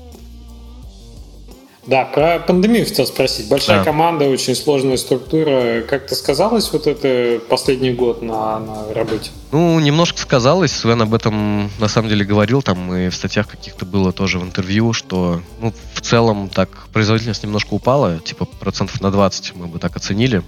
Да, 1.86 2.04
про 2.04 2.38
пандемию 2.40 2.84
хотел 2.84 3.06
спросить. 3.06 3.48
Большая 3.48 3.78
да. 3.78 3.84
команда, 3.84 4.26
очень 4.26 4.54
сложная 4.54 4.98
структура. 4.98 5.82
Как-то 5.82 6.14
сказалось 6.14 6.70
вот 6.72 6.86
это 6.86 7.40
последний 7.48 7.92
год 7.92 8.20
на, 8.20 8.58
на 8.58 8.94
работе? 8.94 9.30
Ну, 9.50 9.80
немножко 9.80 10.18
сказалось. 10.18 10.72
Свен 10.72 11.00
об 11.00 11.14
этом 11.14 11.70
на 11.78 11.88
самом 11.88 12.10
деле 12.10 12.24
говорил, 12.24 12.60
там 12.60 12.94
и 12.94 13.08
в 13.08 13.14
статьях 13.14 13.48
каких-то 13.48 13.86
было 13.86 14.12
тоже 14.12 14.38
в 14.38 14.42
интервью, 14.42 14.92
что 14.92 15.40
ну, 15.60 15.72
в 15.94 16.00
целом 16.02 16.50
так 16.50 16.68
производительность 16.92 17.42
немножко 17.42 17.72
упала, 17.72 18.18
типа 18.18 18.44
процентов 18.44 19.00
на 19.00 19.10
20 19.10 19.56
мы 19.56 19.66
бы 19.66 19.78
так 19.78 19.96
оценили. 19.96 20.42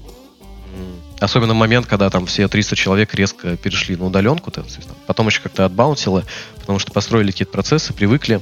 Особенно 1.23 1.55
момент, 1.55 1.87
когда 1.87 2.11
там 2.11 2.27
все 2.27 2.49
300 2.49 2.75
человек 2.75 3.15
резко 3.15 3.57
перешли 3.57 3.95
на 3.95 4.07
удаленку, 4.07 4.51
там, 4.51 4.65
потом 5.07 5.29
еще 5.29 5.41
как-то 5.41 5.65
отбаунсило, 5.65 6.25
потому 6.59 6.81
что 6.81 6.91
построили 6.91 7.31
какие-то 7.31 7.53
процессы, 7.53 7.93
привыкли. 7.93 8.41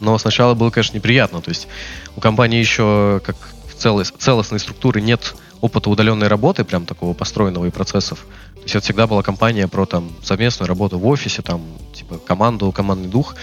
Но 0.00 0.16
сначала 0.18 0.54
было, 0.54 0.70
конечно, 0.70 0.96
неприятно. 0.96 1.40
То 1.40 1.50
есть 1.50 1.68
у 2.16 2.20
компании 2.20 2.58
еще, 2.58 3.20
как 3.24 3.36
в 3.68 3.74
целой, 3.74 4.04
целостной 4.04 4.60
структуры, 4.60 5.00
нет 5.00 5.34
опыта 5.60 5.90
удаленной 5.90 6.28
работы, 6.28 6.64
прям 6.64 6.86
такого 6.86 7.14
построенного 7.14 7.66
и 7.66 7.70
процессов. 7.70 8.26
То 8.54 8.62
есть 8.62 8.74
это 8.74 8.84
всегда 8.84 9.06
была 9.06 9.22
компания 9.22 9.66
про 9.68 9.86
там 9.86 10.12
совместную 10.22 10.68
работу 10.68 10.98
в 10.98 11.06
офисе, 11.06 11.42
там, 11.42 11.62
типа, 11.92 12.18
команду, 12.18 12.70
командный 12.72 13.08
дух. 13.08 13.34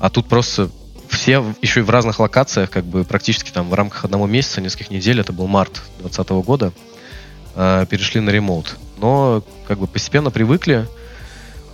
А 0.00 0.10
тут 0.10 0.26
просто 0.26 0.70
все 1.08 1.44
еще 1.60 1.80
и 1.80 1.82
в 1.82 1.90
разных 1.90 2.18
локациях, 2.20 2.70
как 2.70 2.84
бы 2.84 3.04
практически 3.04 3.50
там 3.50 3.68
в 3.68 3.74
рамках 3.74 4.04
одного 4.04 4.26
месяца, 4.26 4.60
нескольких 4.60 4.90
недель, 4.90 5.20
это 5.20 5.32
был 5.32 5.46
март 5.46 5.82
2020 5.98 6.30
года, 6.46 6.72
э, 7.56 7.86
перешли 7.90 8.20
на 8.20 8.30
ремоут. 8.30 8.76
Но 8.98 9.42
как 9.66 9.78
бы 9.78 9.86
постепенно 9.86 10.30
привыкли, 10.30 10.86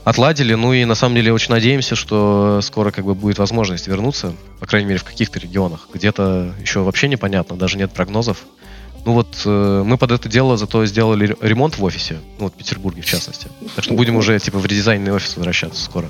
отладили, 0.06 0.54
ну 0.54 0.72
и 0.72 0.84
на 0.84 0.94
самом 0.94 1.16
деле 1.16 1.32
очень 1.32 1.50
надеемся, 1.50 1.96
что 1.96 2.60
скоро 2.62 2.92
как 2.92 3.04
бы 3.04 3.16
будет 3.16 3.38
возможность 3.38 3.88
вернуться, 3.88 4.34
по 4.60 4.66
крайней 4.66 4.86
мере 4.86 5.00
в 5.00 5.04
каких-то 5.04 5.40
регионах. 5.40 5.88
Где-то 5.92 6.54
еще 6.60 6.80
вообще 6.80 7.08
непонятно, 7.08 7.56
даже 7.56 7.76
нет 7.76 7.90
прогнозов. 7.90 8.44
Ну 9.04 9.14
вот 9.14 9.36
э, 9.44 9.82
мы 9.84 9.98
под 9.98 10.12
это 10.12 10.28
дело 10.28 10.56
зато 10.56 10.86
сделали 10.86 11.34
ремонт 11.40 11.76
в 11.76 11.82
офисе, 11.82 12.20
ну 12.38 12.44
вот 12.44 12.54
в 12.54 12.56
Петербурге 12.56 13.02
в 13.02 13.04
частности. 13.04 13.48
Так 13.74 13.82
что 13.82 13.94
будем 13.94 14.14
уже 14.14 14.38
типа 14.38 14.60
в 14.60 14.66
редизайнный 14.66 15.10
офис 15.10 15.36
возвращаться 15.36 15.82
скоро. 15.82 16.08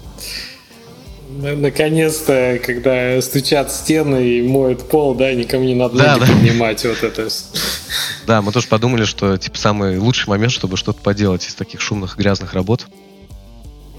Наконец-то, 1.38 2.60
когда 2.62 3.20
стучат 3.22 3.72
стены 3.72 4.28
и 4.28 4.46
моют 4.46 4.90
пол, 4.90 5.14
да, 5.14 5.32
никому 5.32 5.64
не 5.64 5.74
надо 5.74 5.96
да, 5.96 6.18
да. 6.18 6.26
поднимать 6.26 6.84
вот 6.84 7.02
это. 7.02 7.28
Да, 8.26 8.42
мы 8.42 8.52
тоже 8.52 8.68
подумали, 8.68 9.04
что 9.06 9.38
типа 9.38 9.56
самый 9.56 9.96
лучший 9.96 10.28
момент, 10.28 10.52
чтобы 10.52 10.76
что-то 10.76 11.00
поделать 11.00 11.46
из 11.46 11.54
таких 11.54 11.80
шумных 11.80 12.18
грязных 12.18 12.52
работ. 12.52 12.86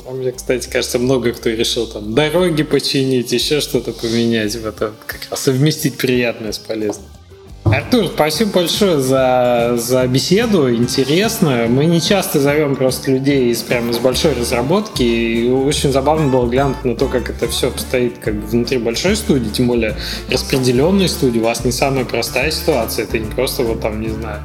Там, 0.08 0.20
мне, 0.20 0.32
кстати, 0.32 0.70
кажется, 0.70 1.00
много 1.00 1.34
кто 1.34 1.50
решил 1.50 1.86
там 1.86 2.16
дороги 2.16 2.64
починить, 2.64 3.34
еще 3.34 3.60
что-то 3.60 3.92
поменять. 3.92 4.56
Вот 4.56 4.76
как 4.76 5.28
раз 5.30 5.42
совместить 5.42 5.98
приятное 5.98 6.54
с 6.54 6.60
полезным. 6.60 7.08
Артур, 7.74 8.08
спасибо 8.08 8.52
большое 8.52 9.00
за, 9.00 9.74
за 9.78 10.08
беседу, 10.08 10.74
интересно. 10.74 11.66
Мы 11.68 11.86
не 11.86 12.00
часто 12.00 12.40
зовем 12.40 12.76
просто 12.76 13.12
людей 13.12 13.52
из 13.52 13.62
прямо 13.62 13.92
из 13.92 13.98
большой 13.98 14.34
разработки, 14.34 15.04
и 15.04 15.50
очень 15.50 15.92
забавно 15.92 16.30
было 16.30 16.48
глянуть 16.48 16.84
на 16.86 16.96
то, 16.96 17.08
как 17.08 17.30
это 17.30 17.48
все 17.50 17.68
обстоит 17.68 18.20
как 18.20 18.36
бы 18.36 18.48
внутри 18.48 18.78
большой 18.78 19.16
студии, 19.18 19.50
тем 19.50 19.68
более 19.68 19.96
распределенной 20.30 21.10
студии. 21.10 21.40
У 21.40 21.44
вас 21.44 21.66
не 21.66 21.72
самая 21.72 22.06
простая 22.06 22.52
ситуация, 22.52 23.04
это 23.04 23.20
не 23.20 23.30
просто 23.30 23.64
вот 23.64 23.82
там, 23.82 24.02
не 24.02 24.10
знаю, 24.10 24.42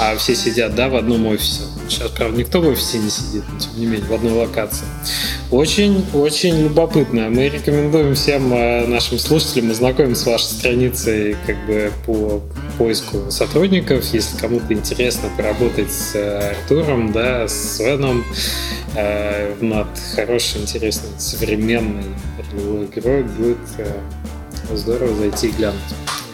а 0.00 0.16
все 0.16 0.34
сидят, 0.34 0.74
да, 0.74 0.88
в 0.88 0.96
одном 0.96 1.26
офисе. 1.26 1.62
Сейчас, 1.88 2.10
правда, 2.10 2.36
никто 2.36 2.60
в 2.60 2.66
офисе 2.66 2.98
не 2.98 3.10
сидит, 3.10 3.44
но 3.52 3.60
тем 3.60 3.78
не 3.78 3.86
менее, 3.86 4.06
в 4.08 4.12
одной 4.12 4.32
локации. 4.32 4.86
Очень-очень 5.52 6.62
любопытно. 6.62 7.30
Мы 7.30 7.48
рекомендуем 7.48 8.16
всем 8.16 8.52
э, 8.52 8.86
нашим 8.86 9.18
слушателям 9.18 9.70
ознакомиться 9.70 10.24
с 10.24 10.26
вашей 10.26 10.46
страницей 10.46 11.36
как 11.46 11.64
бы 11.66 11.92
по 12.04 12.42
поиску 12.78 13.30
сотрудников. 13.30 14.04
Если 14.12 14.36
кому-то 14.38 14.72
интересно 14.72 15.28
поработать 15.36 15.92
с 15.92 16.14
э, 16.14 16.50
Артуром, 16.50 17.12
да, 17.12 17.48
с 17.48 17.76
Свеном 17.76 18.24
э, 18.94 19.54
над 19.60 19.88
хорошей, 20.14 20.62
интересной, 20.62 21.10
современной 21.18 22.04
ролевой 22.52 22.86
игрой, 22.86 23.22
будет 23.22 23.58
э, 23.78 23.86
здорово 24.74 25.14
зайти 25.14 25.48
и 25.48 25.52
глянуть, 25.52 25.80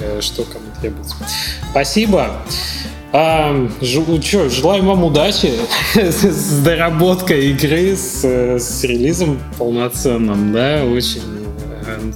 э, 0.01 0.21
что 0.21 0.45
кому 0.45 0.65
требуется. 0.81 1.17
Спасибо. 1.71 2.43
А, 3.15 3.69
что, 3.83 4.49
желаем 4.49 4.87
вам 4.87 5.05
удачи 5.05 5.53
с 5.95 6.63
доработкой 6.63 7.51
игры, 7.51 7.95
с, 7.95 8.25
с 8.25 8.85
релизом 8.85 9.39
полноценным, 9.59 10.51
да, 10.53 10.83
очень 10.85 11.21
э, 11.21 11.42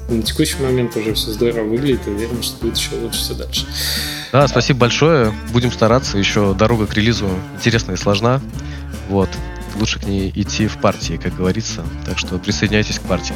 на 0.08 0.22
текущий 0.22 0.56
момент 0.62 0.96
уже 0.96 1.14
все 1.14 1.30
здорово 1.32 1.64
выглядит, 1.68 2.06
уверен, 2.06 2.42
что 2.42 2.58
будет 2.58 2.76
еще 2.76 2.94
лучше 2.96 3.18
все 3.18 3.34
дальше. 3.34 3.66
Да, 4.32 4.46
спасибо 4.48 4.80
большое. 4.80 5.32
Будем 5.52 5.70
стараться. 5.72 6.18
Еще 6.18 6.54
дорога 6.54 6.86
к 6.86 6.94
релизу 6.94 7.28
интересная 7.54 7.96
и 7.96 7.98
сложна. 7.98 8.40
Вот. 9.08 9.28
Лучше 9.78 9.98
к 10.00 10.04
ней 10.06 10.32
идти 10.34 10.66
в 10.66 10.78
партии, 10.78 11.20
как 11.22 11.36
говорится. 11.36 11.84
Так 12.04 12.18
что 12.18 12.38
присоединяйтесь 12.38 12.98
к 12.98 13.02
партии. 13.02 13.34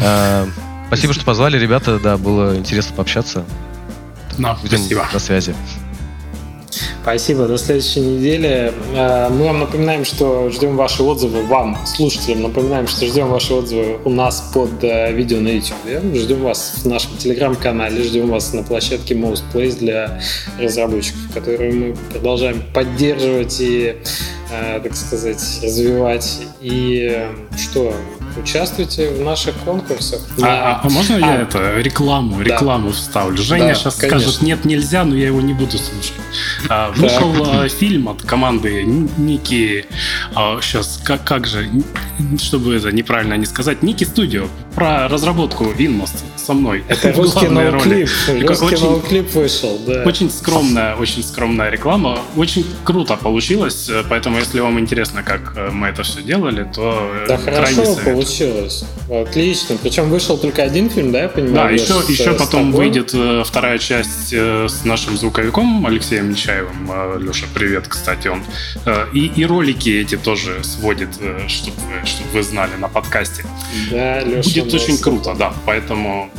А, 0.00 0.46
спасибо, 0.88 1.12
что 1.12 1.24
позвали, 1.24 1.58
ребята. 1.58 1.98
Да, 1.98 2.16
было 2.16 2.56
интересно 2.56 2.94
пообщаться. 2.96 3.44
Да, 4.38 4.54
Будем 4.62 4.78
спасибо. 4.78 5.06
на 5.12 5.18
связи. 5.18 5.54
Спасибо, 7.02 7.48
до 7.48 7.58
следующей 7.58 7.98
недели. 7.98 8.72
Э, 8.94 9.28
мы 9.28 9.46
вам 9.46 9.58
напоминаем, 9.58 10.04
что 10.04 10.48
ждем 10.50 10.76
ваши 10.76 11.02
отзывы, 11.02 11.42
вам, 11.42 11.76
слушателям, 11.84 12.42
напоминаем, 12.42 12.86
что 12.86 13.06
ждем 13.06 13.28
ваши 13.28 13.52
отзывы 13.54 13.98
у 14.04 14.10
нас 14.10 14.52
под 14.54 14.84
э, 14.84 15.12
видео 15.12 15.40
на 15.40 15.48
YouTube. 15.48 16.14
Ждем 16.14 16.44
вас 16.44 16.82
в 16.84 16.86
нашем 16.86 17.16
телеграм-канале, 17.16 18.04
ждем 18.04 18.30
вас 18.30 18.52
на 18.52 18.62
площадке 18.62 19.14
Most 19.14 19.42
Place 19.52 19.80
для 19.80 20.20
разработчиков, 20.60 21.22
которую 21.34 21.74
мы 21.74 21.96
продолжаем 22.12 22.62
поддерживать 22.72 23.60
и, 23.60 23.96
э, 24.52 24.80
так 24.80 24.94
сказать, 24.94 25.42
развивать. 25.60 26.42
И 26.60 27.26
что, 27.58 27.92
участвуйте 28.36 29.10
в 29.10 29.20
наших 29.20 29.54
конкурсах. 29.64 30.20
А, 30.42 30.80
а, 30.82 30.86
а 30.86 30.90
можно 30.90 31.16
а, 31.16 31.18
я 31.18 31.42
это 31.42 31.78
рекламу, 31.80 32.40
рекламу 32.40 32.88
да. 32.88 32.94
вставлю? 32.94 33.36
Женя 33.36 33.68
да, 33.68 33.74
сейчас 33.74 33.96
конечно. 33.96 34.20
скажет, 34.20 34.42
нет, 34.42 34.64
нельзя, 34.64 35.04
но 35.04 35.14
я 35.14 35.26
его 35.26 35.40
не 35.40 35.54
буду 35.54 35.78
слушать. 35.78 36.14
А, 36.68 36.90
вышел 36.92 37.32
а, 37.44 37.68
фильм 37.68 38.08
от 38.08 38.22
команды 38.22 38.84
Ники. 38.84 39.86
А, 40.34 40.58
сейчас 40.60 41.00
как, 41.04 41.24
как 41.24 41.46
же, 41.46 41.68
чтобы 42.38 42.74
это 42.74 42.92
неправильно 42.92 43.34
не 43.34 43.46
сказать, 43.46 43.82
Ники 43.82 44.04
Студио 44.04 44.46
про 44.74 45.08
разработку 45.08 45.64
Winmost 45.64 46.22
со 46.36 46.54
мной. 46.54 46.84
Это 46.88 47.12
русский 47.12 47.48
ноуклип. 47.48 48.08
Русский 48.48 48.76
ноуклип 48.76 49.34
вышел, 49.34 49.78
да. 49.86 50.02
Очень 50.04 50.30
скромная, 50.30 50.96
очень 50.96 51.22
скромная 51.22 51.70
реклама. 51.70 52.18
Очень 52.36 52.66
круто 52.84 53.16
получилось, 53.16 53.90
поэтому 54.08 54.38
если 54.38 54.60
вам 54.60 54.78
интересно, 54.78 55.22
как 55.22 55.52
э, 55.56 55.70
мы 55.70 55.88
это 55.88 56.02
все 56.02 56.22
делали, 56.22 56.66
то 56.74 57.10
э, 57.24 57.26
да 57.28 57.36
хорошо 57.38 57.84
советую. 57.84 58.16
Получилось. 58.24 58.84
Отлично. 59.10 59.76
Причем 59.82 60.10
вышел 60.10 60.38
только 60.38 60.62
один 60.62 60.88
фильм, 60.90 61.12
да, 61.12 61.22
я 61.22 61.28
понимаю? 61.28 61.54
Да, 61.54 61.70
еще, 61.70 62.02
с, 62.02 62.08
еще 62.08 62.32
потом 62.32 62.70
тобой. 62.70 62.86
выйдет 62.86 63.10
э, 63.14 63.42
вторая 63.44 63.78
часть 63.78 64.32
с 64.32 64.84
нашим 64.84 65.16
звуковиком 65.16 65.86
Алексеем 65.86 66.30
Нечаевым. 66.30 66.90
Леша, 67.26 67.46
привет, 67.54 67.88
кстати, 67.88 68.28
он. 68.28 68.42
И, 69.12 69.26
и 69.34 69.44
ролики 69.44 69.90
эти 69.90 70.16
тоже 70.16 70.62
сводит, 70.64 71.10
чтобы, 71.48 71.76
чтобы 72.04 72.30
вы 72.32 72.42
знали 72.42 72.74
на 72.78 72.88
подкасте. 72.88 73.44
Да, 73.90 74.20
Леша. 74.20 74.48
Будет 74.60 74.74
очень 74.74 74.98
круто, 74.98 75.34
да. 75.38 75.52
Поэтому 75.66 76.30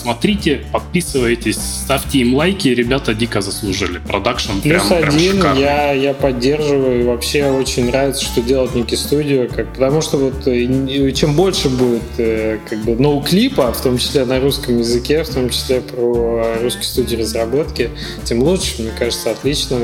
смотрите, 0.00 0.62
подписывайтесь, 0.72 1.58
ставьте 1.58 2.18
им 2.18 2.34
лайки, 2.34 2.68
ребята 2.68 3.14
дико 3.14 3.40
заслужили. 3.40 3.98
Продакшн 3.98 4.60
Плюс 4.62 4.82
прям, 4.84 5.08
один, 5.08 5.40
прям 5.40 5.58
я, 5.58 5.92
я 5.92 6.14
поддерживаю, 6.14 7.00
и 7.00 7.04
вообще 7.04 7.50
очень 7.50 7.86
нравится, 7.86 8.24
что 8.24 8.40
делать 8.40 8.74
Ники 8.74 8.94
Студио, 8.94 9.46
как, 9.48 9.72
потому 9.72 10.00
что 10.00 10.16
вот 10.16 10.46
э, 10.46 11.12
чем 11.12 11.34
больше 11.34 11.68
будет 11.68 12.02
э, 12.18 12.58
как 12.68 12.78
бы 12.80 12.96
Noclip-а, 12.96 13.72
в 13.72 13.80
том 13.82 13.98
числе 13.98 14.24
на 14.24 14.40
русском 14.40 14.78
языке, 14.78 15.22
в 15.22 15.28
том 15.28 15.50
числе 15.50 15.80
про 15.80 16.58
русские 16.62 16.84
студии 16.84 17.16
разработки, 17.16 17.90
тем 18.24 18.42
лучше, 18.42 18.82
мне 18.82 18.92
кажется, 18.98 19.30
отлично, 19.30 19.78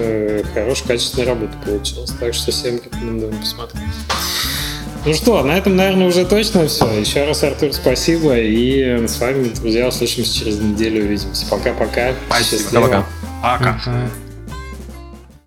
хорошая, 0.54 0.88
качественная 0.88 1.26
работа 1.26 1.52
получилась. 1.64 2.10
Так 2.18 2.34
что 2.34 2.50
всем 2.50 2.76
рекомендуем 2.76 3.38
посмотреть. 3.38 3.82
Ну 5.06 5.14
что, 5.14 5.40
на 5.44 5.52
этом, 5.52 5.76
наверное, 5.76 6.08
уже 6.08 6.24
точно 6.24 6.66
все. 6.66 6.90
Еще 6.90 7.24
раз, 7.24 7.44
Артур, 7.44 7.72
спасибо. 7.72 8.36
И 8.36 9.06
с 9.06 9.20
вами, 9.20 9.50
друзья, 9.50 9.86
услышимся 9.86 10.34
через 10.36 10.58
неделю. 10.58 11.04
Увидимся. 11.04 11.46
Пока-пока. 11.48 12.12
Спасибо. 12.28 12.80
Пока. 12.80 13.06
Пока. 13.40 13.80